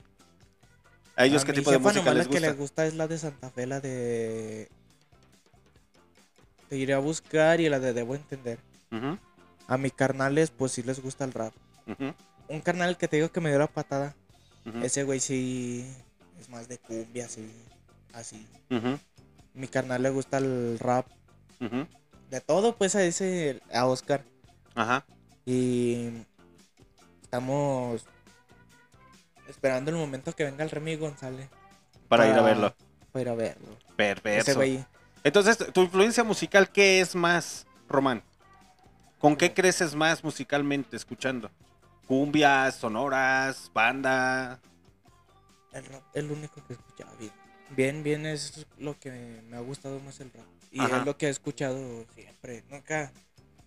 ¿A 1.16 1.26
ellos 1.26 1.42
A 1.42 1.46
qué 1.46 1.52
tipo 1.52 1.70
de 1.70 1.78
música 1.78 2.12
les 2.14 2.26
la 2.26 2.30
que 2.30 2.38
gusta? 2.38 2.46
les 2.48 2.56
gusta 2.56 2.86
es 2.86 2.94
la 2.94 3.06
de 3.06 3.18
Santa 3.18 3.50
Fe, 3.50 3.66
la 3.66 3.80
de... 3.80 4.68
Te 6.68 6.76
iré 6.76 6.94
a 6.94 6.98
buscar 6.98 7.60
y 7.60 7.68
la 7.68 7.78
de 7.80 7.92
Debo 7.92 8.14
Entender. 8.14 8.58
Ujú, 8.92 9.18
A 9.66 9.76
mis 9.76 9.92
carnales, 9.92 10.50
pues 10.50 10.72
sí 10.72 10.82
les 10.82 11.00
gusta 11.00 11.24
el 11.24 11.32
rap. 11.32 11.52
Un 12.48 12.60
carnal 12.60 12.96
que 12.96 13.06
te 13.08 13.16
digo 13.16 13.30
que 13.30 13.40
me 13.40 13.50
dio 13.50 13.58
la 13.58 13.66
patada. 13.66 14.14
Ese 14.82 15.02
güey 15.04 15.20
sí 15.20 15.86
es 16.40 16.48
más 16.48 16.68
de 16.68 16.78
cumbia, 16.78 17.26
así. 17.26 17.50
Así. 18.12 18.46
Mi 19.54 19.68
carnal 19.68 20.02
le 20.02 20.10
gusta 20.10 20.38
el 20.38 20.78
rap. 20.78 21.06
De 22.30 22.40
todo, 22.40 22.76
pues 22.76 22.94
a 22.94 23.02
ese, 23.02 23.60
a 23.72 23.86
Oscar. 23.86 24.24
Ajá. 24.74 25.04
Y 25.44 26.10
estamos 27.22 28.04
esperando 29.48 29.90
el 29.90 29.96
momento 29.96 30.32
que 30.32 30.44
venga 30.44 30.64
el 30.64 30.70
Remy 30.70 30.96
González. 30.96 31.48
Para 32.08 32.26
ir 32.26 32.34
a 32.34 32.42
verlo. 32.42 32.74
Para 33.12 33.22
ir 33.22 33.28
a 33.28 33.34
verlo. 33.34 33.68
Ese 33.72 33.94
Perverso. 33.96 34.54
güey. 34.54 34.84
Entonces, 35.22 35.58
¿tu 35.72 35.82
influencia 35.82 36.24
musical 36.24 36.70
qué 36.70 37.00
es 37.00 37.14
más, 37.14 37.66
Román? 37.88 38.22
¿Con 39.18 39.36
qué 39.36 39.52
creces 39.52 39.94
más 39.94 40.24
musicalmente 40.24 40.96
escuchando? 40.96 41.50
¿Cumbias, 42.06 42.76
sonoras, 42.76 43.70
banda? 43.74 44.60
El 45.72 45.84
rap 45.86 46.02
es 46.14 46.24
lo 46.24 46.34
único 46.34 46.54
que 46.66 46.72
he 46.72 46.76
escuchado 46.76 47.16
bien. 47.18 47.32
Bien, 47.76 48.02
bien 48.02 48.26
es 48.26 48.66
lo 48.78 48.98
que 48.98 49.10
me 49.48 49.56
ha 49.56 49.60
gustado 49.60 50.00
más 50.00 50.18
el 50.20 50.30
rap. 50.32 50.44
Y 50.72 50.80
Ajá. 50.80 50.98
es 50.98 51.06
lo 51.06 51.16
que 51.16 51.26
he 51.26 51.30
escuchado 51.30 52.04
siempre. 52.14 52.64
Nunca. 52.70 53.12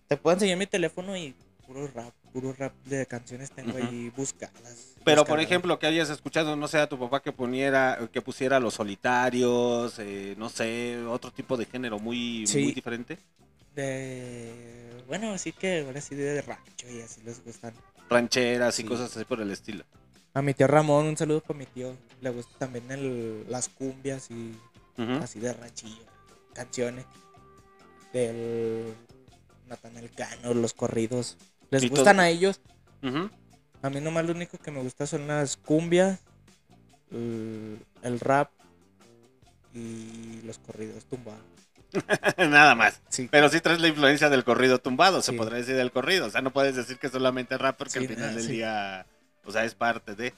Te 0.07 0.17
puedo 0.17 0.33
enseñar 0.35 0.57
mi 0.57 0.67
teléfono 0.67 1.15
y 1.15 1.33
puro 1.65 1.87
rap, 1.87 2.13
puro 2.33 2.53
rap 2.53 2.73
de 2.85 3.05
canciones 3.05 3.51
tengo 3.51 3.77
ahí 3.77 4.09
buscadas. 4.15 4.95
Pero, 5.05 5.23
por 5.25 5.39
ejemplo, 5.39 5.79
que 5.79 5.87
hayas 5.87 6.09
escuchado, 6.09 6.55
no 6.57 6.67
sé, 6.67 6.79
a 6.79 6.87
tu 6.87 6.99
papá 6.99 7.21
que 7.21 7.31
poniera, 7.31 8.09
que 8.11 8.21
pusiera 8.21 8.59
los 8.59 8.73
solitarios, 8.73 9.97
eh, 9.99 10.35
no 10.37 10.49
sé, 10.49 11.01
otro 11.05 11.31
tipo 11.31 11.55
de 11.57 11.65
género 11.65 11.99
muy, 11.99 12.45
Sí. 12.47 12.63
muy 12.63 12.73
diferente. 12.73 13.17
De. 13.75 15.03
Bueno, 15.07 15.31
así 15.33 15.51
que 15.51 15.81
ahora 15.85 15.99
sí 16.01 16.15
de 16.15 16.41
rancho 16.41 16.89
y 16.89 17.01
así 17.01 17.21
les 17.23 17.43
gustan. 17.43 17.73
Rancheras 18.09 18.79
y 18.79 18.83
cosas 18.83 19.15
así 19.15 19.25
por 19.25 19.41
el 19.41 19.51
estilo. 19.51 19.83
A 20.33 20.41
mi 20.41 20.53
tío 20.53 20.67
Ramón, 20.67 21.05
un 21.05 21.17
saludo 21.17 21.41
para 21.41 21.59
mi 21.59 21.65
tío. 21.65 21.95
Le 22.21 22.29
gusta 22.31 22.57
también 22.57 22.89
el, 22.91 23.45
las 23.49 23.69
cumbias 23.69 24.29
y 24.31 24.55
así 25.21 25.39
de 25.39 25.53
ranchillo. 25.53 26.03
Canciones. 26.53 27.05
Del 28.11 28.93
Natanael 29.67 30.09
Cano, 30.11 30.53
los 30.53 30.73
corridos. 30.73 31.37
Les 31.69 31.81
todo- 31.83 31.91
gustan 31.91 32.19
a 32.19 32.29
ellos. 32.29 32.61
A 33.81 33.89
mí 33.89 33.99
nomás 33.99 34.25
lo 34.25 34.31
único 34.31 34.57
que 34.57 34.71
me 34.71 34.81
gusta 34.81 35.05
son 35.05 35.27
las 35.27 35.57
cumbias, 35.57 36.19
el, 37.11 37.77
el 38.01 38.19
rap 38.21 38.49
y 39.73 40.41
los 40.45 40.57
corridos 40.59 41.05
tumbados. 41.05 41.41
Nada 42.37 42.75
más. 42.75 43.01
Sí. 43.09 43.27
Pero 43.29 43.49
sí 43.49 43.59
traes 43.59 43.81
la 43.81 43.87
influencia 43.89 44.29
del 44.29 44.43
corrido 44.43 44.79
tumbado, 44.79 45.21
se 45.21 45.33
podría 45.33 45.57
decir 45.59 45.75
del 45.75 45.91
corrido. 45.91 46.27
O 46.27 46.29
sea, 46.29 46.41
no 46.41 46.51
puedes 46.53 46.75
decir 46.75 46.97
que 46.97 47.09
solamente 47.09 47.57
rap 47.57 47.77
porque 47.77 47.91
Sí, 47.91 47.99
al 47.99 48.07
final 48.07 48.29
ah, 48.29 48.33
del 48.33 48.47
día, 48.47 49.05
o 49.45 49.51
sea, 49.51 49.65
es 49.65 49.75
parte 49.75 50.15
de. 50.15 50.33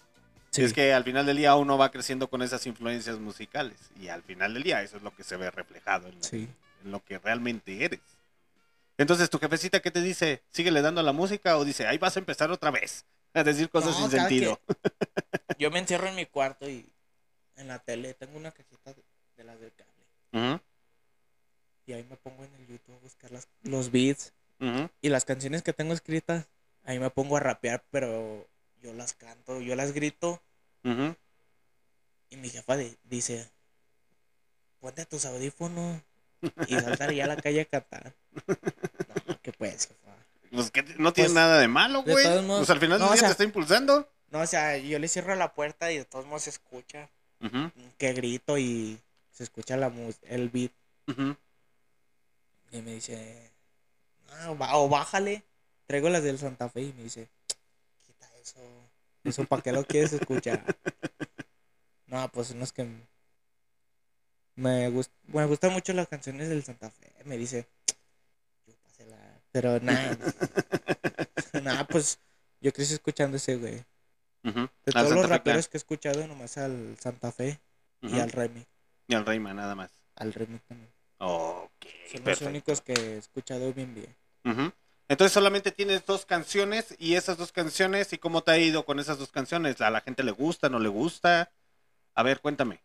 Sí. 0.51 0.63
Es 0.63 0.73
que 0.73 0.93
al 0.93 1.03
final 1.03 1.25
del 1.25 1.37
día 1.37 1.55
uno 1.55 1.77
va 1.77 1.91
creciendo 1.91 2.29
con 2.29 2.41
esas 2.41 2.65
influencias 2.65 3.19
musicales. 3.19 3.77
Y 3.99 4.07
al 4.07 4.23
final 4.23 4.53
del 4.53 4.63
día 4.63 4.81
eso 4.81 4.97
es 4.97 5.03
lo 5.03 5.13
que 5.13 5.23
se 5.23 5.35
ve 5.35 5.51
reflejado 5.51 6.07
en, 6.07 6.23
Sí. 6.23 6.47
en 6.83 6.91
lo 6.91 7.03
que 7.03 7.19
realmente 7.19 7.83
eres. 7.83 7.99
Entonces, 8.97 9.29
tu 9.29 9.37
jefecita, 9.39 9.81
¿qué 9.81 9.91
te 9.91 10.01
dice? 10.01 10.41
¿Síguele 10.51 10.81
dando 10.81 11.01
a 11.01 11.03
la 11.03 11.11
música 11.11 11.57
o 11.57 11.65
dice, 11.65 11.85
ahí 11.85 11.97
vas 11.97 12.15
a 12.15 12.19
empezar 12.19 12.49
otra 12.51 12.71
vez 12.71 13.05
a 13.33 13.43
decir 13.43 13.69
cosas 13.69 13.91
No, 13.99 14.07
sin 14.09 14.11
sentido? 14.19 14.59
Yo 15.59 15.69
me 15.71 15.79
encierro 15.79 16.07
en 16.07 16.15
mi 16.15 16.25
cuarto 16.25 16.69
y 16.69 16.89
en 17.57 17.67
la 17.67 17.79
tele 17.79 18.13
tengo 18.13 18.37
una 18.37 18.51
cajita 18.51 18.93
de, 18.93 19.03
de 19.35 19.43
las 19.43 19.59
del 19.59 19.73
cable. 19.73 20.61
Y 21.87 21.93
ahí 21.93 22.03
me 22.09 22.17
pongo 22.17 22.43
en 22.45 22.53
el 22.55 22.65
YouTube 22.67 22.95
a 22.95 22.99
buscar 22.99 23.31
las, 23.31 23.47
los 23.63 23.91
beats 23.91 24.33
y 25.01 25.09
las 25.09 25.25
canciones 25.25 25.61
que 25.61 25.73
tengo 25.73 25.93
escritas. 25.93 26.47
ahí 26.83 26.97
me 26.99 27.09
pongo 27.09 27.37
a 27.37 27.41
rapear, 27.41 27.83
pero 27.91 28.47
yo 28.85 28.93
las 28.93 29.13
canto, 29.13 29.59
yo 29.61 29.75
las 29.75 29.91
grito. 29.93 30.41
Y 32.29 32.37
mi 32.37 32.49
jefa 32.49 32.77
di- 32.77 32.95
dice, 33.03 33.49
ponte 34.79 35.05
tus 35.05 35.25
audífonos 35.25 36.01
y 36.67 36.75
saltar 36.75 37.11
ya 37.13 37.23
a 37.25 37.27
la 37.27 37.37
calle 37.37 37.61
a 37.61 37.65
cantar. 37.65 38.13
No, 39.25 39.41
que 39.41 39.51
pues, 39.53 39.87
jefa. 39.87 40.15
Pues 40.51 40.71
que 40.71 40.83
no 40.97 41.11
tiene 41.13 41.29
Pues, 41.29 41.33
nada 41.33 41.59
de 41.59 41.67
malo, 41.67 42.03
güey. 42.03 42.25
modos, 42.43 42.59
Pues 42.59 42.69
al 42.69 42.79
final 42.79 42.99
no, 42.99 43.05
del 43.05 43.11
o 43.11 43.13
día 43.13 43.19
sea- 43.21 43.29
te 43.29 43.31
está 43.33 43.43
impulsando. 43.43 44.09
No, 44.29 44.41
o 44.41 44.45
sea, 44.47 44.77
yo 44.77 44.99
le 44.99 45.07
cierro 45.07 45.35
la 45.35 45.53
puerta 45.53 45.91
y 45.91 45.97
de 45.97 46.05
todos 46.05 46.25
modos 46.25 46.43
se 46.43 46.49
escucha 46.51 47.09
que 47.97 48.13
grito 48.13 48.57
y 48.57 48.99
se 49.31 49.43
escucha 49.43 49.77
la 49.77 49.91
el 50.23 50.49
beat. 50.49 50.71
Y 52.71 52.81
me 52.81 52.95
dice, 52.95 53.51
ah, 54.31 54.51
o 54.51 54.89
bájale. 54.89 55.43
Traigo 55.87 56.09
las 56.09 56.23
del 56.23 56.39
Santa 56.39 56.69
Fe 56.69 56.81
y 56.81 56.93
me 56.93 57.03
dice, 57.03 57.27
quita 58.05 58.27
eso. 58.41 58.59
¿Eso 59.25 59.43
para 59.45 59.61
qué 59.61 59.71
lo 59.71 59.83
quieres 59.85 60.13
escuchar? 60.13 60.63
No, 62.07 62.29
pues 62.31 62.47
son 62.47 62.59
los 62.59 62.71
que 62.71 62.87
me, 64.55 64.89
gust 64.89 65.11
me 65.23 65.45
gustan 65.45 65.73
mucho 65.73 65.91
las 65.93 66.07
canciones 66.07 66.47
del 66.49 66.63
Santa 66.63 66.89
Fe. 66.89 67.11
Me 67.25 67.37
dice, 67.37 67.67
"Chúpasela". 68.65 69.41
pero 69.51 69.79
nada. 69.81 70.17
nada, 71.63 71.87
pues 71.87 72.19
yo 72.61 72.71
crecí 72.71 72.93
escuchando 72.93 73.37
ese 73.37 73.57
güey. 73.57 73.83
De 74.43 74.91
todos 74.91 75.11
los 75.11 75.25
Fe 75.25 75.31
raperos 75.33 75.67
que 75.67 75.77
he 75.77 75.79
escuchado, 75.79 76.27
nomás 76.27 76.57
al 76.57 76.97
Santa 76.99 77.31
Fe 77.31 77.59
y 78.01 78.19
al 78.19 78.31
Remy. 78.31 78.65
Y 79.07 79.15
al 79.15 79.25
Reyma, 79.25 79.53
nada 79.53 79.75
más. 79.75 79.91
Al 80.15 80.33
Remy 80.33 80.59
también. 80.59 80.91
Son 81.19 82.23
los 82.23 82.23
perfecto. 82.23 82.49
únicos 82.49 82.81
que 82.81 82.93
he 82.93 83.17
escuchado 83.17 83.73
bien 83.73 83.93
bien. 83.95 84.15
Ujú. 84.45 84.71
Entonces 85.07 85.33
solamente 85.33 85.71
tienes 85.71 86.05
dos 86.05 86.25
canciones 86.25 86.95
y 86.97 87.15
esas 87.15 87.37
dos 87.37 87.51
canciones, 87.51 88.11
¿y 88.13 88.17
cómo 88.17 88.41
te 88.41 88.51
ha 88.51 88.57
ido 88.57 88.85
con 88.85 88.99
esas 88.99 89.19
dos 89.19 89.31
canciones? 89.31 89.79
¿A 89.81 89.91
la 89.91 90.01
gente 90.01 90.23
le 90.23 90.31
gusta, 90.31 90.69
no 90.69 90.79
le 90.79 90.89
gusta? 90.89 91.51
A 92.15 92.23
ver, 92.23 92.41
cuéntame. 92.41 92.81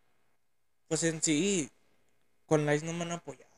Pues 0.86 1.02
en 1.04 1.22
sí, 1.22 1.70
con 2.46 2.66
Lice 2.66 2.84
no 2.84 2.92
me 2.92 3.04
han 3.04 3.12
apoyado. 3.12 3.50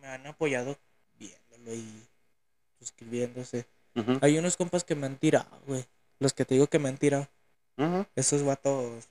Me 0.00 0.06
han 0.06 0.26
apoyado 0.26 0.78
viéndolo 1.18 1.74
y 1.74 2.06
suscribiéndose. 2.78 3.66
Hay 4.20 4.38
unos 4.38 4.56
compas 4.56 4.84
que 4.84 4.94
me 4.94 5.06
han 5.06 5.16
tirado, 5.16 5.60
güey. 5.66 5.84
Los 6.20 6.32
que 6.32 6.44
te 6.44 6.54
digo 6.54 6.68
que 6.68 6.78
me 6.78 6.88
han 6.88 6.98
tirado. 6.98 7.28
Esos 8.14 8.44
vatos. 8.44 9.08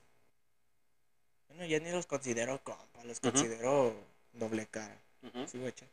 Bueno, 1.48 1.66
ya 1.66 1.80
ni 1.80 1.90
los 1.90 2.06
considero 2.06 2.62
compas, 2.64 3.04
los 3.04 3.20
considero 3.20 3.94
doble 4.32 4.66
cara. 4.66 4.96
Sí, 5.46 5.58
guacha. 5.58 5.86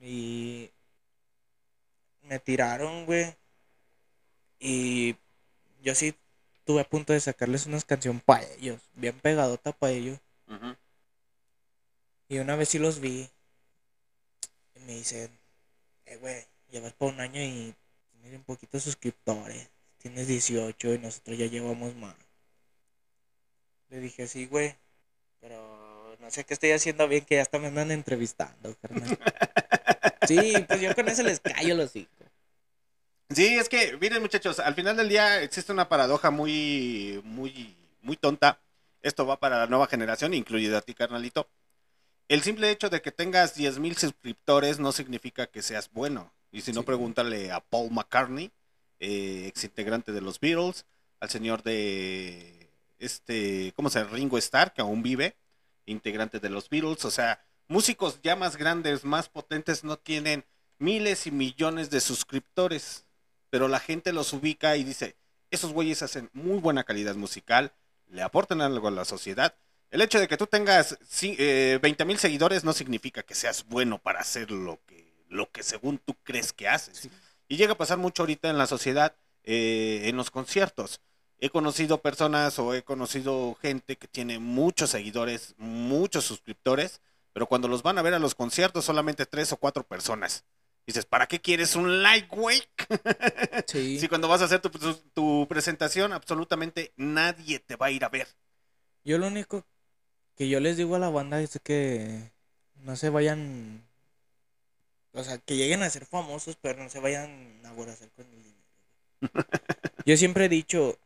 Y 0.00 0.70
me 2.22 2.38
tiraron, 2.38 3.06
güey. 3.06 3.34
Y 4.58 5.16
yo 5.82 5.94
sí 5.94 6.14
tuve 6.64 6.82
a 6.82 6.88
punto 6.88 7.12
de 7.12 7.20
sacarles 7.20 7.66
una 7.66 7.80
canción 7.80 8.20
para 8.20 8.44
ellos, 8.54 8.80
bien 8.94 9.18
pegadota 9.20 9.72
para 9.72 9.92
ellos. 9.92 10.18
Y 12.28 12.38
una 12.38 12.56
vez 12.56 12.68
sí 12.68 12.78
los 12.78 13.00
vi. 13.00 13.28
Y 14.74 14.80
me 14.80 14.94
dicen, 14.94 15.30
eh, 16.06 16.16
güey, 16.16 16.44
llevas 16.70 16.92
por 16.92 17.12
un 17.12 17.20
año 17.20 17.40
y 17.40 17.74
tienes 18.12 18.38
un 18.38 18.44
poquito 18.44 18.76
de 18.76 18.80
suscriptores. 18.82 19.68
Tienes 19.98 20.28
18 20.28 20.94
y 20.94 20.98
nosotros 20.98 21.38
ya 21.38 21.46
llevamos 21.46 21.94
más. 21.96 22.14
Le 23.88 24.00
dije, 24.00 24.26
sí, 24.28 24.46
güey. 24.46 24.76
Pero 25.40 26.16
no 26.20 26.30
sé 26.30 26.44
qué 26.44 26.54
estoy 26.54 26.70
haciendo 26.72 27.08
bien, 27.08 27.24
que 27.24 27.36
ya 27.36 27.42
hasta 27.42 27.58
me 27.58 27.68
andan 27.68 27.90
entrevistando, 27.90 28.76
carnal. 28.76 29.18
Sí, 30.26 30.54
pues 30.68 30.80
yo 30.80 30.94
con 30.94 31.08
eso 31.08 31.22
les 31.22 31.40
callo 31.40 31.74
los 31.74 31.94
hijos. 31.96 32.10
Sí, 33.30 33.46
es 33.58 33.68
que, 33.68 33.96
miren 34.00 34.20
muchachos, 34.22 34.58
al 34.58 34.74
final 34.74 34.96
del 34.96 35.08
día 35.08 35.42
existe 35.42 35.72
una 35.72 35.88
paradoja 35.88 36.30
muy, 36.30 37.20
muy, 37.24 37.76
muy 38.02 38.16
tonta. 38.16 38.60
Esto 39.02 39.24
va 39.24 39.38
para 39.38 39.58
la 39.58 39.66
nueva 39.66 39.86
generación, 39.86 40.34
incluido 40.34 40.76
a 40.76 40.82
ti, 40.82 40.94
carnalito. 40.94 41.48
El 42.28 42.42
simple 42.42 42.70
hecho 42.70 42.90
de 42.90 43.00
que 43.02 43.12
tengas 43.12 43.56
10.000 43.56 43.96
suscriptores 43.96 44.78
no 44.78 44.92
significa 44.92 45.46
que 45.46 45.62
seas 45.62 45.90
bueno. 45.92 46.32
Y 46.52 46.62
si 46.62 46.72
no, 46.72 46.80
Sí. 46.80 46.86
pregúntale 46.86 47.52
a 47.52 47.60
Paul 47.60 47.90
McCartney, 47.92 48.50
eh, 48.98 49.44
ex 49.46 49.64
integrante 49.64 50.12
de 50.12 50.20
los 50.20 50.40
Beatles, 50.40 50.84
al 51.20 51.30
señor 51.30 51.62
de 51.62 52.68
este, 52.98 53.72
¿cómo 53.76 53.88
se 53.90 54.00
llama? 54.00 54.10
Ringo 54.12 54.38
Starr, 54.38 54.72
que 54.72 54.82
aún 54.82 55.02
vive, 55.02 55.36
integrante 55.86 56.40
de 56.40 56.50
los 56.50 56.68
Beatles. 56.68 57.04
O 57.04 57.10
sea, 57.10 57.40
músicos 57.70 58.18
ya 58.22 58.34
más 58.34 58.56
grandes, 58.56 59.04
más 59.04 59.28
potentes, 59.28 59.84
no 59.84 59.96
tienen 59.96 60.44
miles 60.78 61.26
y 61.28 61.30
millones 61.30 61.88
de 61.88 62.00
suscriptores. 62.00 63.06
Pero 63.48 63.68
la 63.68 63.78
gente 63.78 64.12
los 64.12 64.32
ubica 64.32 64.76
y 64.76 64.84
dice, 64.84 65.16
esos 65.50 65.72
güeyes 65.72 66.02
hacen 66.02 66.30
muy 66.32 66.58
buena 66.58 66.84
calidad 66.84 67.14
musical, 67.14 67.72
le 68.08 68.22
aportan 68.22 68.60
algo 68.60 68.88
a 68.88 68.90
la 68.90 69.04
sociedad. 69.04 69.54
El 69.90 70.02
hecho 70.02 70.18
de 70.18 70.26
que 70.26 70.36
tú 70.36 70.46
tengas 70.46 70.98
eh, 71.22 71.78
20 71.80 72.04
mil 72.04 72.18
seguidores 72.18 72.64
no 72.64 72.72
significa 72.72 73.22
que 73.22 73.34
seas 73.34 73.64
bueno 73.68 73.98
para 73.98 74.20
hacer 74.20 74.50
lo 74.50 74.80
que, 74.86 75.24
lo 75.28 75.50
que 75.50 75.62
según 75.62 75.98
tú 75.98 76.16
crees 76.24 76.52
que 76.52 76.68
haces. 76.68 77.08
Y 77.48 77.56
llega 77.56 77.72
a 77.72 77.78
pasar 77.78 77.98
mucho 77.98 78.22
ahorita 78.22 78.50
en 78.50 78.58
la 78.58 78.66
sociedad, 78.66 79.14
eh, 79.44 80.02
en 80.04 80.16
los 80.16 80.30
conciertos. 80.32 81.00
He 81.38 81.50
conocido 81.50 82.02
personas 82.02 82.58
o 82.58 82.74
he 82.74 82.82
conocido 82.82 83.56
gente 83.62 83.96
que 83.96 84.08
tiene 84.08 84.40
muchos 84.40 84.90
seguidores, 84.90 85.54
muchos 85.56 86.24
suscriptores, 86.24 87.00
pero 87.32 87.46
cuando 87.46 87.68
los 87.68 87.82
van 87.82 87.98
a 87.98 88.02
ver 88.02 88.14
a 88.14 88.18
los 88.18 88.34
conciertos 88.34 88.84
solamente 88.84 89.26
tres 89.26 89.52
o 89.52 89.56
cuatro 89.56 89.84
personas. 89.86 90.44
Dices, 90.86 91.06
¿para 91.06 91.26
qué 91.26 91.40
quieres 91.40 91.76
un 91.76 92.02
like, 92.02 92.28
güey? 92.34 92.62
Sí. 93.66 93.98
Si 94.00 94.08
cuando 94.08 94.28
vas 94.28 94.42
a 94.42 94.46
hacer 94.46 94.60
tu, 94.60 94.70
tu- 94.70 94.94
tu 95.14 95.46
presentación, 95.48 96.12
absolutamente 96.12 96.92
nadie 96.96 97.60
te 97.60 97.76
va 97.76 97.86
a 97.86 97.90
ir 97.90 98.04
a 98.04 98.08
ver. 98.08 98.26
Yo 99.04 99.18
lo 99.18 99.28
único 99.28 99.64
que 100.36 100.48
yo 100.48 100.60
les 100.60 100.76
digo 100.76 100.96
a 100.96 100.98
la 100.98 101.10
banda 101.10 101.40
es 101.40 101.60
que 101.62 102.32
no 102.76 102.96
se 102.96 103.10
vayan, 103.10 103.86
o 105.12 105.22
sea, 105.22 105.38
que 105.38 105.56
lleguen 105.56 105.82
a 105.82 105.90
ser 105.90 106.06
famosos, 106.06 106.56
pero 106.56 106.82
no 106.82 106.88
se 106.88 107.00
vayan 107.00 107.60
a 107.64 107.70
aborazar 107.70 108.10
con 108.12 108.26
el 108.26 108.42
dinero. 108.42 108.60
Yo 110.06 110.16
siempre 110.16 110.46
he 110.46 110.48
dicho, 110.48 110.98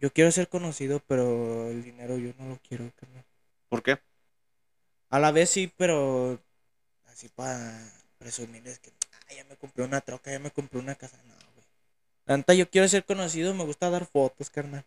yo 0.00 0.12
quiero 0.12 0.30
ser 0.30 0.48
conocido, 0.48 1.00
pero 1.06 1.68
el 1.68 1.82
dinero 1.82 2.18
yo 2.18 2.32
no 2.38 2.48
lo 2.48 2.58
quiero, 2.58 2.90
carnal. 2.96 3.24
¿Por 3.68 3.82
qué? 3.82 3.98
A 5.10 5.18
la 5.18 5.30
vez 5.32 5.50
sí, 5.50 5.72
pero 5.76 6.38
así 7.06 7.28
para 7.28 7.78
presumirles 8.18 8.78
que 8.78 8.92
"Ah, 9.30 9.34
ya 9.34 9.44
me 9.44 9.56
compré 9.56 9.84
una 9.84 10.00
troca, 10.00 10.30
ya 10.30 10.38
me 10.38 10.50
compré 10.50 10.78
una 10.78 10.94
casa. 10.94 11.16
No, 11.26 11.34
güey. 11.54 11.66
La 12.26 12.36
neta, 12.36 12.54
yo 12.54 12.68
quiero 12.70 12.86
ser 12.88 13.04
conocido, 13.04 13.54
me 13.54 13.64
gusta 13.64 13.90
dar 13.90 14.06
fotos, 14.06 14.50
carnal. 14.50 14.84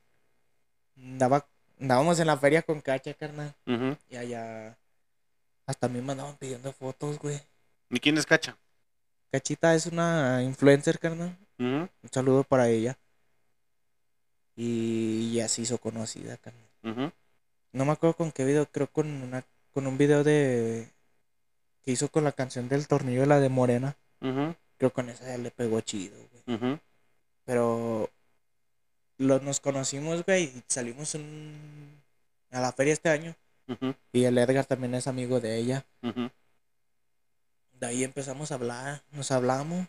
Andaba, 0.96 1.48
andábamos 1.80 2.20
en 2.20 2.28
la 2.28 2.38
feria 2.38 2.62
con 2.62 2.82
Cacha, 2.82 3.14
carnal. 3.16 3.56
Y 4.10 4.16
allá 4.18 4.78
hasta 5.66 5.88
a 5.88 5.90
mí 5.90 6.02
me 6.02 6.12
andaban 6.12 6.38
pidiendo 6.38 6.72
fotos, 6.74 7.18
güey. 7.18 7.40
¿Y 7.90 8.00
quién 8.00 8.18
es 8.18 8.26
Cacha? 8.26 8.58
Cachita 9.32 9.74
es 9.76 9.86
una 9.88 10.44
influencer, 10.44 11.00
carnal. 11.00 11.38
Un 12.04 12.10
saludo 12.12 12.44
para 12.44 12.68
ella. 12.70 12.98
Y 14.56 15.34
ya 15.34 15.48
se 15.48 15.62
hizo 15.64 15.78
conocida, 15.78 16.38
carnal. 16.38 16.70
No 17.72 17.86
me 17.86 17.94
acuerdo 17.94 18.16
con 18.18 18.32
qué 18.32 18.44
video, 18.46 18.66
creo 18.70 18.88
con 18.92 19.08
una 19.24 19.44
con 19.72 19.88
un 19.88 19.98
video 19.98 20.24
de 20.24 20.90
que 21.84 21.92
hizo 21.92 22.10
con 22.10 22.24
la 22.24 22.32
canción 22.32 22.70
del 22.70 22.88
tornillo, 22.88 23.26
la 23.26 23.40
de 23.40 23.50
Morena. 23.50 23.96
Ujú, 24.22 24.56
Creo 24.78 24.94
con 24.94 25.10
esa 25.10 25.38
le 25.38 25.52
pegó 25.52 25.80
chido, 25.82 26.16
güey. 26.32 26.44
Pero 27.46 28.10
lo, 29.18 29.40
nos 29.40 29.60
conocimos, 29.60 30.24
güey, 30.26 30.44
y 30.46 30.64
salimos 30.68 31.14
un- 31.16 32.02
a 32.52 32.60
la 32.60 32.72
feria 32.72 32.94
este 32.94 33.10
año. 33.10 33.36
Y 34.12 34.24
el 34.26 34.38
Edgar 34.38 34.66
también 34.66 34.94
es 34.96 35.08
amigo 35.08 35.40
de 35.40 35.58
ella. 35.58 35.86
De 37.80 37.88
ahí 37.88 38.04
empezamos 38.04 38.52
a 38.52 38.56
hablar, 38.56 39.04
nos 39.12 39.32
hablamos. 39.32 39.88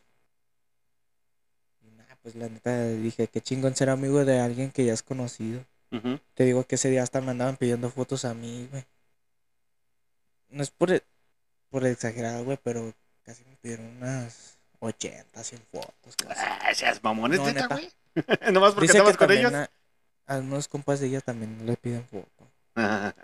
Y 1.82 1.90
nada, 1.90 2.16
pues 2.22 2.34
la 2.34 2.48
neta 2.48 2.86
dije, 2.88 3.26
qué 3.28 3.40
chingón 3.40 3.74
ser 3.74 3.90
amigo 3.90 4.24
de 4.24 4.40
alguien 4.40 4.70
que 4.70 4.84
ya 4.84 4.92
has 4.92 5.02
conocido. 5.02 5.64
Te 6.34 6.44
digo 6.44 6.64
que 6.64 6.76
ese 6.76 6.88
día 6.90 7.02
hasta 7.02 7.20
me 7.20 7.30
andaban 7.32 7.56
pidiendo 7.56 7.90
fotos 7.90 8.24
a 8.24 8.32
mí, 8.34 8.66
güey. 8.70 8.84
No 10.52 10.62
es 10.62 10.70
por, 10.70 11.02
por 11.70 11.84
exagerar, 11.86 12.42
güey, 12.44 12.58
pero 12.62 12.92
casi 13.24 13.44
me 13.44 13.56
pidieron 13.56 13.86
unas 13.96 14.58
80, 14.80 15.42
100 15.42 15.62
fotos. 15.70 16.16
Casi. 16.16 16.40
Ah, 16.44 16.74
seas 16.74 17.02
mamones, 17.02 17.40
No, 17.40 17.46
neta, 17.46 17.66
güey. 17.68 17.90
Nomás 18.52 18.72
porque 18.74 18.86
Dice 18.88 18.98
estabas 18.98 19.16
con 19.16 19.30
ellos. 19.30 19.52
A, 19.52 19.70
a 20.26 20.38
unos 20.38 20.68
compas 20.68 21.00
de 21.00 21.06
ella 21.08 21.20
también 21.20 21.64
le 21.66 21.76
piden 21.76 22.04
fotos. 22.06 22.48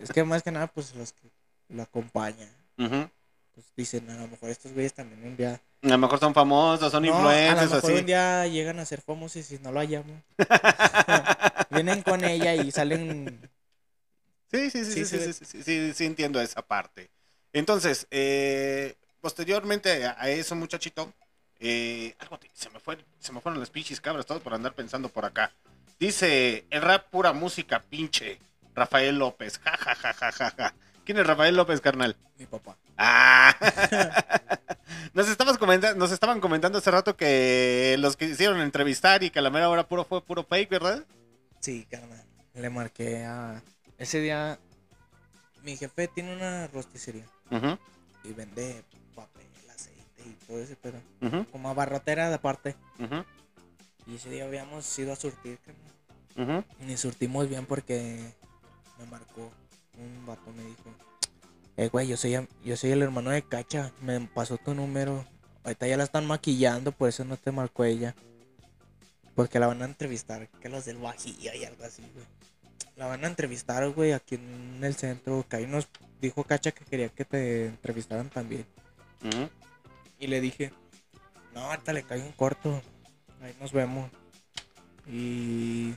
Es 0.00 0.12
que 0.12 0.22
más 0.24 0.42
que 0.42 0.50
nada, 0.52 0.66
pues 0.68 0.94
los 0.94 1.12
que 1.12 1.28
lo 1.68 1.82
acompañan. 1.82 2.48
Pues 2.76 3.72
dicen, 3.76 4.08
a 4.10 4.14
lo 4.14 4.28
mejor 4.28 4.50
estos 4.50 4.72
güeyes 4.72 4.94
también 4.94 5.24
un 5.26 5.36
día. 5.36 5.60
A 5.82 5.88
lo 5.88 5.98
mejor 5.98 6.20
son 6.20 6.32
famosos, 6.32 6.92
son 6.92 7.02
No, 7.04 7.12
a 7.12 7.16
influencers 7.16 7.70
lo 7.70 7.72
o 7.72 7.74
mejor 7.76 7.90
así. 7.90 8.00
un 8.00 8.06
día 8.06 8.46
llegan 8.46 8.78
a 8.78 8.84
ser 8.84 9.00
famosos 9.00 9.36
y 9.36 9.42
si 9.42 9.58
no 9.58 9.72
lo 9.72 9.80
hallamos. 9.80 10.16
Vienen 11.70 12.02
con 12.02 12.24
ella 12.24 12.54
y 12.54 12.70
salen. 12.70 13.50
Sí, 14.50 14.70
sí, 14.70 14.84
sí, 14.84 14.92
sí, 14.92 15.04
Sí, 15.04 15.04
sí, 15.04 15.18
sí, 15.20 15.32
sí, 15.32 15.44
sí, 15.44 15.62
sí, 15.62 15.92
sí, 15.94 16.04
entiendo 16.06 16.40
esa 16.40 16.62
parte. 16.62 17.10
Entonces, 17.52 18.06
eh, 18.10 18.94
posteriormente 19.20 20.06
a 20.06 20.28
eso, 20.30 20.54
muchachito, 20.56 21.12
Eh, 21.60 22.14
algo 22.20 22.38
te- 22.38 22.48
se 22.54 22.70
me 22.70 22.78
fue, 22.78 22.96
se 23.18 23.32
me 23.32 23.40
fueron 23.40 23.58
las 23.58 23.68
pinches 23.70 24.00
cabras 24.00 24.24
todos 24.26 24.40
por 24.40 24.54
andar 24.54 24.74
pensando 24.74 25.08
por 25.08 25.24
acá. 25.24 25.50
Dice, 25.98 26.64
el 26.70 26.82
rap 26.82 27.06
pura 27.10 27.32
música, 27.32 27.82
pinche. 27.90 28.38
Rafael 28.76 29.18
López, 29.18 29.58
ja, 29.58 29.76
ja, 29.76 29.94
ja, 29.96 30.12
ja, 30.14 30.30
ja, 30.30 30.50
ja. 30.56 30.74
¿Quién 31.04 31.18
es 31.18 31.26
Rafael 31.26 31.56
López, 31.56 31.80
carnal? 31.80 32.14
Mi 32.38 32.46
papá. 32.46 32.76
Ah. 32.96 33.56
nos, 35.14 35.28
estabas 35.28 35.58
comenta- 35.58 35.94
nos 35.94 36.12
estaban 36.12 36.40
comentando 36.40 36.78
hace 36.78 36.90
rato 36.92 37.16
que 37.16 37.96
los 37.98 38.16
que 38.16 38.26
hicieron 38.26 38.60
entrevistar 38.60 39.24
y 39.24 39.30
que 39.30 39.40
a 39.40 39.42
la 39.42 39.50
mera 39.50 39.68
hora 39.68 39.88
puro 39.88 40.04
fue 40.04 40.22
puro 40.22 40.44
fake, 40.44 40.70
¿verdad? 40.70 41.04
Sí, 41.60 41.86
carnal. 41.90 42.24
Le 42.54 42.70
marqué 42.70 43.24
a. 43.24 43.62
Ese 43.98 44.20
día. 44.20 44.58
Mi 45.62 45.76
jefe 45.76 46.08
tiene 46.08 46.34
una 46.34 46.68
rosticería 46.68 47.26
y 48.24 48.32
vende 48.32 48.84
papel, 49.14 49.46
aceite 49.74 50.22
y 50.24 50.32
todo 50.46 50.58
ese 50.60 50.76
pedo. 50.76 51.00
ujú, 51.20 51.44
Como 51.50 51.68
abarrotera 51.68 52.28
de 52.28 52.34
aparte. 52.36 52.76
Y 54.06 54.14
ese 54.14 54.30
día 54.30 54.44
habíamos 54.44 54.96
ido 54.98 55.12
a 55.12 55.16
surtir, 55.16 55.58
carnal. 56.36 56.64
Ni 56.80 56.96
surtimos 56.96 57.48
bien 57.48 57.66
porque 57.66 58.32
me 58.98 59.06
marcó 59.06 59.50
un 59.98 60.24
vato, 60.26 60.52
me 60.52 60.62
dijo. 60.62 60.94
Eh, 61.76 61.88
güey, 61.88 62.06
yo 62.06 62.16
soy, 62.16 62.48
yo 62.64 62.76
soy 62.76 62.92
el 62.92 63.02
hermano 63.02 63.30
de 63.30 63.42
Cacha. 63.42 63.92
Me 64.00 64.20
pasó 64.20 64.56
tu 64.58 64.74
número. 64.74 65.26
Ahorita 65.64 65.86
ya 65.88 65.96
la 65.96 66.04
están 66.04 66.24
maquillando, 66.26 66.92
por 66.92 67.08
eso 67.08 67.24
no 67.24 67.36
te 67.36 67.50
marcó 67.50 67.84
ella. 67.84 68.14
Porque 69.34 69.58
la 69.58 69.66
van 69.66 69.82
a 69.82 69.86
entrevistar, 69.86 70.48
que 70.60 70.68
los 70.68 70.84
del 70.84 70.98
Bajía 70.98 71.54
y 71.54 71.64
algo 71.64 71.84
así, 71.84 72.02
güey. 72.14 72.26
La 72.98 73.06
van 73.06 73.24
a 73.24 73.28
entrevistar, 73.28 73.88
güey, 73.90 74.12
aquí 74.12 74.34
en 74.34 74.80
el 74.82 74.94
centro. 74.96 75.46
Que 75.48 75.56
ahí 75.56 75.66
nos 75.66 75.88
dijo 76.20 76.42
Cacha 76.42 76.72
que 76.72 76.84
quería 76.84 77.08
que 77.08 77.24
te 77.24 77.66
entrevistaran 77.66 78.28
también. 78.28 78.66
Y 80.18 80.26
le 80.26 80.40
dije, 80.40 80.72
no, 81.54 81.60
ahorita 81.60 81.92
le 81.92 82.02
cae 82.02 82.20
un 82.20 82.32
corto. 82.32 82.82
Ahí 83.40 83.54
nos 83.60 83.72
vemos. 83.72 84.10
Y 85.06 85.94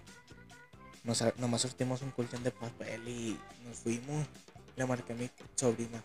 nos, 1.04 1.24
nomás 1.38 1.62
surtimos 1.62 2.04
un 2.04 2.12
colchón 2.12 2.44
de 2.44 2.52
papel 2.52 3.08
y 3.08 3.38
nos 3.66 3.78
fuimos. 3.78 4.28
Le 4.76 4.86
marqué 4.86 5.14
a 5.14 5.16
mi 5.16 5.28
sobrina. 5.56 6.02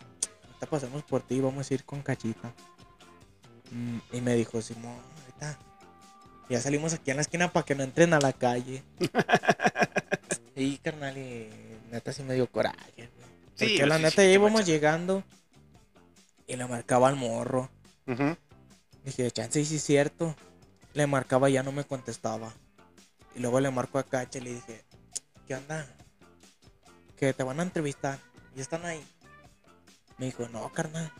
Ahorita 0.47 0.65
pasamos 0.65 1.03
por 1.03 1.21
ti 1.21 1.35
y 1.35 1.41
vamos 1.41 1.69
a 1.69 1.73
ir 1.75 1.83
con 1.85 2.01
cachita. 2.01 2.51
Mm, 3.71 3.99
Y 4.13 4.21
me 4.21 4.33
dijo, 4.33 4.59
Simón, 4.63 4.97
ahorita. 5.21 5.59
Ya 6.49 6.59
salimos 6.59 6.93
aquí 6.93 7.11
en 7.11 7.17
la 7.17 7.21
esquina 7.21 7.51
para 7.53 7.65
que 7.65 7.75
no 7.75 7.83
entren 7.83 8.13
a 8.13 8.19
la 8.19 8.33
calle. 8.33 8.83
y 10.63 10.77
carnal, 10.79 11.17
y 11.17 11.49
neta 11.91 12.11
sí 12.13 12.23
me 12.23 12.33
dio 12.33 12.49
coraje. 12.51 12.77
güey. 12.95 13.09
Sí, 13.55 13.65
Porque 13.69 13.85
la 13.85 13.97
sí, 13.97 14.03
neta 14.03 14.21
sí, 14.21 14.27
ya 14.27 14.33
íbamos 14.33 14.65
llegando. 14.65 15.23
Y 16.47 16.55
le 16.55 16.65
marcaba 16.65 17.07
al 17.09 17.15
morro. 17.15 17.69
Dije, 19.03 19.29
chance, 19.31 19.63
sí 19.65 19.75
es 19.75 19.83
cierto. 19.83 20.35
Le 20.93 21.07
marcaba 21.07 21.49
y 21.49 21.53
ya 21.53 21.63
no 21.63 21.71
me 21.71 21.83
contestaba. 21.83 22.51
Y 23.35 23.39
luego 23.39 23.59
le 23.59 23.69
marco 23.69 23.99
a 23.99 24.03
Cacha 24.03 24.39
y 24.39 24.41
le 24.41 24.53
dije, 24.53 24.83
¿qué 25.47 25.55
onda? 25.55 25.85
Que 27.17 27.33
te 27.33 27.43
van 27.43 27.59
a 27.59 27.63
entrevistar. 27.63 28.19
Y 28.55 28.61
están 28.61 28.85
ahí. 28.85 29.03
Me 30.17 30.27
dijo, 30.27 30.47
no, 30.49 30.71
carnal. 30.73 31.11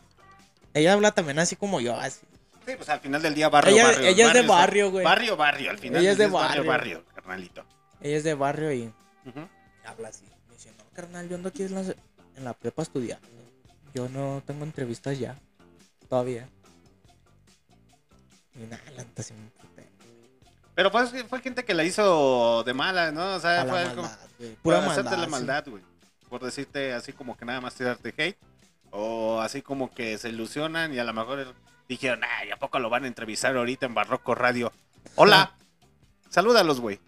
Ella 0.73 0.93
habla 0.93 1.11
también 1.11 1.39
así 1.39 1.55
como 1.55 1.79
yo, 1.81 1.95
así. 1.95 2.21
Sí, 2.65 2.73
pues 2.75 2.89
al 2.89 2.99
final 2.99 3.21
del 3.21 3.33
día 3.35 3.49
barrio, 3.49 3.73
Ella- 3.75 3.83
barrio. 3.85 4.07
ella 4.07 4.27
es 4.27 4.33
de 4.33 4.41
barrio, 4.41 4.91
güey. 4.91 5.03
Barrio, 5.05 5.37
barrio, 5.37 5.69
al 5.71 5.77
final 5.79 6.01
Ella 6.01 6.11
es 6.11 6.17
de 6.17 6.27
barrio, 6.27 6.63
barrio. 6.65 6.95
barrio, 7.01 7.05
carnalito. 7.15 7.65
Ella 8.01 8.17
es 8.17 8.23
de 8.23 8.33
barrio 8.33 8.73
y 8.73 8.93
Habla 9.85 10.09
así. 10.09 10.25
Me 10.47 10.53
dice, 10.55 10.71
no, 10.77 10.83
carnal, 10.93 11.27
yo 11.29 11.35
ando 11.35 11.49
aquí 11.49 11.63
en 11.63 11.73
la, 11.75 11.81
en 11.81 12.43
la 12.43 12.53
prepa 12.53 12.81
estudiando. 12.83 13.27
Yo 13.93 14.09
no 14.09 14.41
tengo 14.45 14.63
entrevistas 14.65 15.17
ya. 15.17 15.35
Todavía. 16.09 16.47
Y 18.55 18.59
nada, 18.65 18.81
la 18.95 19.03
neta 19.03 19.23
sí 19.23 19.33
me 19.33 19.41
emputé. 19.41 19.87
Pero 20.75 20.91
fue, 20.91 21.07
fue 21.25 21.41
gente 21.41 21.63
que 21.65 21.73
la 21.73 21.83
hizo 21.83 22.63
de 22.63 22.73
mala, 22.73 23.11
¿no? 23.11 23.35
O 23.35 23.39
sea, 23.39 23.61
A 23.61 23.65
la 23.65 23.71
fue 23.71 23.85
maldad, 23.85 23.95
como- 23.95 24.57
Pura 24.61 24.77
hacerte 24.79 25.03
maldad, 25.03 25.17
la 25.19 25.27
maldad, 25.27 25.65
güey. 25.67 25.83
Por 26.29 26.43
decirte 26.43 26.93
así 26.93 27.13
como 27.13 27.35
que 27.37 27.45
nada 27.45 27.61
más 27.61 27.73
tirarte 27.75 28.13
hate. 28.17 28.37
O 28.91 29.41
así 29.41 29.61
como 29.61 29.93
que 29.93 30.17
se 30.17 30.29
ilusionan 30.29 30.93
y 30.93 30.99
a 30.99 31.03
lo 31.03 31.13
mejor 31.13 31.53
dijeron, 31.89 32.21
ay, 32.23 32.51
¿a 32.51 32.57
poco 32.57 32.79
lo 32.79 32.89
van 32.89 33.03
a 33.03 33.07
entrevistar 33.07 33.55
ahorita 33.55 33.85
en 33.85 33.93
Barroco 33.93 34.33
Radio? 34.35 34.71
Hola. 35.15 35.51
Salúdalos, 36.29 36.79
güey. 36.79 36.99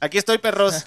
Aquí 0.00 0.18
estoy, 0.18 0.38
perros. 0.38 0.86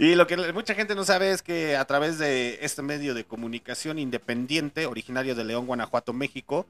Y 0.00 0.14
lo 0.14 0.26
que 0.26 0.52
mucha 0.54 0.74
gente 0.74 0.94
no 0.94 1.04
sabe 1.04 1.30
es 1.30 1.42
que 1.42 1.76
a 1.76 1.84
través 1.84 2.18
de 2.18 2.58
este 2.62 2.80
medio 2.80 3.12
de 3.12 3.24
comunicación 3.24 3.98
independiente, 3.98 4.86
originario 4.86 5.34
de 5.34 5.44
León, 5.44 5.66
Guanajuato, 5.66 6.14
México, 6.14 6.64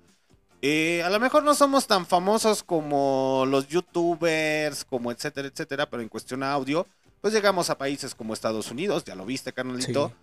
eh, 0.63 1.01
a 1.05 1.11
lo 1.11 1.21
mejor 1.21 1.45
no 1.45 1.55
somos 1.55 1.87
tan 1.87 2.07
famosos 2.07 2.65
como 2.65 3.45
los 3.47 3.69
youtubers, 3.69 4.85
como 4.85 5.13
etcétera, 5.13 5.47
etcétera, 5.47 5.89
pero 5.89 6.03
en 6.03 6.09
cuestión 6.09 6.43
a 6.43 6.51
audio, 6.51 6.89
pues 7.21 7.33
llegamos 7.33 7.71
a 7.71 7.79
países 7.79 8.17
como 8.17 8.35
Estados 8.35 8.69
Unidos, 8.73 9.05
ya 9.05 9.15
lo 9.15 9.25
viste, 9.25 9.53
carnalito. 9.53 10.09
Sí. 10.09 10.15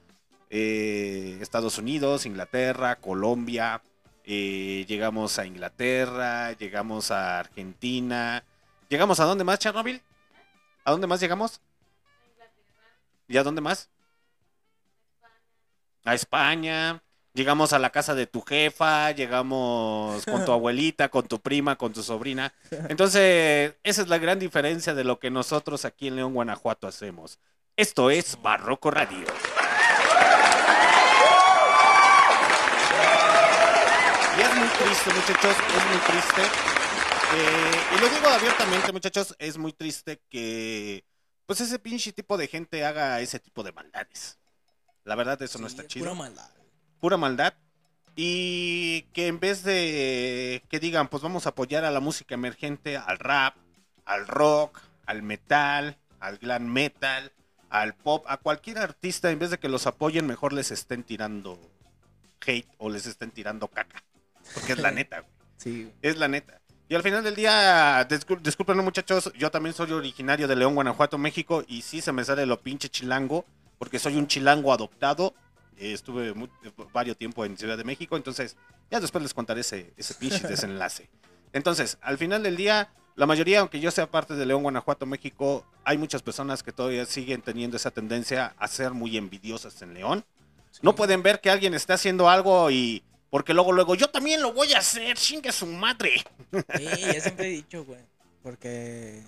Eh, 0.50 1.38
Estados 1.40 1.78
Unidos, 1.78 2.26
Inglaterra, 2.26 2.98
Colombia, 2.98 3.82
eh, 4.30 4.86
llegamos 4.90 5.40
a 5.40 5.46
Inglaterra, 5.46 6.52
llegamos 6.52 7.12
a 7.12 7.40
Argentina, 7.40 8.44
llegamos 8.90 9.22
a 9.22 9.24
dónde 9.24 9.46
más, 9.46 9.58
Chernobyl? 9.58 10.02
¿A 10.84 10.92
dónde 10.92 11.08
más 11.08 11.22
llegamos? 11.22 11.62
¿Y 13.30 13.38
a 13.38 13.44
dónde 13.44 13.62
más? 13.62 13.90
A 16.04 16.14
España. 16.14 17.02
Llegamos 17.34 17.72
a 17.72 17.80
la 17.80 17.92
casa 17.92 18.16
de 18.16 18.26
tu 18.26 18.42
jefa, 18.42 19.12
llegamos 19.12 20.26
con 20.26 20.44
tu 20.44 20.52
abuelita, 20.54 21.08
con 21.10 21.28
tu 21.28 21.40
prima, 21.40 21.78
con 21.78 21.94
tu 21.94 22.04
sobrina. 22.04 22.52
Entonces, 22.90 23.76
esa 23.84 24.02
es 24.02 24.08
la 24.08 24.18
gran 24.18 24.40
diferencia 24.40 24.94
de 24.94 25.04
lo 25.04 25.20
que 25.20 25.30
nosotros 25.30 25.86
aquí 25.86 26.08
en 26.08 26.16
León, 26.16 26.34
Guanajuato 26.34 26.88
hacemos. 26.88 27.40
Esto 27.76 28.10
es 28.10 28.42
Barroco 28.42 28.90
Radio. 28.92 29.26
Triste, 34.78 35.14
muchachos, 35.14 35.56
es 35.76 35.86
muy 35.90 36.00
triste. 36.08 36.42
Eh, 37.34 37.96
y 37.96 38.02
lo 38.02 38.10
digo 38.10 38.28
abiertamente, 38.28 38.92
muchachos, 38.92 39.36
es 39.40 39.58
muy 39.58 39.74
triste 39.74 40.22
que 40.30 41.04
pues 41.46 41.62
ese 41.62 41.80
pinche 41.80 42.12
tipo 42.12 42.38
de 42.38 42.48
gente 42.48 42.86
haga 42.86 43.20
ese 43.22 43.40
tipo 43.40 43.64
de 43.64 43.72
maldades. 43.72 44.38
La 45.04 45.16
verdad, 45.16 45.42
eso 45.42 45.60
no 45.60 45.68
está 45.68 45.84
es 45.84 45.88
chido. 45.88 46.06
Pura 46.06 46.16
maldad. 46.16 46.50
Pura 47.00 47.18
maldad. 47.18 47.54
Y 48.16 49.04
que 49.14 49.28
en 49.28 49.40
vez 49.40 49.64
de 49.64 50.64
que 50.70 50.80
digan, 50.80 51.08
pues 51.08 51.24
vamos 51.24 51.46
a 51.46 51.50
apoyar 51.50 51.86
a 51.86 51.92
la 51.92 52.00
música 52.00 52.36
emergente, 52.36 52.98
al 52.98 53.20
rap, 53.20 53.56
al 54.06 54.28
rock, 54.28 54.82
al 55.06 55.22
metal, 55.24 55.98
al 56.20 56.38
glam 56.38 56.66
metal, 56.66 57.32
al 57.70 57.94
pop, 57.96 58.26
a 58.28 58.38
cualquier 58.38 58.80
artista, 58.80 59.32
en 59.32 59.40
vez 59.40 59.52
de 59.52 59.60
que 59.60 59.70
los 59.70 59.88
apoyen, 59.88 60.26
mejor 60.26 60.54
les 60.54 60.72
estén 60.72 61.04
tirando 61.04 61.60
hate 62.46 62.68
o 62.78 62.90
les 62.90 63.06
estén 63.06 63.32
tirando 63.32 63.68
caca. 63.68 64.04
Porque 64.54 64.74
es 64.74 64.80
la 64.80 64.92
neta, 64.92 65.20
güey. 65.22 65.32
Sí. 65.58 65.92
Es 66.04 66.18
la 66.18 66.28
neta. 66.28 66.62
Y 66.88 66.94
al 66.96 67.02
final 67.02 67.24
del 67.24 67.36
día, 67.36 68.08
discul- 68.08 68.40
discúlpenme 68.42 68.84
muchachos, 68.84 69.32
yo 69.38 69.50
también 69.50 69.74
soy 69.74 69.92
originario 69.92 70.48
de 70.48 70.56
León, 70.56 70.76
Guanajuato, 70.76 71.18
México, 71.18 71.64
y 71.68 71.82
sí 71.82 72.00
se 72.00 72.12
me 72.12 72.24
sale 72.24 72.46
lo 72.46 72.62
pinche 72.62 72.90
chilango, 72.90 73.44
porque 73.80 73.98
soy 74.00 74.16
un 74.18 74.28
chilango 74.28 74.72
adoptado. 74.72 75.34
Eh, 75.78 75.94
estuve 75.94 76.34
mu- 76.36 76.48
varios 76.94 77.18
tiempo 77.18 77.44
en 77.44 77.58
Ciudad 77.58 77.76
de 77.78 77.84
México, 77.84 78.16
entonces 78.16 78.56
ya 78.92 79.00
después 79.00 79.22
les 79.24 79.34
contaré 79.34 79.62
ese, 79.62 79.94
ese 79.98 80.14
pinche 80.14 80.40
desenlace. 80.48 81.10
Entonces, 81.54 81.98
al 82.02 82.18
final 82.20 82.44
del 82.44 82.56
día, 82.56 82.90
la 83.16 83.26
mayoría, 83.26 83.62
aunque 83.62 83.80
yo 83.80 83.90
sea 83.90 84.10
parte 84.12 84.36
de 84.36 84.46
León, 84.46 84.62
Guanajuato, 84.62 85.08
México, 85.08 85.66
hay 85.84 85.98
muchas 85.98 86.22
personas 86.22 86.62
que 86.62 86.72
todavía 86.72 87.06
siguen 87.08 87.42
teniendo 87.42 87.78
esa 87.78 87.90
tendencia 87.90 88.54
a 88.60 88.68
ser 88.68 88.92
muy 88.92 89.18
envidiosas 89.18 89.82
en 89.82 89.96
León. 89.96 90.24
No 90.84 90.94
pueden 90.96 91.24
ver 91.24 91.42
que 91.42 91.50
alguien 91.50 91.74
está 91.74 91.96
haciendo 91.96 92.30
algo 92.30 92.70
y... 92.70 93.04
Porque 93.30 93.54
luego, 93.54 93.74
luego, 93.74 93.96
yo 93.96 94.10
también 94.10 94.42
lo 94.42 94.54
voy 94.54 94.74
a 94.74 94.80
hacer, 94.80 95.18
chingue 95.18 95.52
su 95.52 95.66
madre. 95.68 96.24
Sí, 96.78 96.86
ya 96.86 97.20
siempre 97.22 97.48
he 97.48 97.52
dicho, 97.52 97.84
güey. 97.84 98.00
Porque 98.42 99.20
es 99.20 99.26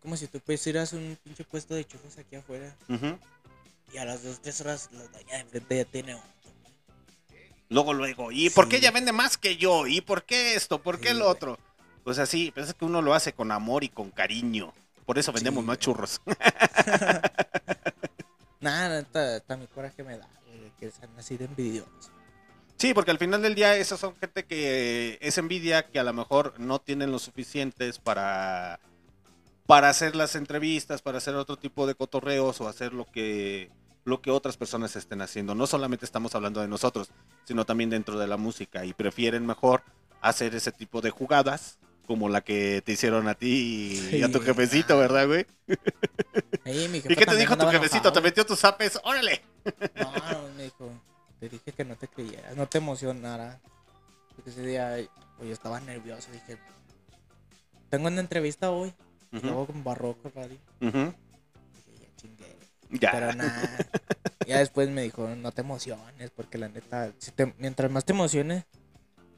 como 0.00 0.16
si 0.16 0.26
tú 0.26 0.40
pusieras 0.40 0.92
un 0.94 1.18
pinche 1.22 1.44
puesto 1.44 1.74
de 1.74 1.84
churros 1.86 2.16
aquí 2.18 2.36
afuera 2.36 2.74
y 3.92 3.98
a 3.98 4.04
las 4.06 4.22
dos, 4.22 4.40
tres 4.40 4.60
horas 4.62 4.88
la 4.92 5.02
doña 5.08 5.34
de 5.34 5.40
enfrente 5.40 5.76
ya 5.76 5.84
tiene 5.84 6.14
otro. 6.14 6.30
Luego, 7.68 7.92
luego, 7.92 8.32
¿y 8.32 8.50
por 8.50 8.68
qué 8.68 8.76
Sí. 8.78 8.82
ella 8.82 8.90
vende 8.90 9.12
más 9.12 9.36
que 9.36 9.56
yo? 9.56 9.86
¿Y 9.86 10.00
por 10.00 10.24
qué 10.24 10.54
esto? 10.54 10.82
¿Por 10.82 10.98
qué 10.98 11.08
Sí, 11.08 11.12
el 11.12 11.18
güey. 11.18 11.30
otro? 11.30 11.58
Pues 12.02 12.18
así, 12.18 12.52
es 12.56 12.74
que 12.74 12.84
uno 12.84 13.02
lo 13.02 13.14
hace 13.14 13.32
con 13.34 13.52
amor 13.52 13.84
y 13.84 13.90
con 13.90 14.10
cariño. 14.10 14.72
Por 15.04 15.18
eso 15.18 15.32
vendemos 15.32 15.62
Sí, 15.62 15.66
más 15.66 15.76
güey. 15.76 15.84
churros. 15.84 16.20
Nada, 18.60 19.06
hasta 19.36 19.56
mi 19.56 19.66
coraje 19.66 20.02
me 20.02 20.18
da, 20.18 20.28
que 20.78 20.90
sean 20.90 21.10
así 21.18 21.36
de 21.36 21.46
envidiosos. 21.46 22.10
Sí, 22.80 22.94
porque 22.94 23.10
al 23.10 23.18
final 23.18 23.42
del 23.42 23.54
día 23.54 23.76
esas 23.76 24.00
son 24.00 24.16
gente 24.16 24.46
que 24.46 25.18
es 25.20 25.36
envidia, 25.36 25.82
que 25.90 25.98
a 25.98 26.02
lo 26.02 26.14
mejor 26.14 26.54
no 26.58 26.78
tienen 26.78 27.12
lo 27.12 27.18
suficientes 27.18 27.98
para, 27.98 28.80
para 29.66 29.90
hacer 29.90 30.16
las 30.16 30.34
entrevistas, 30.34 31.02
para 31.02 31.18
hacer 31.18 31.34
otro 31.34 31.58
tipo 31.58 31.86
de 31.86 31.94
cotorreos 31.94 32.58
o 32.62 32.68
hacer 32.68 32.94
lo 32.94 33.04
que 33.04 33.70
lo 34.04 34.22
que 34.22 34.30
otras 34.30 34.56
personas 34.56 34.96
estén 34.96 35.20
haciendo. 35.20 35.54
No 35.54 35.66
solamente 35.66 36.06
estamos 36.06 36.34
hablando 36.34 36.62
de 36.62 36.68
nosotros, 36.68 37.10
sino 37.44 37.66
también 37.66 37.90
dentro 37.90 38.18
de 38.18 38.26
la 38.26 38.38
música 38.38 38.86
y 38.86 38.94
prefieren 38.94 39.44
mejor 39.44 39.82
hacer 40.22 40.54
ese 40.54 40.72
tipo 40.72 41.02
de 41.02 41.10
jugadas 41.10 41.78
como 42.06 42.30
la 42.30 42.40
que 42.40 42.82
te 42.82 42.92
hicieron 42.92 43.28
a 43.28 43.34
ti 43.34 44.08
y 44.10 44.22
a 44.22 44.32
tu 44.32 44.40
jefecito. 44.40 44.96
¿verdad, 44.96 45.26
güey? 45.26 45.44
Mi 46.64 46.96
¿Y 46.96 47.14
qué 47.14 47.26
te 47.26 47.36
dijo 47.36 47.58
tu 47.58 47.66
jefecito? 47.66 48.08
enojado. 48.08 48.12
¿Te 48.14 48.20
metió 48.22 48.46
tus 48.46 48.58
zapes? 48.58 48.98
¡Órale! 49.04 49.42
No, 49.96 50.12
te 51.40 51.48
dije 51.48 51.72
que 51.72 51.84
no 51.84 51.96
te 51.96 52.06
creyeras, 52.08 52.56
no 52.56 52.68
te 52.68 52.78
emocionara. 52.78 53.58
Porque 54.36 54.50
ese 54.50 54.64
día, 54.64 54.96
oye, 55.40 55.52
estaba 55.52 55.80
nervioso, 55.80 56.30
dije, 56.32 56.56
tengo 57.88 58.08
una 58.08 58.20
entrevista 58.20 58.70
hoy, 58.70 58.92
Ujú, 59.32 59.46
estaba 59.46 59.66
con 59.66 59.84
Barroco 59.84 60.30
Radio. 60.34 60.58
ujú. 60.80 61.12
Dije, 61.74 62.00
ya 62.00 62.16
chingué. 62.16 62.56
Ya. 62.90 63.10
Pero 63.10 63.32
nada. 63.32 63.68
ya 64.46 64.58
después 64.58 64.88
me 64.90 65.02
dijo, 65.02 65.26
no 65.28 65.52
te 65.52 65.60
emociones, 65.62 66.30
porque 66.30 66.58
la 66.58 66.68
neta, 66.68 67.12
si 67.18 67.30
te- 67.32 67.54
mientras 67.58 67.90
más 67.90 68.04
te 68.04 68.12
emociones, 68.12 68.64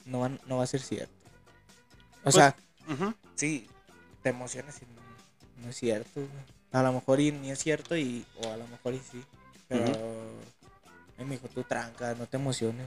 no 0.05 0.21
va, 0.21 0.29
no 0.29 0.57
va 0.59 0.65
a 0.65 0.67
ser 0.67 0.81
cierto. 0.81 1.13
O 2.21 2.25
Pues, 2.25 2.35
sea, 2.37 2.57
sí, 3.35 3.69
te 4.23 4.29
emocionas 4.31 4.81
y 4.83 4.85
no, 4.87 5.63
no 5.65 5.71
es 5.71 5.77
cierto. 5.77 6.11
güey. 6.21 6.29
A 6.73 6.83
lo 6.83 6.93
mejor 6.93 7.21
y 7.21 7.33
ni 7.33 7.51
es 7.51 7.59
cierto, 7.59 7.97
y, 7.97 8.25
o 8.43 8.51
a 8.51 8.57
lo 8.57 8.67
mejor 8.69 8.95
y 8.95 8.99
sí. 8.99 9.23
Pero 9.69 9.93
me 11.25 11.37
dijo, 11.37 11.49
tú 11.49 11.63
tranca, 11.65 12.15
no 12.15 12.27
te 12.27 12.37
emociones. 12.37 12.87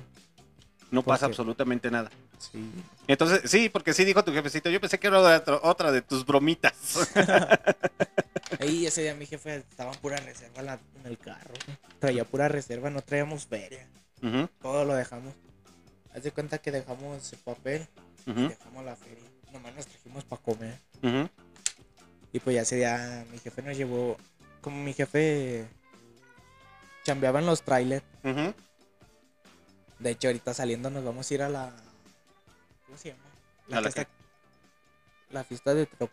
No 0.92 1.02
pasa 1.02 1.26
absolutamente 1.26 1.90
nada. 1.90 2.10
Sí. 2.38 2.72
Entonces, 3.08 3.50
sí, 3.50 3.70
porque 3.70 3.94
sí 3.94 4.06
dijo 4.06 4.24
tu 4.24 4.32
jefecito. 4.32 4.70
Yo 4.70 4.80
pensé 4.80 5.00
que 5.00 5.08
era 5.08 5.20
otra, 5.20 5.60
otra 5.64 5.92
de 5.92 6.02
tus 6.02 6.26
bromitas. 6.26 6.74
Ahí 8.60 8.86
ese 8.86 9.02
día 9.02 9.16
mi 9.16 9.26
jefe 9.26 9.56
estaba 9.58 9.92
en 9.92 10.00
pura 10.00 10.18
reserva 10.18 10.60
en 10.60 10.66
la- 10.68 10.80
en 11.00 11.06
el 11.12 11.18
carro. 11.18 11.54
Traía 12.00 12.24
pura 12.24 12.48
reserva, 12.48 12.90
no 12.90 13.02
traíamos 13.02 13.46
feria. 13.48 13.88
Todo 14.62 14.86
lo 14.86 14.94
dejamos. 14.96 15.34
Haz 16.16 16.24
de 16.24 16.32
cuenta 16.32 16.58
que 16.60 16.72
dejamos 16.72 17.34
el 17.34 17.40
papel 17.40 17.88
dejamos 18.26 18.86
la 18.86 18.96
feria. 18.96 19.24
Nomás 19.52 19.76
nos 19.76 19.88
trajimos 19.88 20.24
para 20.24 20.42
comer. 20.42 20.80
Y 22.32 22.40
pues 22.40 22.56
ya 22.56 22.62
ese 22.62 22.76
día 22.78 23.26
mi 23.32 23.38
jefe 23.40 23.62
nos 23.62 23.76
llevó. 23.78 24.18
Como 24.62 24.82
mi 24.84 24.94
jefe 24.94 25.66
chambeaba 27.06 27.40
en 27.40 27.46
los 27.46 27.62
trailers. 27.62 28.04
De 30.00 30.10
hecho, 30.12 30.28
ahorita 30.28 30.54
saliendo 30.54 30.90
nos 30.90 31.06
vamos 31.06 31.30
a 31.30 31.34
ir 31.34 31.42
a 31.44 31.50
la. 31.50 31.74
¿Cómo 32.86 32.98
se 32.98 33.10
llama? 33.10 33.22
¿A 33.72 33.82
la 33.82 33.88
está- 33.90 34.08
la 35.30 35.44
fiesta 35.44 35.74
de 35.74 35.88
tro- 35.90 36.10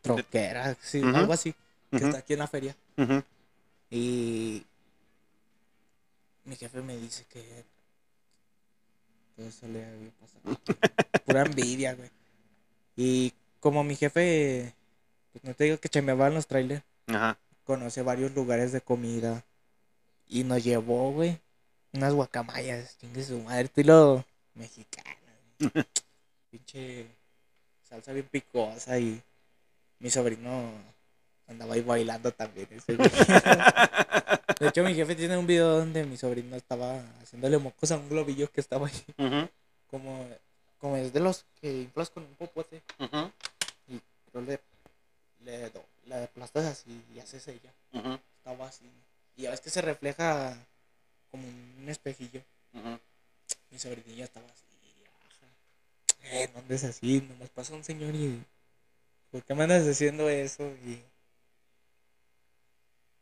troquera, 0.00 0.76
sí, 0.80 1.02
algo 1.04 1.32
así. 1.32 1.54
Que 1.90 1.96
está 1.98 2.18
aquí 2.18 2.32
en 2.34 2.38
la 2.38 2.46
feria. 2.46 2.76
Y. 3.90 4.64
Mi 6.44 6.56
jefe 6.56 6.80
me 6.82 6.96
dice 6.96 7.24
que. 7.28 7.64
Todo 9.36 9.48
eso 9.48 9.66
le 9.68 9.84
había 9.84 10.10
pasado. 10.12 10.60
Pura 11.26 11.42
envidia, 11.42 11.94
güey. 11.94 12.10
Y 12.96 13.32
como 13.60 13.82
mi 13.84 13.96
jefe. 13.96 14.74
Pues 15.32 15.44
no 15.44 15.54
te 15.54 15.64
digo 15.64 15.78
que 15.78 15.88
chambeaba 15.88 16.28
en 16.28 16.34
los 16.34 16.46
trailers. 16.46 16.82
Ajá. 17.08 17.38
Conoce 17.64 18.02
varios 18.02 18.32
lugares 18.34 18.72
de 18.72 18.80
comida. 18.80 19.44
Y 20.32 20.44
nos 20.44 20.64
llevó, 20.64 21.12
güey. 21.12 21.38
Unas 21.92 22.14
guacamayas. 22.14 22.96
Chingue 22.98 23.22
su 23.22 23.38
madre, 23.40 23.64
estilo 23.64 24.24
mexicano. 24.54 25.10
güey. 25.58 25.70
Pinche 26.50 27.06
salsa 27.86 28.12
bien 28.12 28.26
picosa. 28.30 28.98
Y 28.98 29.22
mi 29.98 30.08
sobrino 30.10 30.70
andaba 31.48 31.74
ahí 31.74 31.82
bailando 31.82 32.32
también. 32.32 32.66
ese 32.70 32.96
güey. 32.96 33.10
De 34.58 34.68
hecho, 34.68 34.84
mi 34.84 34.94
jefe 34.94 35.14
tiene 35.16 35.36
un 35.36 35.46
video 35.46 35.78
donde 35.78 36.04
mi 36.04 36.16
sobrino 36.16 36.56
estaba 36.56 37.02
haciéndole 37.22 37.58
mocos 37.58 37.90
a 37.90 37.96
un 37.98 38.08
globillo 38.08 38.50
que 38.50 38.60
estaba 38.60 38.86
ahí. 38.86 39.04
Como, 39.90 40.26
como 40.78 40.96
es 40.96 41.12
de 41.12 41.20
los 41.20 41.44
que 41.60 41.82
inflas 41.82 42.08
con 42.10 42.22
un 42.22 42.34
popote. 42.36 42.80
ujú, 42.98 43.30
Y 43.88 44.00
creo 44.30 44.42
le, 44.44 44.60
le, 45.44 45.70
le 46.06 46.14
aplastas 46.24 46.64
así 46.66 47.02
y 47.14 47.18
haces 47.18 47.46
ella. 47.48 47.70
ujú, 47.92 48.18
Estaba 48.38 48.68
así. 48.68 48.88
Y 49.42 49.44
ya 49.44 49.50
ves 49.50 49.60
que 49.60 49.70
se 49.70 49.82
refleja 49.82 50.56
como 51.32 51.42
un 51.48 51.88
espejillo. 51.88 52.40
ujú. 52.74 52.96
Mi 53.72 53.78
sobrinillo 53.80 54.22
estaba 54.22 54.46
así. 54.46 54.62
ajá. 55.26 55.48
Eh, 56.30 56.48
no 56.54 56.60
andes 56.60 56.84
así, 56.84 57.22
nomás 57.22 57.50
pasa 57.50 57.74
un 57.74 57.82
señor 57.82 58.14
y. 58.14 58.40
¿Por 59.32 59.42
qué 59.42 59.52
me 59.56 59.64
andas 59.64 59.84
haciendo 59.84 60.28
eso? 60.28 60.62
Y. 60.86 61.02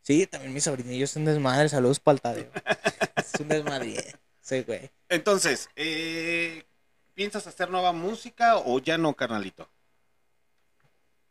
Sí, 0.03 0.27
también 0.27 0.53
mi 0.53 0.61
sobrinillo 0.61 1.07
es 1.07 1.17
un 1.17 1.25
desmadre. 1.25 1.71
Saludos 1.71 2.01
para 2.01 2.17
el 2.17 2.21
Tadeo. 2.21 2.51
es 3.17 3.41
un 3.41 3.49
desmadre. 3.49 4.15
Sí, 4.43 4.63
güey. 4.65 4.91
Entonces, 5.09 5.71
eh, 5.75 6.67
¿piensas 7.15 7.47
hacer 7.47 7.71
nueva 7.71 7.93
música 7.95 8.59
o 8.59 8.79
ya 8.79 8.99
no, 8.99 9.15
carnalito? 9.15 9.71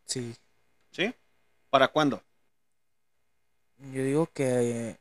Sí. 0.06 0.36
¿Sí? 0.90 1.14
¿Para 1.70 1.90
cuándo? 1.90 2.24
Yo 3.94 4.04
digo 4.04 4.28
que. 4.34 4.98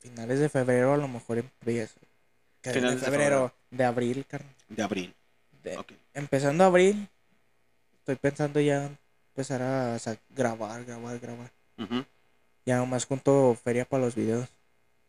finales 0.00 0.38
de 0.40 0.48
febrero 0.48 0.92
a 0.94 0.96
lo 0.96 1.08
mejor 1.08 1.38
empiezo. 1.38 1.98
Que 2.60 2.72
Finales 2.72 3.00
de 3.00 3.06
de 3.06 3.10
febrero, 3.12 3.54
de 3.70 3.84
abril, 3.84 4.24
carnal. 4.26 4.54
De 4.68 4.82
abril. 4.82 5.14
De- 5.62 5.76
Ok. 5.78 5.92
Empezando 6.14 6.64
abril, 6.64 7.08
estoy 7.98 8.16
pensando 8.16 8.60
ya 8.60 8.90
empezar 9.30 9.62
a 9.62 9.98
grabar, 10.30 10.84
grabar, 10.84 11.18
grabar. 11.18 11.50
Ujú, 11.78 12.04
Ya 12.66 12.76
nomás 12.78 13.04
junto 13.06 13.54
feria 13.62 13.84
para 13.84 14.04
los 14.04 14.14
videos. 14.14 14.48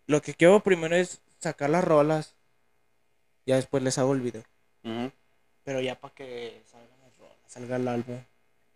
Lo 0.08 0.22
que 0.22 0.34
quiero 0.34 0.62
primero 0.62 0.96
es 0.96 1.22
sacar 1.40 1.70
las 1.70 1.84
rolas. 1.84 2.34
Ya 3.46 3.56
después 3.58 3.84
les 3.84 3.98
hago 3.98 4.14
el 4.14 4.22
video. 4.22 4.44
ujú. 4.84 5.12
Pero 5.64 5.82
ya 5.82 6.00
para 6.00 6.14
que 6.14 6.62
salgan 6.70 7.00
las 7.02 7.18
rolas, 7.18 7.38
salga 7.48 7.76
el 7.78 7.88
álbum. 7.88 8.20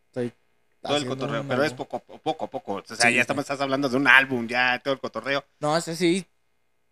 Estoy 0.07 0.33
Todo 0.81 0.95
el 0.97 1.05
cotorreo, 1.07 1.43
pero 1.47 1.63
es 1.63 1.73
poco, 1.73 1.99
poco 1.99 2.45
a 2.45 2.49
poco. 2.49 2.73
O 2.75 2.83
sea, 2.85 2.95
Sí, 2.95 3.13
ya 3.15 3.21
estamos, 3.21 3.43
estás 3.43 3.59
hablando 3.61 3.89
de 3.89 3.97
un 3.97 4.07
álbum, 4.07 4.47
ya 4.47 4.79
todo 4.79 4.93
el 4.93 4.99
cotorreo. 4.99 5.43
No, 5.59 5.75
ese 5.75 5.95
sí. 5.95 6.25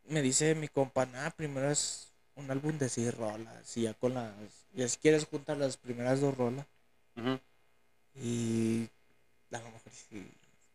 Me 0.06 0.22
dice 0.22 0.56
mi 0.56 0.68
compa, 0.68 1.06
nada, 1.06 1.32
primero 1.32 1.70
es 1.72 2.12
un 2.36 2.50
álbum 2.52 2.78
de 2.78 2.90
seis 2.90 3.14
rolas. 3.16 3.78
Y 3.78 3.84
ya 3.84 3.94
con 3.94 4.14
las. 4.14 4.32
Ya 4.74 4.88
si 4.88 4.98
quieres 4.98 5.26
juntar 5.26 5.58
las 5.58 5.78
primeras 5.78 6.20
dos 6.22 6.36
rolas. 6.38 6.66
Ujú. 7.16 7.40
Y. 8.16 8.90
A 9.52 9.60
lo 9.60 9.66
mejor 9.66 9.82
sí. 10.10 10.28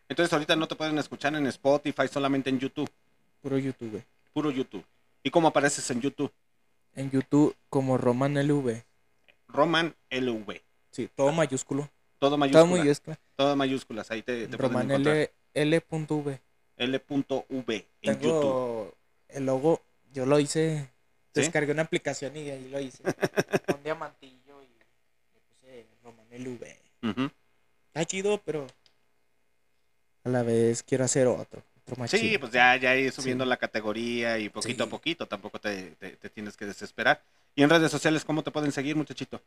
Entonces 0.09 0.33
ahorita 0.33 0.57
no 0.57 0.67
te 0.69 0.75
pueden 0.75 0.99
escuchar 0.99 1.35
en 1.35 1.47
Spotify, 1.47 2.09
solamente 2.11 2.51
en 2.51 2.59
YouTube, 2.59 2.91
Puro 3.41 3.59
YouTube, 3.59 3.91
güey. 3.91 4.05
puro 4.33 4.51
YouTube. 4.51 4.85
¿Y 5.23 5.31
cómo 5.31 5.49
apareces 5.49 5.89
en 5.91 6.01
YouTube? 6.01 6.33
En 6.95 7.11
YouTube 7.11 7.55
como 7.71 7.97
Roman 7.97 8.35
LV. 8.37 8.83
Roman 9.49 9.95
LV. 10.11 10.61
Sí, 10.91 11.09
todo 11.15 11.33
mayúsculo. 11.33 11.89
Todo 12.23 12.31
Todo 12.31 12.39
mayúscula. 12.39 12.83
mayúscula. 12.85 13.19
Todo 13.35 13.57
mayúsculas, 13.57 14.11
ahí 14.13 14.23
te, 14.23 14.47
te 14.47 14.57
pueden 14.57 14.61
Roman 14.61 14.91
encontrar. 14.93 15.17
L, 15.17 15.33
L.V. 15.55 16.41
L.V 16.77 17.89
en 18.03 18.13
YouTube. 18.21 18.21
Tengo 18.21 18.95
el 19.29 19.45
logo, 19.47 19.83
yo 20.13 20.25
lo 20.25 20.39
hice. 20.39 20.89
¿Sí? 21.35 21.41
Descargué 21.41 21.73
una 21.73 21.83
aplicación 21.83 22.37
y 22.37 22.49
ahí 22.49 22.69
lo 22.69 22.79
hice. 22.79 23.03
Un 23.77 23.83
diamantillo 23.83 24.63
y 24.63 24.69
le 25.35 25.41
puse 25.49 25.87
Roman 26.05 26.27
LV. 26.31 27.11
Ujú. 27.11 27.31
Está 27.89 28.05
chido, 28.05 28.41
pero 28.45 28.69
a 30.23 30.29
la 30.29 30.45
vez 30.45 30.85
quiero 30.85 31.03
hacer 31.05 31.27
otro. 31.27 31.61
Sí, 32.07 32.19
chido. 32.21 32.39
pues 32.41 32.53
ya, 32.53 32.77
ya 32.77 32.95
ir 32.95 33.11
subiendo 33.11 33.43
Sí. 33.45 33.49
la 33.51 33.57
categoría 33.57 34.39
y 34.39 34.49
poquito 34.49 34.85
a 34.85 34.87
poquito, 34.87 35.27
tampoco 35.27 35.59
te, 35.59 35.91
te- 35.99 36.17
te 36.17 36.31
tienes 36.31 36.57
que 36.57 36.67
desesperar. 36.67 37.21
Y 37.57 37.65
en 37.65 37.69
redes 37.71 37.91
sociales, 37.91 38.25
¿cómo 38.25 38.45
te 38.45 38.53
pueden 38.53 38.71
seguir, 38.71 38.95
muchachito? 38.95 39.43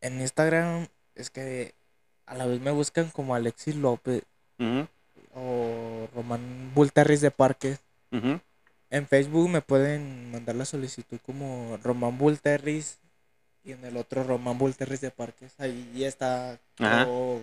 En 0.00 0.20
Instagram 0.20 0.86
es 1.14 1.30
que 1.30 1.74
a 2.26 2.34
la 2.34 2.46
vez 2.46 2.60
me 2.60 2.70
buscan 2.70 3.10
como 3.10 3.34
Alexis 3.34 3.76
López 3.76 4.24
o 5.34 6.08
Román 6.14 6.72
Bulterris 6.74 7.20
de 7.20 7.30
Parques. 7.30 7.80
ujú. 8.12 8.40
En 8.92 9.06
Facebook 9.06 9.48
me 9.48 9.62
pueden 9.62 10.32
mandar 10.32 10.56
la 10.56 10.64
solicitud 10.64 11.18
como 11.24 11.78
Román 11.84 12.18
Bulterris 12.18 12.98
y 13.62 13.70
en 13.70 13.84
el 13.84 13.96
otro 13.96 14.24
Román 14.24 14.58
Bulterris 14.58 15.00
de 15.00 15.12
Parques. 15.12 15.52
Ahí 15.58 15.92
ya 15.94 16.08
está 16.08 16.58
todo 16.76 17.40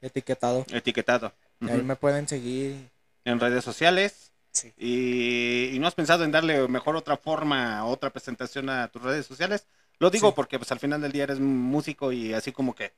etiquetado. 0.00 0.64
Etiquetado. 0.70 1.32
Y 1.60 1.68
ahí 1.68 1.82
me 1.82 1.96
pueden 1.96 2.26
seguir. 2.26 2.88
En 3.24 3.38
redes 3.40 3.62
sociales. 3.62 4.32
Sí. 4.52 4.72
Y, 4.78 5.70
y 5.74 5.78
no 5.78 5.86
has 5.86 5.94
pensado 5.94 6.24
en 6.24 6.32
darle 6.32 6.66
mejor 6.68 6.96
otra 6.96 7.16
forma, 7.16 7.84
otra 7.84 8.10
presentación 8.10 8.68
a 8.70 8.88
tus 8.88 9.02
redes 9.02 9.26
sociales. 9.26 9.66
Lo 10.02 10.10
digo 10.10 10.30
Sí. 10.30 10.32
porque 10.34 10.58
pues 10.58 10.72
al 10.72 10.80
final 10.80 11.00
del 11.00 11.12
día 11.12 11.22
eres 11.22 11.38
músico 11.38 12.10
y 12.10 12.34
así 12.34 12.50
como 12.50 12.74
que 12.74 12.92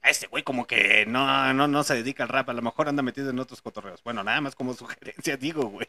a 0.00 0.08
este 0.08 0.26
güey 0.26 0.42
como 0.42 0.66
que 0.66 1.04
no, 1.04 1.52
no, 1.52 1.68
no 1.68 1.84
se 1.84 1.94
dedica 1.94 2.22
al 2.22 2.30
rap, 2.30 2.48
a 2.48 2.54
lo 2.54 2.62
mejor 2.62 2.88
anda 2.88 3.02
metido 3.02 3.28
en 3.28 3.38
otros 3.38 3.60
cotorreos. 3.60 4.02
Bueno, 4.02 4.24
nada 4.24 4.40
más 4.40 4.54
como 4.54 4.72
sugerencia 4.74 5.36
digo, 5.36 5.66
güey. 5.68 5.86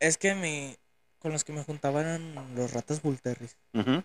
Es 0.00 0.18
que 0.18 0.34
mi, 0.34 0.76
con 1.18 1.32
los 1.32 1.44
que 1.44 1.54
me 1.54 1.64
juntaban 1.64 2.04
eran 2.04 2.54
los 2.54 2.72
ratas 2.74 3.00
Bulterris. 3.00 3.56
Ujú, 3.72 4.02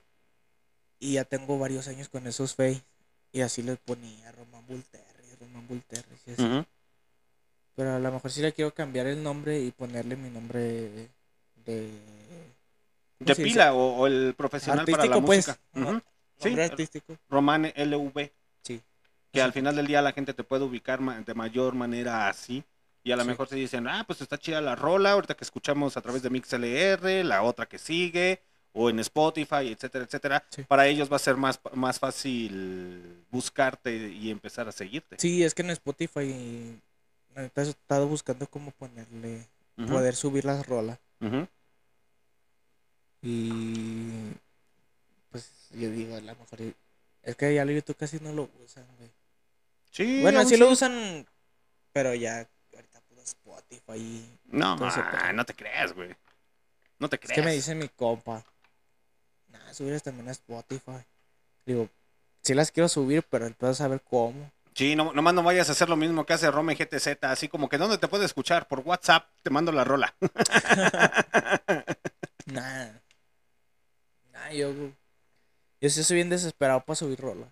Y 1.00 1.14
ya 1.16 1.26
tengo 1.26 1.60
varios 1.60 1.90
años 1.90 2.08
con 2.08 2.26
esos 2.26 2.56
face. 2.56 2.82
Y 3.34 3.42
así 3.42 3.62
les 3.62 3.78
ponía 3.80 4.32
Román 4.32 4.66
Bulterris, 4.66 5.38
Román 5.42 5.68
Bulterris. 5.68 6.22
y 6.28 6.32
así. 6.32 6.66
Pero 7.76 7.96
a 7.96 8.00
lo 8.00 8.12
mejor 8.14 8.32
sí 8.32 8.42
le 8.42 8.54
quiero 8.54 8.74
cambiar 8.74 9.08
el 9.08 9.22
nombre 9.22 9.60
y 9.60 9.72
ponerle 9.72 10.16
mi 10.16 10.30
nombre 10.30 10.60
de... 10.62 11.10
¿cómo 11.66 12.17
De 13.20 13.36
pila 13.36 13.74
o, 13.74 13.98
o 13.98 14.08
el 14.08 14.34
profesional 14.36 14.86
para 14.86 15.06
la 15.06 15.16
Artístico, 15.16 15.26
pues. 15.26 15.48
música. 15.74 16.04
Sí, 16.40 16.60
artístico. 16.60 17.18
Román 17.30 17.74
LV. 17.76 18.32
Sí. 18.62 18.82
Que 19.32 19.42
al 19.42 19.54
final 19.54 19.76
del 19.76 19.88
día 19.88 20.02
la 20.02 20.14
gente 20.14 20.34
te 20.34 20.44
puede 20.44 20.64
ubicar 20.66 21.00
de 21.26 21.34
mayor 21.34 21.74
manera 21.74 22.30
así. 22.30 22.64
Y 23.04 23.12
a 23.12 23.16
lo 23.16 23.26
mejor 23.26 23.48
se 23.48 23.56
dicen, 23.56 23.88
ah, 23.88 24.04
pues 24.06 24.22
está 24.22 24.38
chida 24.38 24.60
la 24.60 24.76
rola, 24.76 25.14
ahorita 25.14 25.36
que 25.36 25.46
escuchamos 25.46 25.96
a 25.96 26.02
través 26.02 26.22
de 26.22 26.30
MixLR, 26.30 27.24
la 27.26 27.42
otra 27.42 27.66
que 27.66 27.80
sigue, 27.80 28.42
o 28.74 28.90
en 28.90 29.00
Spotify, 29.00 29.72
etcétera, 29.72 30.04
etcétera. 30.04 30.44
Para 30.68 30.88
ellos 30.88 31.10
va 31.10 31.16
a 31.16 31.20
ser 31.20 31.38
más, 31.38 31.60
más 31.74 32.00
fácil 32.00 33.24
buscarte 33.32 34.10
y 34.10 34.30
empezar 34.30 34.68
a 34.68 34.74
seguirte. 34.74 35.16
Sí, 35.20 35.44
es 35.44 35.56
que 35.56 35.62
en 35.62 35.70
Spotify 35.70 36.78
neta, 37.34 37.62
he 37.62 37.70
estado 37.70 38.08
buscando 38.08 38.46
cómo 38.48 38.72
ponerle, 38.72 39.48
poder 39.88 40.16
subir 40.16 40.44
las 40.44 40.68
rolas. 40.68 41.00
Y 43.22 44.32
pues 45.30 45.50
yo 45.72 45.90
digo, 45.90 46.16
a 46.16 46.22
lo 46.22 46.36
mejor 46.36 46.60
es 47.24 47.36
que 47.36 47.54
ya 47.54 47.66
lo 47.66 47.72
YouTube 47.72 47.98
casi 47.98 48.20
no 48.20 48.32
lo 48.32 48.50
usan, 48.64 48.86
güey. 48.98 49.10
Sí, 49.92 50.22
Bueno, 50.22 50.46
sí 50.46 50.58
lo 50.58 50.70
usan, 50.70 51.26
pero 51.92 52.14
ya 52.14 52.48
ahorita 52.74 53.02
puro 53.02 53.22
Spotify. 53.22 54.26
No, 54.46 54.76
no 54.78 55.46
te 55.46 55.54
creas, 55.54 55.94
güey. 55.94 56.16
No 57.00 57.10
te 57.10 57.16
Es 57.18 57.22
creas. 57.22 57.36
que 57.36 57.42
me 57.46 57.54
dice 57.54 57.76
mi 57.76 57.90
compa, 57.90 58.44
nah, 59.50 59.74
subirlas 59.74 60.04
también 60.04 60.28
a 60.30 60.32
Spotify. 60.32 61.04
Digo, 61.66 61.90
sí 62.44 62.54
las 62.54 62.72
quiero 62.72 62.88
subir, 62.90 63.24
pero 63.30 63.46
el 63.46 63.54
pedo 63.56 63.72
es 63.72 63.78
saber 63.78 64.02
cómo. 64.02 64.52
Sí, 64.74 64.96
no, 64.96 65.12
nomás 65.12 65.34
no 65.34 65.42
vayas 65.42 65.70
a 65.70 65.72
hacer 65.72 65.90
lo 65.90 65.96
mismo 65.96 66.24
que 66.26 66.34
hace 66.34 66.52
Rome 66.52 66.76
GTZ, 66.76 67.24
así 67.24 67.48
como 67.48 67.68
que 67.68 67.80
¿dónde 67.80 67.98
te 67.98 68.08
puede 68.08 68.26
escuchar? 68.26 68.68
Por 68.68 68.80
WhatsApp 68.82 69.28
te 69.42 69.50
mando 69.50 69.72
la 69.72 69.84
rola. 69.84 70.16
Nah. 72.48 72.88
Nah, 74.48 74.54
yo, 74.54 74.74
yo 75.82 75.90
sí 75.90 76.04
soy 76.04 76.16
bien 76.16 76.30
desesperado 76.30 76.80
para 76.86 76.96
subir 76.96 77.20
rolas. 77.20 77.50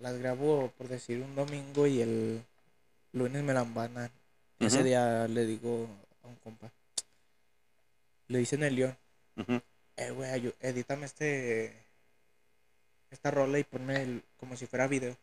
Las 0.00 0.16
grabo, 0.18 0.72
por 0.78 0.88
decir, 0.88 1.20
un 1.20 1.34
domingo 1.34 1.86
y 1.86 2.00
el 2.00 2.42
lunes 3.12 3.42
me 3.42 3.52
la 3.52 3.64
mandan. 3.64 4.10
Ese 4.60 4.82
día 4.84 5.28
le 5.28 5.44
digo 5.44 5.86
a 6.24 6.28
un 6.28 6.36
compa. 6.36 6.70
Le 8.28 8.38
dicen 8.38 8.62
el 8.62 8.76
león. 8.76 8.96
ujú. 9.36 9.60
Eh, 9.96 10.10
güey, 10.12 10.52
edítame 10.60 11.06
este. 11.06 11.74
Esta 13.10 13.30
rola 13.30 13.58
y 13.58 13.64
ponme 13.64 14.02
el, 14.02 14.22
como 14.38 14.56
si 14.56 14.66
fuera 14.66 14.86
video. 14.86 15.16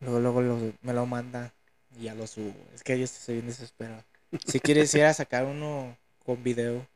Luego, 0.00 0.20
luego 0.20 0.40
lo- 0.42 0.72
me 0.82 0.92
lo 0.92 1.06
manda 1.06 1.52
y 1.98 2.04
ya 2.04 2.14
lo 2.14 2.26
subo. 2.26 2.54
Es 2.74 2.82
que 2.82 2.98
yo 2.98 3.04
estoy 3.04 3.36
bien 3.36 3.46
desesperado. 3.48 4.02
Si 4.46 4.60
quieres 4.60 4.94
ir 4.94 5.04
a 5.04 5.14
sacar 5.14 5.44
uno 5.44 5.96
con 6.24 6.42
video. 6.42 6.86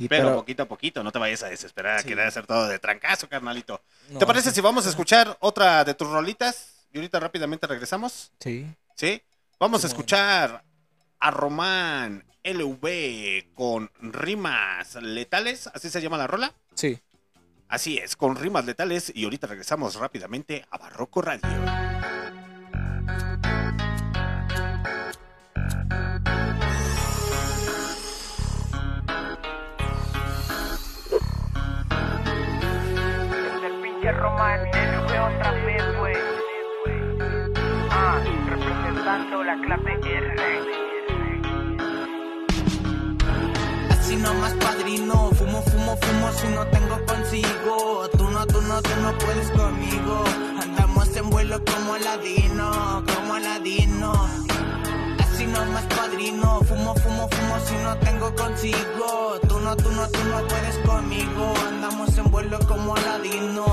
Y 0.00 0.08
Pero, 0.08 0.24
pero- 0.28 0.36
poquito 0.36 0.62
a 0.62 0.66
poquito, 0.66 1.02
no 1.04 1.12
te 1.12 1.18
vayas 1.18 1.42
a 1.42 1.48
desesperar 1.48 1.96
a 1.98 2.02
Sí. 2.02 2.08
querer 2.08 2.26
hacer 2.26 2.46
todo 2.46 2.66
de 2.68 2.78
trancazo, 2.78 3.28
carnalito. 3.28 3.82
no, 4.08 4.18
¿Te 4.18 4.26
parece 4.26 4.48
sí. 4.48 4.56
si 4.56 4.60
vamos 4.60 4.86
a 4.86 4.90
escuchar 4.90 5.36
otra 5.40 5.84
de 5.84 5.94
tus 5.94 6.08
rolitas? 6.08 6.86
Y 6.92 6.98
ahorita 6.98 7.20
rápidamente 7.20 7.66
regresamos. 7.66 8.32
Sí. 8.40 8.66
¿Sí? 8.96 9.22
Vamos 9.58 9.84
a 9.84 9.86
escuchar 9.86 10.64
a 11.20 11.30
Román 11.30 12.24
LV 12.42 13.52
con 13.54 13.90
rimas 14.00 14.94
letales, 14.96 15.66
así 15.68 15.90
se 15.90 16.00
llama 16.00 16.16
la 16.18 16.26
rola. 16.26 16.54
Sí. 16.74 16.98
Así 17.68 17.98
es, 17.98 18.16
con 18.16 18.34
rimas 18.36 18.64
letales 18.64 19.12
y 19.14 19.24
ahorita 19.24 19.46
regresamos 19.46 19.94
rápidamente 19.96 20.64
a 20.70 20.78
Barroco 20.78 21.20
Radio. 21.22 21.42
Pinche 34.10 34.22
Román, 34.22 34.60
LV 34.72 35.04
otra 35.04 35.52
vez, 35.52 35.98
güey. 35.98 36.14
Ah, 37.90 38.18
representando 38.48 39.44
la 39.44 39.60
clase 39.60 39.92
R. 40.02 40.34
Así 43.90 44.16
nomás 44.16 44.52
padrino, 44.54 45.30
fumo, 45.32 45.62
fumo, 45.62 45.96
fumo 45.96 46.32
si 46.32 46.48
no 46.48 46.66
tengo 46.66 47.04
consigo. 47.06 48.08
Tú 48.16 48.30
no, 48.30 48.46
tú 48.46 48.60
no, 48.62 48.82
tú 48.82 48.90
no 49.00 49.18
puedes 49.18 49.50
conmigo. 49.52 50.24
Andamos 50.60 51.16
en 51.16 51.30
vuelo 51.30 51.62
como 51.64 51.94
Aladino, 51.94 53.04
como 53.14 53.34
Aladino. 53.34 54.12
Así 55.40 55.46
nomás 55.46 55.86
padrino, 55.96 56.60
fumo, 56.68 56.94
fumo, 56.96 57.26
fumo 57.26 57.60
si 57.64 57.74
no 57.76 57.96
tengo 58.00 58.34
consigo. 58.34 59.40
Tú 59.48 59.58
no, 59.58 59.74
tú 59.74 59.90
no, 59.90 60.06
tú 60.08 60.18
no 60.24 60.46
puedes 60.46 60.76
conmigo. 60.84 61.54
Andamos 61.66 62.18
en 62.18 62.30
vuelo 62.30 62.58
como 62.68 62.94
Aladino, 62.94 63.64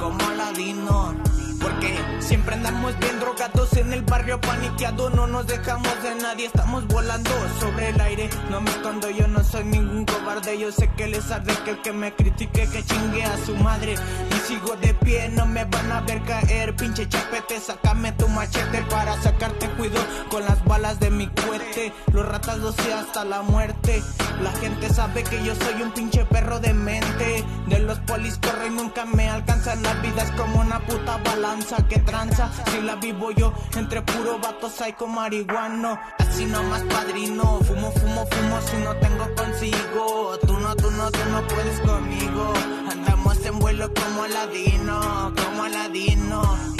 como 0.00 0.18
Aladino. 0.30 1.14
Porque 1.62 1.96
siempre 2.18 2.54
andamos 2.56 2.98
bien 2.98 3.20
drogados 3.20 3.72
en 3.76 3.92
el 3.92 4.02
barrio 4.02 4.40
paniqueado, 4.40 5.10
no 5.10 5.26
nos 5.26 5.46
dejamos 5.46 6.02
de 6.02 6.14
nadie, 6.16 6.46
estamos 6.46 6.86
volando 6.88 7.30
sobre 7.60 7.90
el 7.90 8.00
aire. 8.00 8.28
No 8.50 8.60
me 8.60 8.70
escondo, 8.70 9.08
yo 9.10 9.28
no 9.28 9.44
soy 9.44 9.64
ningún 9.64 10.04
cobarde, 10.04 10.58
yo 10.58 10.72
sé 10.72 10.90
que 10.96 11.06
les 11.06 11.30
arde 11.30 11.54
que 11.64 11.70
el 11.70 11.82
que 11.82 11.92
me 11.92 12.14
critique 12.14 12.68
que 12.68 12.84
chingue 12.84 13.24
a 13.24 13.36
su 13.46 13.54
madre. 13.56 13.94
Y 13.94 14.48
sigo 14.48 14.76
de 14.76 14.92
pie, 14.94 15.28
no 15.28 15.46
me 15.46 15.64
van 15.64 15.92
a 15.92 16.00
ver 16.00 16.22
caer, 16.22 16.74
pinche 16.74 17.08
chapete, 17.08 17.60
sácame 17.60 18.12
tu 18.12 18.28
machete 18.28 18.82
para 18.90 19.20
sacarte 19.22 19.68
cuido 19.70 20.00
con 20.30 20.44
las 20.44 20.64
balas 20.64 20.98
de 20.98 21.10
mi 21.10 21.28
cohete. 21.28 21.92
Los 22.12 22.26
ratas 22.26 22.58
lo 22.58 22.72
sé 22.72 22.92
hasta 22.92 23.24
la 23.24 23.42
muerte. 23.42 24.02
La 24.42 24.52
gente 24.52 24.88
sabe 24.92 25.22
que 25.22 25.42
yo 25.44 25.54
soy 25.54 25.82
un 25.82 25.92
pinche 25.92 26.24
perro 26.24 26.58
de 26.58 26.74
mente. 26.74 27.44
De 27.68 27.78
los 27.78 27.98
polis 28.00 28.38
corro 28.38 28.66
y 28.66 28.70
nunca 28.70 29.04
me 29.04 29.28
alcanzan. 29.28 29.82
La 29.82 29.94
vida 29.94 30.22
es 30.22 30.30
como 30.32 30.60
una 30.60 30.80
puta 30.80 31.22
balanza 31.52 31.86
que 31.88 31.98
tranza. 31.98 32.50
Si 32.70 32.80
la 32.80 32.96
vivo 32.96 33.30
yo 33.30 33.52
entre 33.76 34.02
puro 34.02 34.38
vato 34.38 34.68
psycho 34.68 35.06
marihuano. 35.06 35.98
Así 36.18 36.46
nomás 36.46 36.82
padrino. 36.84 37.60
Fumo, 37.60 37.92
fumo, 37.92 38.26
fumo 38.26 38.60
si 38.62 38.76
no 38.78 38.96
tengo 38.96 39.34
consigo. 39.34 40.38
Tú 40.46 40.54
no, 40.58 40.74
tú 40.76 40.90
no, 40.90 41.10
tú 41.10 41.18
no 41.30 41.46
puedes 41.48 41.80
conmigo. 41.80 42.52
Andamos 42.90 43.44
en 43.44 43.58
vuelo 43.58 43.92
como 43.92 44.22
Aladino, 44.24 45.32
como 45.36 45.64
Aladino. 45.64 46.71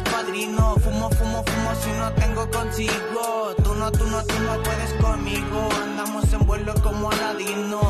Padrino, 0.00 0.74
fumo, 0.76 1.10
fumo, 1.10 1.44
fumo 1.44 1.74
si 1.82 1.90
no 1.98 2.12
tengo 2.12 2.50
consigo. 2.50 3.54
Tú 3.62 3.74
no, 3.74 3.90
tú 3.90 4.06
no, 4.06 4.22
tú 4.24 4.34
no 4.40 4.62
puedes 4.62 4.92
conmigo. 5.00 5.68
Andamos 5.82 6.32
en 6.32 6.46
vuelo 6.46 6.74
como 6.82 7.10
Aladino, 7.10 7.80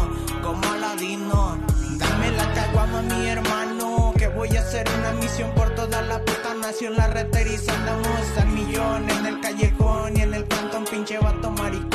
como 0.43 0.73
Aladino. 0.73 1.59
Dame 1.99 2.31
la 2.33 2.53
caguama, 2.53 3.03
mi 3.03 3.29
hermano, 3.29 4.13
que 4.17 4.29
voy 4.29 4.57
a 4.57 4.61
hacer 4.61 4.87
una 4.99 5.13
misión 5.13 5.51
por 5.55 5.75
toda 5.75 6.03
la 6.03 6.25
puta 6.25 6.55
nación. 6.55 6.97
La 6.97 7.09
reteriza 7.09 7.73
andamos 7.75 8.39
al 8.39 8.49
millón 8.49 9.11
en 9.11 9.27
el 9.27 9.41
callejón 9.41 10.17
y 10.17 10.21
en 10.23 10.35
el 10.35 10.47
cantón, 10.47 10.85
pinche 10.85 11.19
vato 11.19 11.51
maricón. 11.51 11.88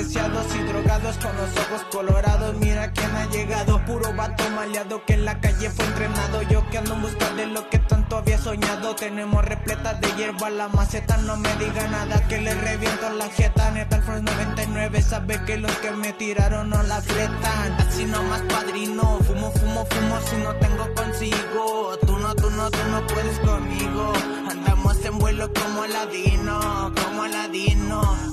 Anestesiados 0.00 0.46
y 0.54 0.62
drogados 0.62 1.16
con 1.18 1.36
los 1.36 1.50
ojos 1.58 1.84
colorados. 1.92 2.56
Mira 2.56 2.90
quién 2.90 3.14
ha 3.16 3.26
llegado, 3.26 3.84
puro 3.84 4.14
vato 4.14 4.48
maleado 4.48 5.04
que 5.04 5.12
en 5.12 5.26
la 5.26 5.38
calle 5.40 5.68
fue 5.68 5.84
entrenado. 5.84 6.40
Yo 6.40 6.66
que 6.70 6.78
ando 6.78 6.94
en 6.94 7.02
busca 7.02 7.28
de 7.34 7.46
lo 7.46 7.68
que 7.68 7.78
tanto 7.80 8.16
había 8.16 8.38
soñado. 8.38 8.94
Tenemos 8.94 9.44
repletas 9.44 10.00
de 10.00 10.10
hierba, 10.16 10.48
la 10.48 10.68
maceta 10.68 11.18
no 11.18 11.36
me 11.36 11.54
diga 11.56 11.86
nada 11.88 12.26
que 12.28 12.40
le 12.40 12.54
reviento 12.54 13.10
la 13.10 13.28
jeta. 13.28 13.70
Neta, 13.72 14.00
Frost 14.00 14.22
99 14.22 15.02
sabe 15.02 15.44
que 15.44 15.58
los 15.58 15.72
que 15.72 15.90
me 15.90 16.14
tiraron 16.14 16.70
no 16.70 16.82
la 16.82 17.02
fletan. 17.02 17.72
Así 17.86 18.06
nomás 18.06 18.40
padrino, 18.48 19.18
fumo, 19.26 19.52
fumo, 19.52 19.84
fumo 19.84 20.18
si 20.30 20.36
no 20.36 20.54
tengo 20.54 20.94
consigo. 20.94 21.98
Tú 22.06 22.16
no, 22.16 22.34
tú 22.34 22.48
no, 22.48 22.70
tú 22.70 22.78
no 22.90 23.06
puedes 23.06 23.38
conmigo. 23.40 24.14
Andamos 24.50 25.04
en 25.04 25.18
vuelo 25.18 25.52
como 25.52 25.82
Aladino, 25.82 26.90
como 27.04 27.24
Aladino. 27.24 28.30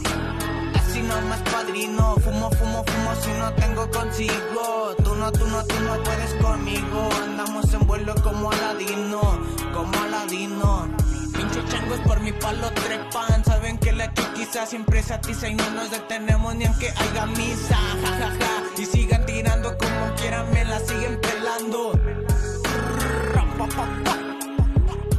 Así 1.08 1.22
nomás 1.22 1.42
padrino, 1.42 2.16
fumo, 2.18 2.50
fumo, 2.52 2.84
fumo 2.84 3.16
si 3.22 3.32
no 3.40 3.54
tengo 3.54 3.90
consigo. 3.92 4.96
Tú 5.04 5.16
no, 5.16 5.32
tú 5.32 5.48
no, 5.48 5.64
tú 5.64 5.80
no 5.80 6.04
puedes 6.04 6.34
conmigo. 6.42 7.10
Andamos 7.24 7.74
en 7.74 7.88
vuelo 7.88 8.14
como 8.24 8.52
Aladino, 8.52 9.22
como 9.74 9.98
Aladino. 10.04 10.90
Pinche 11.34 11.64
changos 11.66 12.00
por 12.02 12.20
mi 12.20 12.34
palo 12.34 12.70
trepan. 12.72 13.44
Saben 13.46 13.78
que 13.78 13.94
la 13.94 14.14
chiquiza 14.14 14.66
siempre 14.66 15.02
se 15.02 15.14
atiza 15.14 15.48
y 15.48 15.56
no 15.56 15.70
nos 15.72 15.92
detenemos 15.92 16.56
ni 16.56 16.66
aunque 16.66 16.90
haya 16.90 17.26
misa. 17.28 17.78
Ja, 18.04 18.12
ja, 18.20 18.32
ja. 18.40 18.82
Y 18.82 18.86
sigan 18.86 19.26
tirando 19.26 19.78
como 19.78 20.14
quieran, 20.16 20.52
me 20.52 20.66
la 20.66 20.80
siguen 20.80 21.20
pelando. 21.22 21.94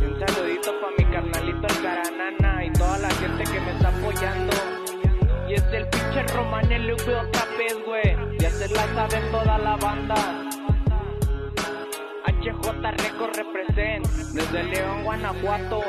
Y 0.00 0.04
un 0.04 0.18
saludito 0.18 0.70
pa' 0.80 0.90
mi 0.98 1.04
carnalito 1.10 1.66
el 1.66 1.82
Garanana 1.82 2.64
y 2.64 2.72
toda 2.72 2.98
la 2.98 3.10
gente 3.10 3.44
que 3.44 3.60
me 3.60 3.72
está 3.72 3.88
apoyando. 3.88 4.57
Y 6.18 6.20
pinche 6.20 6.34
Román 6.34 6.68
LV 6.68 7.28
otra 7.28 7.44
vez, 7.56 7.76
güey. 7.86 8.38
Ya 8.38 8.50
se 8.50 8.68
la 8.68 8.86
sabe 8.94 9.20
toda 9.30 9.58
la 9.58 9.76
banda. 9.76 10.16
HJ 12.26 12.52
Record 12.96 13.36
represent 13.36 14.06
desde 14.32 14.62
León, 14.64 15.04
Guanajuato. 15.04 15.82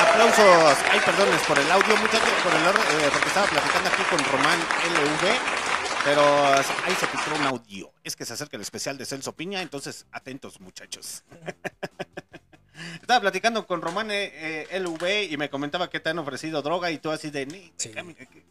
Aplausos. 0.00 0.78
Ay, 0.90 1.00
perdones 1.04 1.40
por 1.46 1.58
el 1.58 1.70
audio, 1.70 1.96
muchachos, 1.98 2.30
por 2.42 2.52
el 2.52 2.62
eh, 2.62 3.10
porque 3.12 3.28
estaba 3.28 3.46
platicando 3.46 3.88
aquí 3.90 4.02
con 4.10 4.18
Román 4.32 4.58
LV, 4.58 5.75
pero 6.06 6.22
ahí 6.22 6.94
se 6.94 7.06
filtró 7.08 7.34
un 7.34 7.42
audio. 7.42 7.92
Es 8.04 8.14
que 8.14 8.24
se 8.24 8.32
acerca 8.34 8.56
el 8.56 8.62
especial 8.62 8.96
de 8.96 9.04
Celso 9.04 9.34
Piña, 9.34 9.60
entonces 9.60 10.06
atentos, 10.12 10.60
muchachos. 10.60 11.24
Estaba 13.00 13.20
platicando 13.20 13.66
con 13.66 13.80
Román 13.82 14.10
eh, 14.12 14.66
eh, 14.70 14.78
LV 14.80 15.32
y 15.32 15.36
me 15.36 15.50
comentaba 15.50 15.90
que 15.90 15.98
te 15.98 16.10
han 16.10 16.18
ofrecido 16.20 16.62
droga 16.62 16.90
y 16.92 16.98
tú 16.98 17.10
así 17.10 17.30
de, 17.30 17.46
"Ni, 17.46 17.72
Sí. 17.76 17.92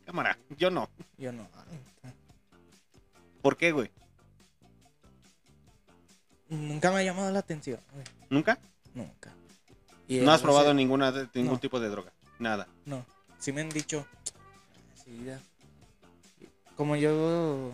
cámara, 0.06 0.38
yo 0.58 0.70
no. 0.70 0.90
Yo 1.18 1.32
no. 1.32 1.48
¿Por 3.42 3.56
qué, 3.56 3.72
güey? 3.72 3.90
Nunca 6.50 6.92
me 6.92 7.00
ha 7.00 7.04
llamado 7.04 7.32
la 7.32 7.40
atención, 7.40 7.80
güey. 7.94 8.06
¿Nunca? 8.30 8.60
Nunca. 8.94 9.34
Y 10.08 10.18
¿No 10.20 10.32
has 10.32 10.42
probado 10.42 10.74
ninguna 10.74 11.12
ningún 11.34 11.54
No. 11.54 11.60
tipo 11.60 11.80
de 11.80 11.90
droga? 11.90 12.12
Nada. 12.38 12.68
No. 12.86 13.06
Sí 13.40 13.52
me 13.54 13.62
han 13.62 13.70
dicho. 13.70 14.06
sí, 15.04 15.24
ya. 15.26 15.40
Como 16.76 16.96
yo. 16.96 17.72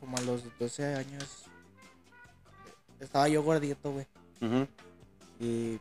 Como 0.00 0.16
a 0.16 0.20
los 0.22 0.42
12 0.58 0.94
años. 0.94 1.44
Estaba 3.00 3.28
yo 3.28 3.42
gordito, 3.42 3.92
güey. 3.92 4.06
Ujú. 4.40 4.66
Y. 5.40 5.78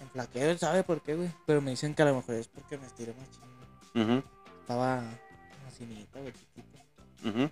Enflaqueo, 0.00 0.58
¿sabe 0.58 0.82
por 0.82 1.00
qué, 1.00 1.14
güey? 1.14 1.30
Pero 1.46 1.60
me 1.60 1.70
dicen 1.70 1.94
que 1.94 2.02
a 2.02 2.06
lo 2.06 2.16
mejor 2.16 2.34
es 2.34 2.48
porque 2.48 2.76
me 2.76 2.86
estiré 2.86 3.14
más 3.14 3.30
chingo. 3.30 4.04
Ujú, 4.18 4.22
Estaba. 4.60 5.02
Macinita, 5.64 6.18
güey, 6.20 6.32
chiquito. 6.32 7.50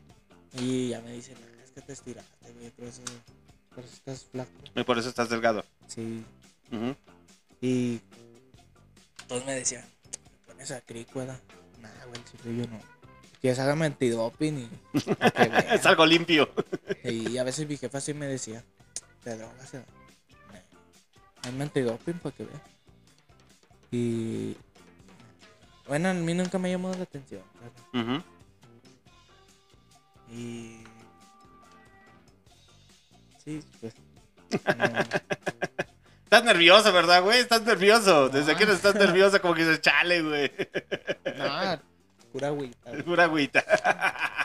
Y 0.59 0.89
ya 0.89 1.01
me 1.01 1.13
dicen, 1.13 1.37
"Ah, 1.41 1.63
es 1.65 1.71
que 1.71 1.81
te 1.81 1.93
estiraste, 1.93 2.53
güey. 2.53 2.71
Por 2.71 2.87
eso. 2.87 3.03
Por 3.75 3.85
eso 3.85 3.95
estás 3.95 4.25
flaco. 4.25 4.51
Y 4.75 4.83
por 4.83 4.99
eso 4.99 5.09
estás 5.09 5.29
delgado. 5.31 5.65
Sí. 5.87 6.25
Y 7.61 8.01
todos 9.29 9.47
me 9.47 9.55
decían, 9.55 9.85
"¿Te 10.11 10.19
pones 10.53 10.71
a 10.73 10.81
cricuada. 10.81 11.39
Nah, 11.81 11.89
güey, 12.09 12.21
chile, 12.25 12.57
yo 12.59 12.67
no. 12.67 12.81
Que 13.41 13.55
se 13.55 13.61
haga 13.62 13.72
antidoping 13.84 14.68
y. 14.95 15.01
pa' 15.14 15.30
que 15.30 15.49
vea". 15.49 15.74
Es 15.74 15.86
algo 15.86 16.05
limpio. 16.07 16.51
Y 17.05 17.38
a 17.38 17.45
veces 17.45 17.66
mi 17.68 17.76
jefa 17.76 18.01
sí 18.01 18.12
me 18.14 18.26
decía, 18.26 18.62
te 19.24 19.36
drogas. 19.36 19.74
eh?". 19.74 19.82
Hazme 21.43 21.64
antidoping 21.64 22.18
para 22.18 22.36
que 22.36 22.45
vea. 22.45 22.62
Y. 23.91 24.57
Bueno, 25.88 26.11
a 26.11 26.14
mí 26.14 26.34
nunca 26.34 26.59
me 26.59 26.68
ha 26.68 26.72
llamado 26.72 26.95
la 26.97 27.03
atención. 27.05 27.43
Ujú. 27.95 28.22
Y. 30.32 30.84
Sí, 33.45 33.61
pues. 33.80 33.95
no. 34.76 34.99
Estás 36.24 36.45
nervioso, 36.45 36.93
¿verdad, 36.93 37.22
güey? 37.24 37.41
Estás 37.41 37.62
nervioso. 37.62 38.28
Desde 38.28 38.53
Ah. 38.53 38.57
que 38.57 38.62
estás 38.64 38.95
nervioso, 39.07 39.41
como 39.41 39.55
que 39.55 39.64
dices, 39.64 39.80
chale, 39.80 40.22
güey. 40.22 40.53
No, 41.36 41.80
pura 42.33 42.49
agüita, 42.49 42.91
güey. 42.91 43.03
Pura 43.03 43.24
agüita. 43.24 43.64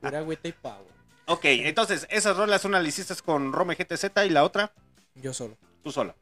Pura 0.00 0.18
agüita 0.18 0.48
y 0.48 0.52
pavo. 0.52 0.86
ok, 1.26 1.44
entonces, 1.44 2.06
esas 2.10 2.36
rolas 2.36 2.64
una 2.64 2.80
la 2.80 2.88
hiciste 2.88 3.14
con 3.24 3.52
Rome 3.52 3.76
GTZ 3.76 4.06
y 4.26 4.30
la 4.30 4.44
otra 4.44 4.72
Yo 5.14 5.32
solo. 5.32 5.56
tú 5.82 5.92
sola. 5.92 6.14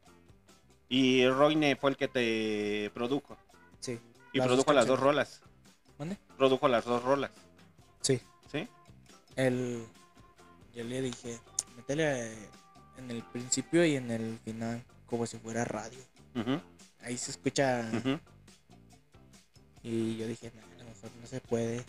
Y 0.89 1.25
Roine 1.27 1.75
fue 1.77 1.91
el 1.91 1.97
que 1.97 2.07
te 2.07 2.91
produjo. 2.93 3.37
Sí. 3.79 3.99
Y 4.33 4.37
Las 4.39 4.47
produjo 4.47 4.73
las 4.73 4.85
dos 4.85 4.99
rolas. 4.99 5.41
¿Mande? 5.97 6.17
Produjo 6.37 6.67
las 6.67 6.85
dos 6.85 7.01
rolas. 7.03 7.31
Sí. 8.01 8.19
¿Sí? 8.51 8.67
El, 9.35 9.85
yo 10.75 10.83
le 10.83 11.01
dije, 11.01 11.39
métele 11.77 12.33
en 12.97 13.09
el 13.09 13.23
principio 13.23 13.85
y 13.85 13.95
en 13.95 14.11
el 14.11 14.37
final, 14.43 14.83
como 15.05 15.25
si 15.25 15.37
fuera 15.37 15.63
radio. 15.63 15.99
Ujú, 16.35 16.59
Ahí 17.03 17.17
se 17.17 17.31
escucha. 17.31 17.89
ujú. 17.93 18.19
Y 19.83 20.17
yo 20.17 20.27
dije, 20.27 20.51
"Nah, 20.55 20.61
a 20.63 20.83
lo 20.83 20.89
mejor 20.89 21.09
no 21.21 21.27
se 21.27 21.39
puede. 21.41 21.83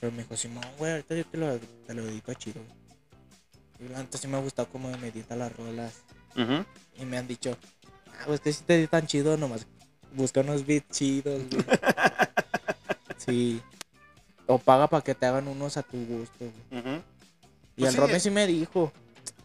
Pero 0.00 0.12
me 0.12 0.22
dijo, 0.22 0.36
Simón, 0.36 0.64
güey, 0.78 0.92
ahorita 0.92 1.14
yo 1.14 1.24
te 1.26 1.38
lo, 1.38 1.58
te 1.58 1.94
lo 1.94 2.02
edito 2.08 2.34
chido. 2.34 2.60
Y 3.78 3.84
neta 3.84 4.18
sí 4.18 4.26
me 4.28 4.36
ha 4.36 4.40
gustado 4.40 4.68
cómo 4.70 4.90
me 4.98 5.08
edita 5.08 5.36
las 5.36 5.54
rolas. 5.56 5.94
Y 7.00 7.04
me 7.04 7.18
han 7.18 7.26
dicho, 7.28 7.56
ah, 8.08 8.24
pues 8.26 8.40
que 8.40 8.52
si 8.52 8.64
te 8.64 8.76
editan 8.76 9.06
chido, 9.06 9.36
nomás 9.36 9.66
busca 10.14 10.40
unos 10.40 10.64
beats 10.66 10.88
chidos, 10.90 11.42
güey. 11.50 11.64
sí. 13.16 13.62
O 14.46 14.58
paga 14.58 14.86
para 14.88 15.02
que 15.02 15.14
te 15.14 15.26
hagan 15.26 15.48
unos 15.48 15.76
a 15.76 15.82
tu 15.82 16.04
gusto, 16.04 16.38
güey. 16.70 16.96
Y 17.76 17.80
Pues 17.82 17.88
el 17.88 17.94
sí, 17.94 17.96
Rome 18.00 18.20
sí 18.20 18.30
me 18.30 18.46
dijo, 18.46 18.92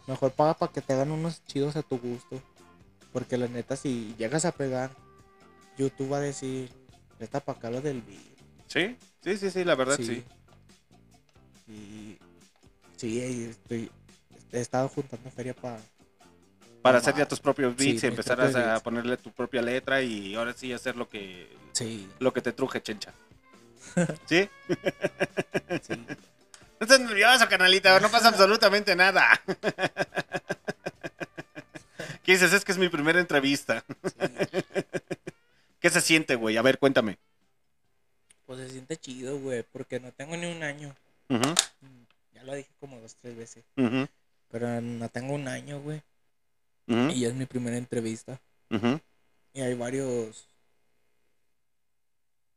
mejor 0.07 0.31
paga 0.31 0.53
para 0.55 0.71
que 0.71 0.81
te 0.81 0.93
hagan 0.93 1.11
unos 1.11 1.43
chidos 1.45 1.75
a 1.75 1.83
tu 1.83 1.97
gusto. 1.97 2.41
Porque 3.13 3.37
la 3.37 3.47
neta, 3.47 3.75
si 3.75 4.15
llegas 4.17 4.45
a 4.45 4.51
pegar, 4.51 4.91
YouTube 5.77 6.11
va 6.11 6.17
a 6.17 6.21
decir, 6.21 6.69
presta 7.17 7.39
para 7.39 7.57
acá 7.57 7.69
lo 7.69 7.81
del 7.81 8.01
beat. 8.01 8.19
Sí, 8.67 8.95
sí, 9.23 9.37
sí, 9.37 9.49
sí, 9.51 9.63
la 9.63 9.75
verdad 9.75 9.97
sí. 9.97 10.23
Y 11.67 12.17
sí, 12.95 13.19
estoy, 13.49 13.91
he 14.51 14.59
estado 14.61 14.87
juntando 14.89 15.29
feria 15.31 15.53
para... 15.53 15.79
Para 16.81 16.99
hacer 16.99 17.15
ya 17.15 17.27
tus 17.27 17.39
propios 17.39 17.73
Sí, 17.77 17.91
beats 17.91 18.03
y 18.03 18.07
empezar 18.07 18.39
a 18.39 18.45
beats. 18.47 18.81
ponerle 18.81 19.17
tu 19.17 19.31
propia 19.31 19.61
letra 19.61 20.01
y 20.01 20.35
ahora 20.35 20.53
sí 20.53 20.71
hacer 20.71 20.95
lo 20.95 21.09
que 21.09 21.49
Sí, 21.73 22.07
lo 22.19 22.31
que 22.33 22.41
te 22.41 22.53
truje, 22.53 22.81
chencha. 22.81 23.11
¿Sí? 24.27 24.47
sí. 25.81 25.95
No 26.79 26.83
estás 26.85 26.99
nervioso, 26.99 27.47
canalita, 27.49 27.99
no 27.99 28.09
pasa 28.09 28.29
absolutamente 28.29 28.95
nada. 28.95 29.27
¿Qué 32.23 32.33
dices? 32.33 32.53
Es 32.53 32.63
que 32.65 32.71
es 32.73 32.77
mi 32.77 32.89
primera 32.89 33.19
entrevista. 33.19 33.83
¿Qué 35.79 35.89
se 35.89 36.01
siente, 36.01 36.35
güey? 36.35 36.57
A 36.57 36.61
ver, 36.61 36.79
cuéntame. 36.79 37.17
Pues 38.45 38.59
se 38.59 38.69
siente 38.69 38.97
chido, 38.97 39.39
güey, 39.39 39.63
porque 39.63 39.99
no 39.99 40.11
tengo 40.13 40.35
ni 40.37 40.45
un 40.45 40.63
año. 40.63 40.95
Mm, 41.29 42.03
Ya 42.33 42.43
lo 42.43 42.55
dije 42.55 42.69
como 42.79 42.99
dos, 42.99 43.15
tres 43.21 43.35
veces. 43.35 43.63
ujú, 43.77 44.07
Pero 44.49 44.81
no 44.81 45.09
tengo 45.09 45.33
un 45.33 45.47
año, 45.47 45.81
güey. 45.81 46.01
ujú, 46.87 47.11
Y 47.11 47.21
ya 47.21 47.27
es 47.29 47.33
mi 47.35 47.45
primera 47.45 47.77
entrevista. 47.77 48.39
Y 49.53 49.61
hay 49.61 49.73
varios 49.73 50.47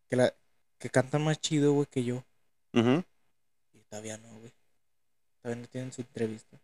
que, 0.08 0.16
la, 0.16 0.34
que 0.78 0.90
cantan 0.90 1.24
más 1.24 1.40
chido, 1.40 1.72
güey, 1.72 1.86
que 1.86 2.04
yo. 2.04 2.22
Y 2.72 3.78
todavía 3.88 4.16
no, 4.18 4.28
güey. 4.38 4.52
Todavía 5.42 5.62
no 5.62 5.68
tienen 5.68 5.92
su 5.92 6.02
entrevista. 6.02 6.58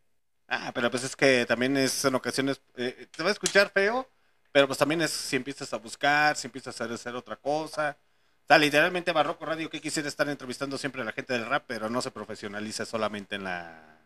Ah, 0.48 0.70
pero 0.74 0.90
pues 0.90 1.02
es 1.02 1.16
que 1.16 1.44
también 1.46 1.76
es 1.76 2.04
en 2.04 2.14
ocasiones, 2.14 2.60
eh, 2.76 3.08
te 3.10 3.22
va 3.22 3.30
a 3.30 3.32
escuchar 3.32 3.70
feo, 3.70 4.08
pero 4.56 4.66
pues 4.68 4.78
también 4.78 5.02
es 5.02 5.10
si 5.10 5.36
empiezas 5.36 5.70
a 5.74 5.76
buscar, 5.76 6.34
si 6.34 6.46
empiezas 6.46 6.80
a 6.80 6.84
hacer 6.84 7.14
otra 7.14 7.36
cosa. 7.36 7.98
O 8.42 8.46
sea, 8.48 8.56
literalmente 8.56 9.12
Barroco 9.12 9.44
Radio 9.44 9.68
que 9.68 9.82
quisiera 9.82 10.08
estar 10.08 10.26
entrevistando 10.30 10.78
siempre 10.78 11.02
a 11.02 11.04
la 11.04 11.12
gente 11.12 11.34
del 11.34 11.44
rap, 11.44 11.64
pero 11.66 11.90
no 11.90 12.00
se 12.00 12.10
profesionaliza 12.10 12.86
solamente 12.86 13.34
en 13.36 13.44
la 13.44 13.98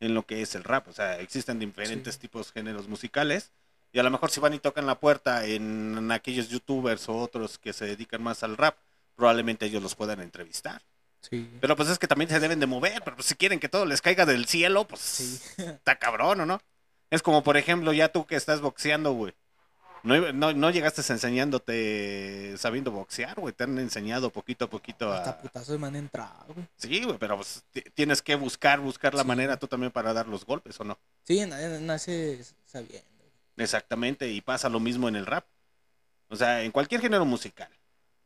en 0.00 0.12
lo 0.12 0.26
que 0.26 0.42
es 0.42 0.54
el 0.54 0.62
rap. 0.64 0.88
O 0.88 0.92
sea, 0.92 1.18
existen 1.20 1.58
diferentes 1.58 2.16
Sí. 2.16 2.20
tipos 2.20 2.52
géneros 2.52 2.86
musicales. 2.86 3.50
Y 3.90 3.98
a 3.98 4.02
lo 4.02 4.10
mejor 4.10 4.30
si 4.30 4.40
van 4.40 4.52
y 4.52 4.58
tocan 4.58 4.84
la 4.84 5.00
puerta 5.00 5.46
en, 5.46 5.96
en 5.96 6.12
aquellos 6.12 6.50
youtubers 6.50 7.08
o 7.08 7.16
otros 7.16 7.56
que 7.58 7.72
se 7.72 7.86
dedican 7.86 8.22
más 8.22 8.42
al 8.42 8.58
rap, 8.58 8.76
probablemente 9.16 9.64
ellos 9.64 9.82
los 9.82 9.94
puedan 9.94 10.20
entrevistar. 10.20 10.82
Sí. 11.22 11.48
Pero 11.62 11.76
pues 11.76 11.88
es 11.88 11.98
que 11.98 12.06
también 12.06 12.28
se 12.28 12.40
deben 12.40 12.60
de 12.60 12.66
mover, 12.66 13.00
pero 13.04 13.16
pues 13.16 13.28
si 13.28 13.36
quieren 13.36 13.58
que 13.58 13.70
todo 13.70 13.86
les 13.86 14.02
caiga 14.02 14.26
del 14.26 14.44
cielo, 14.44 14.86
pues 14.86 15.00
Sí. 15.00 15.40
está 15.56 15.98
cabrón, 15.98 16.42
¿o 16.42 16.44
no? 16.44 16.60
Es 17.08 17.22
como, 17.22 17.42
por 17.42 17.56
ejemplo, 17.56 17.94
ya 17.94 18.10
tú 18.12 18.26
que 18.26 18.36
estás 18.36 18.60
boxeando, 18.60 19.12
güey. 19.12 19.32
No, 20.04 20.32
no, 20.32 20.52
no 20.52 20.70
llegaste 20.70 21.00
enseñándote 21.12 22.54
sabiendo 22.56 22.90
boxear, 22.90 23.38
güey. 23.40 23.52
Te 23.54 23.64
han 23.64 23.78
enseñado 23.78 24.30
poquito 24.30 24.66
a 24.66 24.70
poquito 24.70 25.12
Hasta 25.12 25.30
a... 25.30 25.38
putazos 25.38 25.78
me 25.78 25.86
han 25.88 25.96
entrado, 25.96 26.46
güey. 26.54 26.66
Sí, 26.76 27.02
güey, 27.04 27.18
pero 27.18 27.36
pues, 27.36 27.64
ti- 27.70 27.82
tienes 27.94 28.22
que 28.22 28.34
buscar, 28.36 28.80
buscar 28.80 29.14
la 29.14 29.22
Sí. 29.22 29.28
manera 29.28 29.58
tú 29.58 29.66
también 29.66 29.92
para 29.92 30.12
dar 30.12 30.28
los 30.28 30.44
golpes, 30.44 30.78
¿o 30.80 30.84
no? 30.84 30.98
Sí, 31.24 31.44
nadie 31.46 31.80
nace 31.80 32.42
sabiendo. 32.66 33.06
Exactamente, 33.56 34.28
y 34.30 34.40
pasa 34.40 34.68
lo 34.68 34.80
mismo 34.80 35.08
en 35.08 35.16
el 35.16 35.26
rap. 35.26 35.44
O 36.28 36.36
sea, 36.36 36.62
en 36.62 36.70
cualquier 36.70 37.00
género 37.00 37.24
musical. 37.24 37.70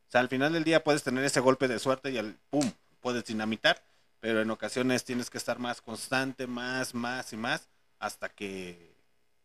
O 0.08 0.10
sea, 0.12 0.20
al 0.20 0.28
final 0.28 0.52
del 0.52 0.64
día 0.64 0.84
puedes 0.84 1.02
tener 1.02 1.24
ese 1.24 1.40
golpe 1.40 1.68
de 1.68 1.78
suerte 1.78 2.10
y 2.10 2.18
al 2.18 2.34
pum, 2.50 2.70
puedes 3.00 3.24
dinamitar, 3.24 3.82
pero 4.20 4.42
en 4.42 4.50
ocasiones 4.50 5.04
tienes 5.04 5.30
que 5.30 5.38
estar 5.38 5.58
más 5.58 5.80
constante, 5.80 6.46
más, 6.46 6.94
más 6.94 7.32
y 7.32 7.36
más, 7.36 7.68
hasta 7.98 8.28
que, 8.28 8.92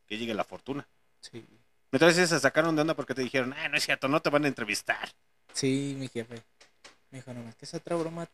que 0.07 0.17
llegue 0.17 0.33
la 0.33 0.43
fortuna. 0.43 0.85
Sí. 1.21 1.45
Entonces 1.91 2.29
se 2.29 2.39
sacaron 2.39 2.75
de 2.75 2.81
onda 2.81 2.95
porque 2.95 3.13
te 3.13 3.21
dijeron, 3.21 3.53
ah, 3.53 3.69
no 3.69 3.77
es 3.77 3.83
cierto, 3.83 4.07
no 4.07 4.21
te 4.21 4.29
van 4.29 4.45
a 4.45 4.47
entrevistar. 4.47 5.09
Sí, 5.53 5.95
mi 5.97 6.07
jefe. 6.07 6.43
Me 7.11 7.19
dijo, 7.19 7.33
nomás 7.33 7.55
que 7.55 7.65
es 7.65 7.73
otra 7.73 7.95
broma 7.95 8.27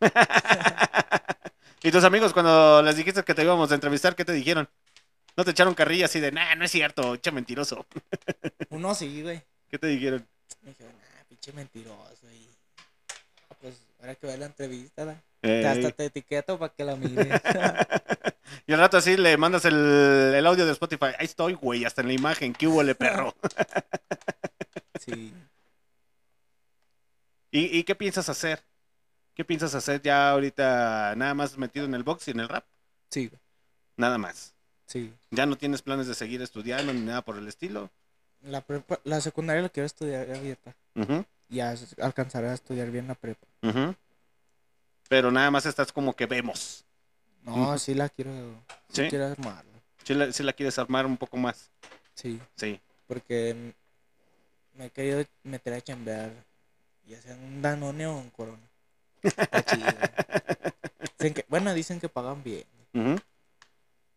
y 1.82 1.90
tus 1.90 2.04
amigos 2.04 2.32
cuando 2.32 2.80
les 2.82 2.96
dijiste 2.96 3.24
que 3.24 3.34
te 3.34 3.42
íbamos 3.42 3.70
a 3.70 3.74
entrevistar, 3.74 4.14
¿qué 4.14 4.24
te 4.24 4.32
dijeron? 4.32 4.68
No 5.36 5.44
te 5.44 5.50
echaron 5.50 5.74
carrilla 5.74 6.06
así 6.06 6.20
de, 6.20 6.30
nah, 6.30 6.54
no 6.54 6.64
es 6.64 6.70
cierto, 6.70 7.14
echa 7.14 7.32
mentiroso. 7.32 7.86
Uno 8.70 8.94
sí, 8.94 9.22
güey. 9.22 9.42
¿Qué 9.68 9.78
te 9.78 9.88
dijeron? 9.88 10.26
Me 10.62 10.70
dijeron, 10.70 10.94
ah, 11.02 11.24
pinche 11.28 11.52
mentiroso. 11.52 12.30
Y... 12.30 12.48
ah, 13.50 13.56
Pues 13.60 13.74
ahora 14.00 14.14
que 14.14 14.26
vea 14.28 14.36
la 14.36 14.46
entrevista, 14.46 15.04
¿da? 15.04 15.20
Hasta 15.44 15.90
te 15.90 16.04
etiqueto 16.06 16.58
para 16.58 16.72
que 16.74 16.84
la 16.84 16.96
mires. 16.96 17.26
y 18.66 18.72
al 18.72 18.78
rato 18.80 18.96
así 18.96 19.16
le 19.16 19.36
mandas 19.36 19.64
el, 19.66 19.74
el 20.34 20.46
audio 20.46 20.64
de 20.66 20.72
Spotify. 20.72 21.06
Ahí 21.18 21.26
estoy, 21.26 21.54
güey, 21.54 21.84
hasta 21.84 22.00
en 22.02 22.08
la 22.08 22.14
imagen. 22.14 22.52
¿Qué 22.54 22.66
hubo, 22.66 22.82
le 22.82 22.94
perro? 22.94 23.34
sí. 25.00 25.32
¿Y, 27.50 27.78
¿Y 27.78 27.84
qué 27.84 27.94
piensas 27.94 28.28
hacer? 28.28 28.62
¿Qué 29.34 29.44
piensas 29.44 29.74
hacer 29.74 30.00
ya 30.02 30.30
ahorita 30.30 31.14
nada 31.16 31.34
más 31.34 31.56
metido 31.58 31.84
en 31.86 31.94
el 31.94 32.02
box 32.04 32.28
y 32.28 32.30
en 32.32 32.40
el 32.40 32.48
rap? 32.48 32.64
Sí. 33.10 33.30
Nada 33.96 34.18
más. 34.18 34.54
Sí. 34.86 35.12
¿Ya 35.30 35.46
no 35.46 35.56
tienes 35.56 35.82
planes 35.82 36.06
de 36.06 36.14
seguir 36.14 36.40
estudiando 36.42 36.92
ni 36.92 37.00
nada 37.00 37.22
por 37.22 37.36
el 37.36 37.46
estilo? 37.48 37.90
La, 38.42 38.64
prepa- 38.66 39.00
la 39.04 39.20
secundaria 39.20 39.62
la 39.62 39.68
quiero 39.68 39.86
estudiar 39.86 40.30
abierta. 40.30 40.74
Ujú, 40.94 41.24
Ya 41.48 41.72
s- 41.72 41.96
alcanzaré 42.00 42.48
a 42.48 42.54
estudiar 42.54 42.90
bien 42.90 43.08
la 43.08 43.14
prepa. 43.14 43.46
ujú. 43.62 43.94
Pero 45.08 45.30
nada 45.30 45.50
más 45.50 45.66
estás 45.66 45.92
como 45.92 46.14
que 46.14 46.26
vemos. 46.26 46.84
No, 47.42 47.76
sí 47.78 47.94
la 47.94 48.08
quiero. 48.08 48.32
Sí, 48.88 49.02
¿Sí? 49.04 49.08
quiero 49.10 49.26
armarla. 49.26 49.70
Si 50.02 50.14
la, 50.14 50.32
sí 50.32 50.42
la 50.42 50.52
quieres 50.52 50.78
armar 50.78 51.06
un 51.06 51.16
poco 51.16 51.36
más. 51.36 51.70
Sí. 52.14 52.40
Sí. 52.56 52.80
Porque 53.06 53.74
me 54.74 54.86
he 54.86 54.90
querido 54.90 55.24
meter 55.42 55.74
a 55.74 55.80
chambear. 55.80 56.32
Ya 57.06 57.20
sea 57.20 57.34
en 57.34 57.44
un 57.44 57.62
Danone 57.62 58.06
o 58.06 58.18
en 58.18 58.30
Corona. 58.30 58.62
Está 59.22 59.62
chido. 59.64 59.86
Dicen 61.18 61.34
que- 61.34 61.44
bueno, 61.48 61.74
dicen 61.74 62.00
que 62.00 62.08
pagan 62.08 62.42
bien. 62.42 62.64
Ujú. 62.94 63.16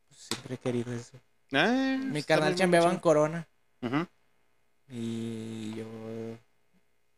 Pues 0.08 0.20
siempre 0.20 0.56
he 0.56 0.58
querido 0.58 0.94
eso. 0.94 1.18
Ah, 1.54 1.98
Mi 2.02 2.24
canal 2.24 2.56
chambeaba 2.56 2.92
en. 2.92 3.00
Corona. 3.00 3.48
Ujú. 3.82 4.08
Y 4.90 5.76
yo. 5.76 5.86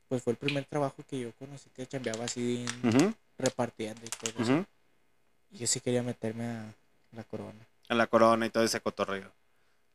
Pues 0.07 0.23
fue 0.23 0.31
el 0.31 0.37
primer 0.37 0.65
trabajo 0.65 1.03
que 1.07 1.19
yo 1.19 1.31
conocí 1.35 1.69
que 1.69 1.85
chambeaba 1.87 2.25
así 2.25 2.65
en- 2.83 2.89
Ujú, 2.89 3.13
repartiendo 3.39 4.01
y 4.05 4.09
todo 4.09 4.43
eso. 4.43 4.65
yo 5.51 5.67
sí 5.67 5.79
quería 5.79 6.03
meterme 6.03 6.45
a 6.45 6.73
la 7.11 7.23
Corona. 7.23 7.67
A 7.87 7.95
la 7.95 8.05
corona 8.05 8.45
y 8.45 8.51
todo 8.51 8.63
ese 8.63 8.81
cotorreo. 8.81 9.31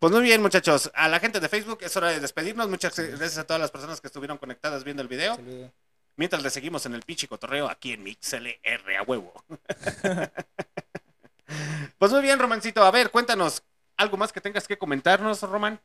Pues 0.01 0.13
muy 0.13 0.23
bien, 0.23 0.43
muchachos. 0.43 0.91
A 0.95 1.09
la 1.09 1.21
gente 1.21 1.39
de 1.39 1.49
Facebook 1.49 1.79
es 1.83 1.97
hora 1.97 2.09
de 2.09 2.19
despedirnos. 2.19 2.69
Muchas 2.69 2.99
gracias 2.99 3.39
a 3.39 3.47
todas 3.47 3.61
las 3.61 3.71
personas 3.71 4.01
que 4.01 4.09
estuvieron 4.09 4.37
conectadas 4.37 4.83
viendo 4.83 5.01
el 5.01 5.09
video. 5.09 5.37
Saludos. 5.37 5.71
Mientras 6.17 6.43
le 6.43 6.51
seguimos 6.51 6.87
en 6.87 6.95
el 6.95 7.03
pinche 7.03 7.27
cotorreo 7.27 7.69
aquí 7.69 7.93
en 7.93 8.03
MixLR 8.03 8.97
a 8.99 9.03
huevo. 9.03 9.33
pues 11.99 12.13
muy 12.13 12.23
bien, 12.23 12.39
Romancito. 12.39 12.85
A 12.85 12.91
ver, 12.91 13.11
cuéntanos. 13.11 13.63
¿Algo 13.97 14.17
más 14.17 14.33
que 14.33 14.41
tengas 14.41 14.67
que 14.67 14.77
comentarnos, 14.77 15.43
Román? 15.43 15.81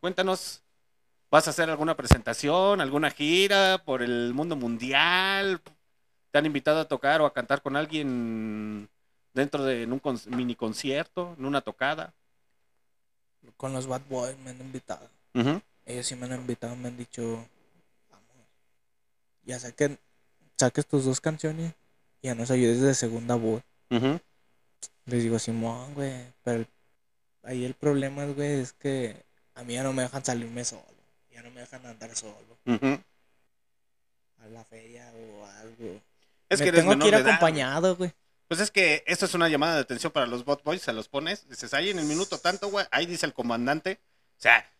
Cuéntanos. 0.00 0.62
¿Vas 1.30 1.46
a 1.46 1.50
hacer 1.50 1.70
alguna 1.70 1.96
presentación, 1.96 2.80
alguna 2.80 3.10
gira 3.10 3.82
por 3.84 4.02
el 4.02 4.34
mundo 4.34 4.56
mundial? 4.56 5.62
¿Te 6.32 6.38
han 6.38 6.46
invitado 6.46 6.80
a 6.80 6.88
tocar 6.88 7.20
o 7.20 7.26
a 7.26 7.32
cantar 7.32 7.60
con 7.62 7.76
alguien 7.76 8.88
dentro 9.34 9.62
de 9.64 9.82
en 9.82 9.92
un 9.92 9.98
con- 9.98 10.18
mini 10.28 10.56
concierto, 10.56 11.34
en 11.38 11.44
una 11.44 11.60
tocada? 11.60 12.14
Con 13.58 13.72
los 13.74 13.86
Bad 13.86 14.02
Boys 14.08 14.36
me 14.38 14.50
han 14.50 14.60
invitado. 14.60 15.08
Ellos 15.84 16.06
sí 16.06 16.16
me 16.16 16.26
han 16.26 16.32
invitado, 16.40 16.74
me 16.76 16.88
han 16.88 16.96
dicho, 16.96 17.46
vamos, 18.10 18.46
ya 19.44 19.58
saquen, 19.58 19.98
saques 20.58 20.86
tus 20.86 21.04
dos 21.04 21.20
canciones 21.20 21.74
y 22.22 22.28
ya 22.28 22.34
nos 22.34 22.50
ayudes 22.50 22.80
de 22.80 22.94
segunda 22.94 23.34
voz. 23.34 23.62
Les 25.06 25.22
digo, 25.22 25.38
Simón, 25.38 25.92
güey, 25.94 26.32
pero 26.44 26.60
el- 26.60 26.68
ahí 27.42 27.64
el 27.64 27.74
problema, 27.74 28.24
güey, 28.26 28.60
es 28.60 28.72
que 28.72 29.22
a 29.54 29.64
mí 29.64 29.74
ya 29.74 29.82
no 29.82 29.92
me 29.92 30.02
dejan 30.02 30.24
salirme 30.24 30.64
solo, 30.64 30.84
ya 31.30 31.42
no 31.42 31.50
me 31.50 31.60
dejan 31.60 31.84
andar 31.84 32.14
solo 32.16 32.36
a 34.38 34.46
la 34.46 34.64
feria 34.64 35.12
o 35.12 35.44
algo. 35.44 36.00
Es 36.52 36.60
me 36.60 36.64
que 36.64 36.68
eres 36.70 36.80
tengo 36.80 36.92
que 36.92 36.96
menor 36.96 37.08
ir 37.08 37.14
de 37.14 37.16
edad, 37.20 37.24
güey. 37.24 37.34
acompañado, 37.36 37.96
güey. 37.96 38.12
Pues 38.48 38.60
es 38.60 38.70
que 38.70 39.02
esto 39.06 39.24
es 39.26 39.34
una 39.34 39.48
llamada 39.48 39.76
de 39.76 39.80
atención 39.80 40.12
para 40.12 40.26
los 40.26 40.44
bot 40.44 40.62
boys, 40.62 40.82
se 40.82 40.92
los 40.92 41.08
pones, 41.08 41.48
dices, 41.48 41.72
ahí 41.74 41.90
en 41.90 41.98
el 41.98 42.04
minuto 42.04 42.38
tanto, 42.38 42.68
güey, 42.68 42.84
ahí 42.90 43.06
dice 43.06 43.24
el 43.26 43.32
comandante. 43.32 44.00
O 44.38 44.40
sea, 44.42 44.70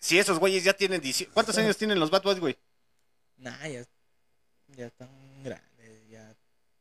si 0.00 0.18
esos 0.18 0.38
güeyes 0.38 0.64
ya 0.64 0.74
tienen 0.74 1.00
18... 1.00 1.32
¿Cuántos 1.32 1.56
años 1.56 1.76
tienen 1.78 1.98
los 1.98 2.10
bad 2.10 2.22
boys, 2.22 2.40
güey? 2.40 2.58
Nah, 3.38 3.66
ya, 3.66 3.84
ya 4.76 4.86
están 4.86 5.08
grandes, 5.42 6.08
ya 6.10 6.34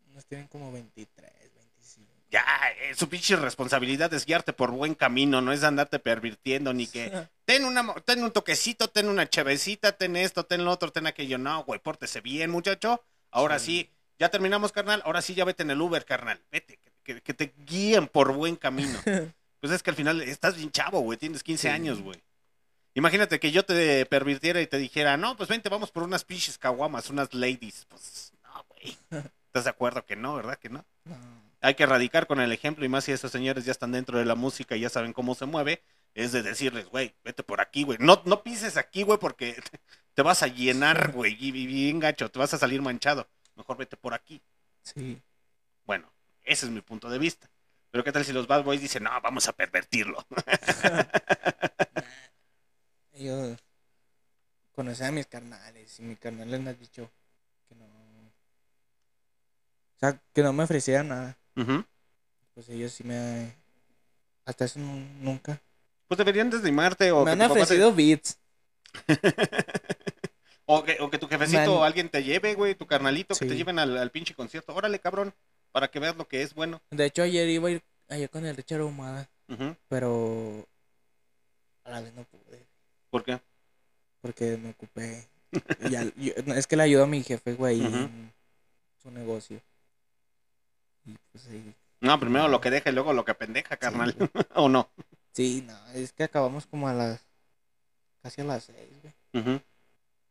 unos 0.09 0.25
tienen 0.25 0.47
como 0.47 0.71
23, 0.73 1.31
25. 1.55 2.11
Ya, 2.29 2.43
eh, 2.81 2.95
su 2.95 3.07
pinche 3.07 3.35
responsabilidad 3.37 4.13
es 4.13 4.25
guiarte 4.25 4.51
por 4.53 4.71
buen 4.71 4.93
camino, 4.95 5.41
no 5.41 5.53
es 5.53 5.63
andarte 5.63 5.99
pervirtiendo 5.99 6.73
ni 6.73 6.85
que 6.87 7.11
ten 7.45 7.63
una 7.65 7.81
mo- 7.83 7.95
ten 8.05 8.23
un 8.23 8.31
toquecito, 8.31 8.89
ten 8.89 9.07
una 9.07 9.29
chevecita, 9.29 9.93
ten 9.93 10.15
esto, 10.17 10.45
ten 10.45 10.65
lo 10.65 10.71
otro, 10.71 10.91
ten 10.91 11.07
aquello. 11.07 11.37
No, 11.37 11.63
güey, 11.63 11.79
pórtese 11.79 12.19
bien, 12.21 12.49
muchacho. 12.51 13.03
Ahora 13.31 13.57
sí. 13.57 13.89
Ya 14.21 14.29
terminamos, 14.29 14.71
carnal. 14.71 15.01
Ahora 15.03 15.19
sí 15.23 15.33
ya 15.33 15.45
vete 15.45 15.63
en 15.63 15.71
el 15.71 15.81
Uber, 15.81 16.05
carnal. 16.05 16.39
Vete, 16.51 16.77
que, 17.03 17.33
te 17.33 17.55
guíen 17.65 18.07
por 18.07 18.31
buen 18.33 18.55
camino. 18.55 18.99
Pues 19.59 19.71
es 19.71 19.83
que 19.83 19.91
al 19.91 19.95
final 19.95 20.19
estás 20.23 20.55
bien 20.55 20.71
chavo, 20.71 21.01
güey, 21.01 21.19
tienes 21.19 21.43
15 21.43 21.61
Sí. 21.61 21.67
años, 21.67 22.01
güey. 22.01 22.19
Imagínate 22.95 23.39
que 23.39 23.51
yo 23.51 23.63
te 23.63 24.07
pervirtiera 24.07 24.59
y 24.59 24.65
te 24.65 24.79
dijera, 24.79 25.17
no, 25.17 25.37
pues 25.37 25.49
vente, 25.49 25.69
vamos 25.69 25.91
por 25.91 26.01
unas 26.01 26.23
pinches 26.23 26.57
caguamas, 26.57 27.11
unas 27.11 27.31
ladies. 27.31 27.85
Pues 27.87 28.33
no, 28.43 28.65
güey. 28.69 28.97
¿Estás 29.45 29.65
de 29.65 29.69
acuerdo 29.69 30.03
que 30.03 30.15
no, 30.15 30.33
verdad 30.33 30.57
que 30.57 30.69
no? 30.69 30.83
No. 31.05 31.15
hay 31.61 31.75
que 31.75 31.83
erradicar 31.83 32.25
con 32.25 32.39
el 32.39 32.51
ejemplo 32.51 32.85
y 32.85 32.89
más 32.89 33.03
si 33.03 33.11
esos 33.11 33.31
señores 33.31 33.63
ya 33.63 33.71
están 33.71 33.91
dentro 33.91 34.17
de 34.17 34.25
la 34.25 34.33
música 34.33 34.75
y 34.75 34.79
ya 34.79 34.89
saben 34.89 35.13
cómo 35.13 35.35
se 35.35 35.45
mueve, 35.45 35.83
es 36.15 36.31
de 36.31 36.41
decirles, 36.41 36.87
güey, 36.87 37.13
vete 37.23 37.43
por 37.43 37.61
aquí, 37.61 37.83
güey. 37.83 37.99
No, 38.01 38.23
no 38.25 38.41
pises 38.41 38.77
aquí, 38.77 39.03
güey, 39.03 39.19
porque 39.19 39.61
te, 40.15 40.23
vas 40.23 40.41
a 40.41 40.47
llenar, 40.47 41.11
güey, 41.11 41.37
y 41.39 41.51
bien 41.51 41.99
gacho, 41.99 42.31
te 42.31 42.39
vas 42.39 42.55
a 42.55 42.57
salir 42.57 42.81
manchado. 42.81 43.27
Mejor 43.61 43.77
vete 43.77 43.95
por 43.95 44.13
aquí. 44.15 44.41
Sí. 44.83 45.21
Bueno, 45.85 46.11
ese 46.43 46.65
es 46.65 46.71
mi 46.71 46.81
punto 46.81 47.09
de 47.09 47.19
vista. 47.19 47.47
Pero 47.91 48.03
qué 48.03 48.11
tal 48.11 48.25
si 48.25 48.33
los 48.33 48.47
bad 48.47 48.63
boys 48.63 48.81
dicen, 48.81 49.03
no, 49.03 49.11
vamos 49.21 49.47
a 49.47 49.53
pervertirlo. 49.53 50.25
Yo 53.13 53.55
conocí 54.73 55.03
a 55.03 55.11
mis 55.11 55.27
carnales 55.27 55.99
y 55.99 56.03
mis 56.03 56.17
carnales 56.19 56.59
me 56.59 56.71
han 56.71 56.79
dicho 56.79 57.11
que 57.69 57.75
no. 57.75 57.85
O 57.85 58.31
sea, 59.99 60.19
que 60.33 60.41
no 60.41 60.51
me 60.53 60.63
ofrecieran 60.63 61.09
nada. 61.09 61.37
Pues 62.55 62.67
ellos 62.69 62.91
sí 62.93 63.03
me. 63.03 63.53
Hasta 64.45 64.65
eso 64.65 64.79
nu- 64.79 65.07
nunca. 65.19 65.61
Pues 66.07 66.17
deberían 66.17 66.49
deslimarte 66.49 67.11
o 67.11 67.23
me 67.23 67.31
han 67.31 67.37
papá 67.39 67.53
te- 67.53 67.61
ofrecido 67.61 67.93
beats. 67.93 68.39
o, 70.79 70.83
que, 70.83 70.97
o 70.99 71.09
que 71.09 71.17
tu 71.17 71.27
jefecito 71.27 71.79
o 71.79 71.83
alguien 71.83 72.09
te 72.09 72.23
lleve, 72.23 72.53
güey, 72.55 72.75
tu 72.75 72.85
carnalito, 72.87 73.35
que 73.35 73.45
te 73.45 73.55
lleven 73.55 73.79
al, 73.79 73.97
al 73.97 74.11
pinche 74.11 74.33
concierto. 74.35 74.73
Órale, 74.75 74.99
cabrón, 74.99 75.33
para 75.71 75.89
que 75.89 75.99
veas 75.99 76.15
lo 76.15 76.27
que 76.27 76.41
es 76.41 76.53
bueno. 76.53 76.81
De 76.91 77.05
hecho, 77.05 77.23
ayer 77.23 77.47
iba 77.49 77.67
a 77.67 77.71
ir 77.71 77.81
ayer 78.09 78.29
con 78.29 78.45
el 78.45 78.55
Richard 78.55 78.81
Ahumada, 78.81 79.29
Ujú. 79.47 79.75
pero 79.87 80.67
a 81.83 81.91
la 81.91 82.01
vez 82.01 82.13
no 82.13 82.23
pude. 82.25 82.65
¿Por 83.09 83.23
qué? 83.23 83.39
Porque 84.21 84.57
me 84.57 84.71
ocupé. 84.71 85.27
Y 85.91 85.95
al- 85.95 86.13
yo- 86.15 86.33
es 86.55 86.67
que 86.67 86.77
le 86.77 86.83
ayudo 86.83 87.03
a 87.03 87.07
mi 87.07 87.23
jefe, 87.23 87.53
güey, 87.55 87.83
en 87.85 88.31
su 89.01 89.11
negocio. 89.11 89.61
Y 91.05 91.15
pues 91.31 91.43
sí. 91.43 91.73
No, 91.99 92.19
primero 92.19 92.47
lo 92.47 92.61
que 92.61 92.69
deja 92.71 92.89
y 92.89 92.93
luego 92.93 93.11
lo 93.13 93.25
que 93.25 93.33
pendeja, 93.33 93.75
carnal. 93.77 94.15
¿O 94.55 94.69
no? 94.69 94.89
Sí, 95.33 95.63
no, 95.67 95.77
es 95.93 96.13
que 96.13 96.23
acabamos 96.23 96.65
como 96.67 96.87
a 96.87 96.93
las. 96.93 97.21
casi 98.21 98.41
a 98.41 98.43
las 98.45 98.63
seis, 98.65 98.89
güey. 99.01 99.13
Ujú. 99.43 99.61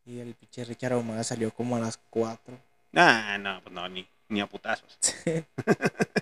Y 0.06 0.18
el 0.18 0.34
pinche 0.34 0.64
Richard 0.64 0.94
Ahumada 0.94 1.24
salió 1.24 1.52
como 1.52 1.76
a 1.76 1.80
las 1.80 1.98
cuatro. 2.10 2.58
Ah, 2.94 3.36
no, 3.38 3.60
pues 3.62 3.72
no, 3.72 3.88
ni, 3.88 4.06
ni 4.28 4.40
a 4.40 4.46
putazos. 4.46 4.98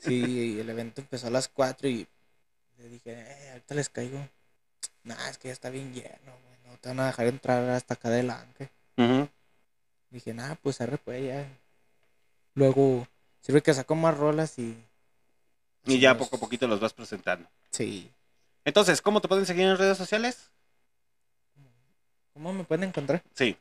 Sí, 0.00 0.54
y 0.56 0.60
el 0.60 0.70
evento 0.70 1.02
empezó 1.02 1.26
a 1.26 1.30
las 1.30 1.48
4 1.48 1.86
y 1.86 2.06
le 2.78 2.88
dije, 2.88 3.12
eh, 3.12 3.50
ahorita 3.50 3.74
les 3.74 3.90
caigo. 3.90 4.18
Nah, 5.04 5.28
es 5.28 5.36
que 5.36 5.48
ya 5.48 5.52
está 5.52 5.68
bien 5.68 5.92
lleno, 5.92 6.32
güey. 6.44 6.58
No 6.64 6.78
te 6.78 6.88
van 6.88 7.00
a 7.00 7.06
dejar 7.06 7.26
entrar 7.26 7.68
hasta 7.68 7.94
acá 7.94 8.08
adelante. 8.08 8.70
Ujú. 8.96 9.28
Dije, 10.08 10.32
nah, 10.32 10.54
pues 10.54 10.80
arre 10.80 10.96
pues 10.96 11.22
ya. 11.22 11.46
Luego, 12.54 13.06
sirve 13.40 13.62
que 13.62 13.74
saco 13.74 13.94
más 13.94 14.16
rolas 14.16 14.58
y. 14.58 14.82
Y 15.84 15.98
ya 15.98 16.16
poco 16.16 16.36
a 16.36 16.40
poquito 16.40 16.66
los 16.66 16.80
vas 16.80 16.94
presentando. 16.94 17.48
Sí. 17.70 18.10
Entonces, 18.64 19.02
¿cómo 19.02 19.20
te 19.20 19.28
pueden 19.28 19.46
seguir 19.46 19.66
en 19.66 19.76
redes 19.76 19.98
sociales? 19.98 20.50
¿Cómo 22.40 22.54
me 22.54 22.64
pueden 22.64 22.88
encontrar? 22.88 23.22
Sí, 23.34 23.54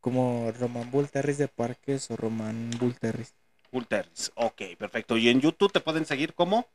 Como 0.00 0.50
Román 0.58 0.90
Bulterris 0.90 1.38
de 1.38 1.46
Parques 1.46 2.10
o 2.10 2.16
Román 2.16 2.70
Bulterris. 2.80 3.32
Ulteris. 3.70 4.32
Ok, 4.34 4.60
perfecto. 4.76 5.16
Y 5.16 5.28
en 5.28 5.40
YouTube 5.40 5.70
te 5.70 5.78
pueden 5.78 6.04
seguir 6.04 6.34
como 6.34 6.66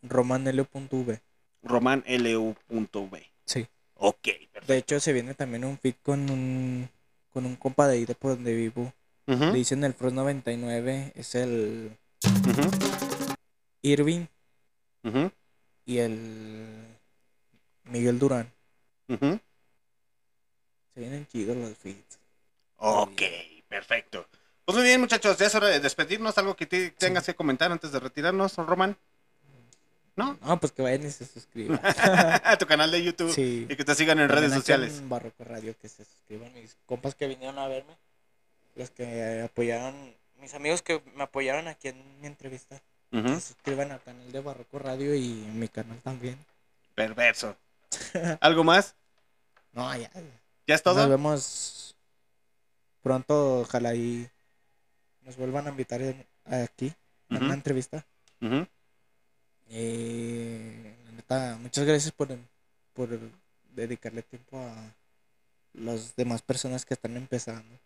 Romanelio.v. 0.00 1.20
romanlu.v. 1.62 3.30
Sí. 3.44 3.66
Ok, 3.96 4.22
De 4.24 4.48
perfecto. 4.50 4.72
hecho, 4.72 5.00
se 5.00 5.12
viene 5.12 5.34
también 5.34 5.66
un 5.66 5.76
fit 5.78 5.98
con 6.02 6.30
un. 6.30 6.88
con 7.28 7.44
un 7.44 7.56
compa 7.56 7.86
de 7.86 7.96
ahí 7.98 8.06
de 8.06 8.14
por 8.14 8.30
donde 8.36 8.54
vivo. 8.54 8.90
Ujú, 9.26 9.44
Le 9.44 9.52
dicen 9.58 9.84
el 9.84 9.92
Frost 9.92 10.14
99. 10.16 11.12
Es 11.14 11.34
el 11.34 11.94
Irving 13.82 14.24
y 15.84 15.98
el 15.98 16.96
Miguel 17.84 18.18
Durán. 18.18 18.50
Se 21.00 21.06
vienen 21.08 21.26
chidos 21.28 21.56
los 21.56 21.78
feeds. 21.78 22.18
Ok, 22.76 23.22
perfecto. 23.68 24.26
Pues 24.66 24.76
muy 24.76 24.84
bien, 24.84 25.00
muchachos, 25.00 25.38
ya 25.38 25.46
es 25.46 25.54
hora 25.54 25.68
de 25.68 25.80
despedirnos. 25.80 26.36
Algo 26.36 26.54
que 26.54 26.66
te- 26.66 26.90
tengas 26.90 27.24
que 27.24 27.34
comentar 27.34 27.72
antes 27.72 27.90
de 27.90 28.00
retirarnos, 28.00 28.54
Román. 28.56 28.98
¿No? 30.14 30.36
No, 30.42 30.60
pues 30.60 30.72
que 30.72 30.82
vayan 30.82 31.06
y 31.06 31.10
se 31.10 31.24
suscriban. 31.24 31.80
a 32.44 32.56
tu 32.58 32.66
canal 32.66 32.90
de 32.90 33.02
YouTube 33.02 33.32
Sí. 33.32 33.66
y 33.68 33.76
que 33.76 33.84
te 33.84 33.94
sigan 33.94 34.18
en 34.20 34.28
También 34.28 34.50
redes 34.50 34.58
sociales. 34.58 34.98
En 34.98 35.08
Barroco 35.08 35.42
Radio, 35.44 35.74
que 35.80 35.88
se 35.88 36.04
suscriban. 36.04 36.52
Mis 36.52 36.76
compas 36.84 37.14
que 37.14 37.26
vinieron 37.28 37.58
a 37.58 37.66
verme. 37.66 37.96
Los 38.76 38.90
que 38.90 39.40
apoyaron. 39.42 40.14
Mis 40.38 40.52
amigos 40.52 40.82
que 40.82 41.02
me 41.16 41.22
apoyaron 41.22 41.66
aquí 41.66 41.88
en 41.88 42.20
mi 42.20 42.26
entrevista. 42.26 42.78
Que 43.10 43.22
se 43.26 43.40
suscriban 43.40 43.90
al 43.90 44.02
canal 44.02 44.30
de 44.30 44.40
Barroco 44.40 44.78
Radio 44.78 45.14
y 45.14 45.44
en 45.44 45.58
mi 45.58 45.68
canal 45.68 45.98
también. 46.02 46.36
Perverso. 46.94 47.56
¿Algo 48.40 48.64
más? 48.64 48.94
No, 49.72 49.96
ya. 49.96 50.10
¿Ya 50.70 50.76
es 50.76 50.84
Nos 50.86 50.94
todo? 50.94 51.08
vemos 51.08 51.96
pronto. 53.02 53.62
Ojalá 53.62 53.92
y 53.96 54.30
nos 55.22 55.36
vuelvan 55.36 55.66
a 55.66 55.70
invitar 55.70 56.00
aquí 56.44 56.94
en 57.28 57.36
Ujú. 57.38 57.44
una 57.46 57.54
entrevista. 57.54 58.06
Eh, 59.68 60.94
la 61.06 61.10
neta, 61.12 61.58
muchas 61.60 61.84
gracias 61.84 62.12
por, 62.12 62.28
por 62.92 63.08
dedicarle 63.74 64.22
tiempo 64.22 64.60
a 64.60 64.94
las 65.72 66.14
demás 66.14 66.40
personas 66.40 66.84
que 66.86 66.94
están 66.94 67.16
empezando. 67.16 67.76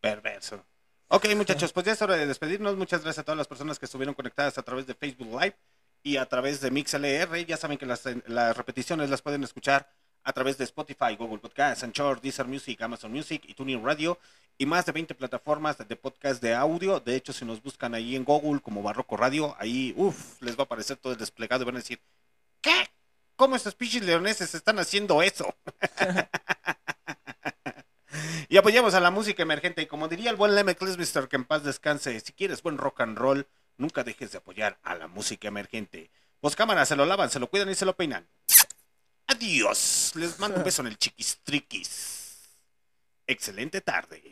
Perverso. 0.00 0.64
Ok, 1.08 1.26
muchachos, 1.36 1.70
pues 1.74 1.84
ya 1.84 1.92
es 1.92 2.00
hora 2.00 2.16
de 2.16 2.26
despedirnos. 2.26 2.76
Muchas 2.78 3.02
gracias 3.02 3.20
a 3.20 3.24
todas 3.24 3.36
las 3.36 3.46
personas 3.46 3.78
que 3.78 3.84
estuvieron 3.84 4.14
conectadas 4.14 4.56
a 4.56 4.62
través 4.62 4.86
de 4.86 4.94
Facebook 4.94 5.28
Live 5.38 5.56
y 6.02 6.16
a 6.16 6.24
través 6.26 6.62
de 6.62 6.70
MixLR. 6.70 7.44
Ya 7.44 7.58
saben 7.58 7.76
que 7.76 7.84
las, 7.84 8.04
las 8.26 8.56
repeticiones 8.56 9.10
las 9.10 9.20
pueden 9.20 9.44
escuchar 9.44 9.86
a 10.24 10.32
través 10.32 10.58
de 10.58 10.64
Spotify, 10.64 11.14
Google 11.16 11.38
Podcasts, 11.38 11.84
Anchor, 11.84 12.20
Deezer 12.20 12.46
Music, 12.46 12.82
Amazon 12.82 13.12
Music 13.12 13.42
y 13.46 13.54
TuneIn 13.54 13.84
Radio 13.84 14.18
y 14.56 14.66
más 14.66 14.86
de 14.86 14.92
20 14.92 15.14
plataformas 15.14 15.76
de 15.78 15.96
podcast 15.96 16.42
de 16.42 16.54
audio. 16.54 17.00
De 17.00 17.16
hecho, 17.16 17.32
si 17.32 17.44
nos 17.44 17.62
buscan 17.62 17.94
ahí 17.94 18.16
en 18.16 18.24
Google 18.24 18.60
como 18.60 18.82
Barroco 18.82 19.16
Radio, 19.16 19.54
ahí, 19.58 19.92
uff, 19.96 20.40
les 20.40 20.56
va 20.56 20.62
a 20.62 20.64
aparecer 20.64 20.96
todo 20.96 21.12
el 21.12 21.18
desplegado 21.18 21.62
y 21.62 21.66
van 21.66 21.76
a 21.76 21.80
decir, 21.80 22.00
¿qué? 22.60 22.88
¿Cómo 23.36 23.56
estos 23.56 23.74
pinches 23.74 24.04
leoneses 24.04 24.54
están 24.54 24.78
haciendo 24.78 25.20
eso? 25.22 25.54
y 28.48 28.56
apoyamos 28.56 28.94
a 28.94 29.00
la 29.00 29.10
música 29.10 29.42
emergente. 29.42 29.82
Y 29.82 29.86
como 29.86 30.08
diría 30.08 30.30
el 30.30 30.36
buen 30.36 30.54
Leme 30.54 30.76
Mister, 30.96 31.28
que 31.28 31.36
en 31.36 31.44
paz 31.44 31.64
descanse, 31.64 32.18
si 32.20 32.32
quieres 32.32 32.62
buen 32.62 32.78
rock 32.78 33.00
and 33.00 33.18
roll, 33.18 33.46
nunca 33.76 34.04
dejes 34.04 34.32
de 34.32 34.38
apoyar 34.38 34.78
a 34.84 34.94
la 34.94 35.08
música 35.08 35.48
emergente. 35.48 36.10
Pues 36.40 36.54
cámaras, 36.54 36.88
se 36.88 36.96
lo 36.96 37.06
lavan, 37.06 37.30
se 37.30 37.40
lo 37.40 37.48
cuidan 37.48 37.70
y 37.70 37.74
se 37.74 37.84
lo 37.84 37.96
peinan. 37.96 38.28
Adiós. 39.26 40.12
Les 40.14 40.38
mando 40.38 40.58
un 40.58 40.64
beso 40.68 40.82
en 40.82 40.88
el 40.88 40.98
chiquistriquis. 40.98 42.48
Excelente 43.26 43.80
tarde. 43.80 44.22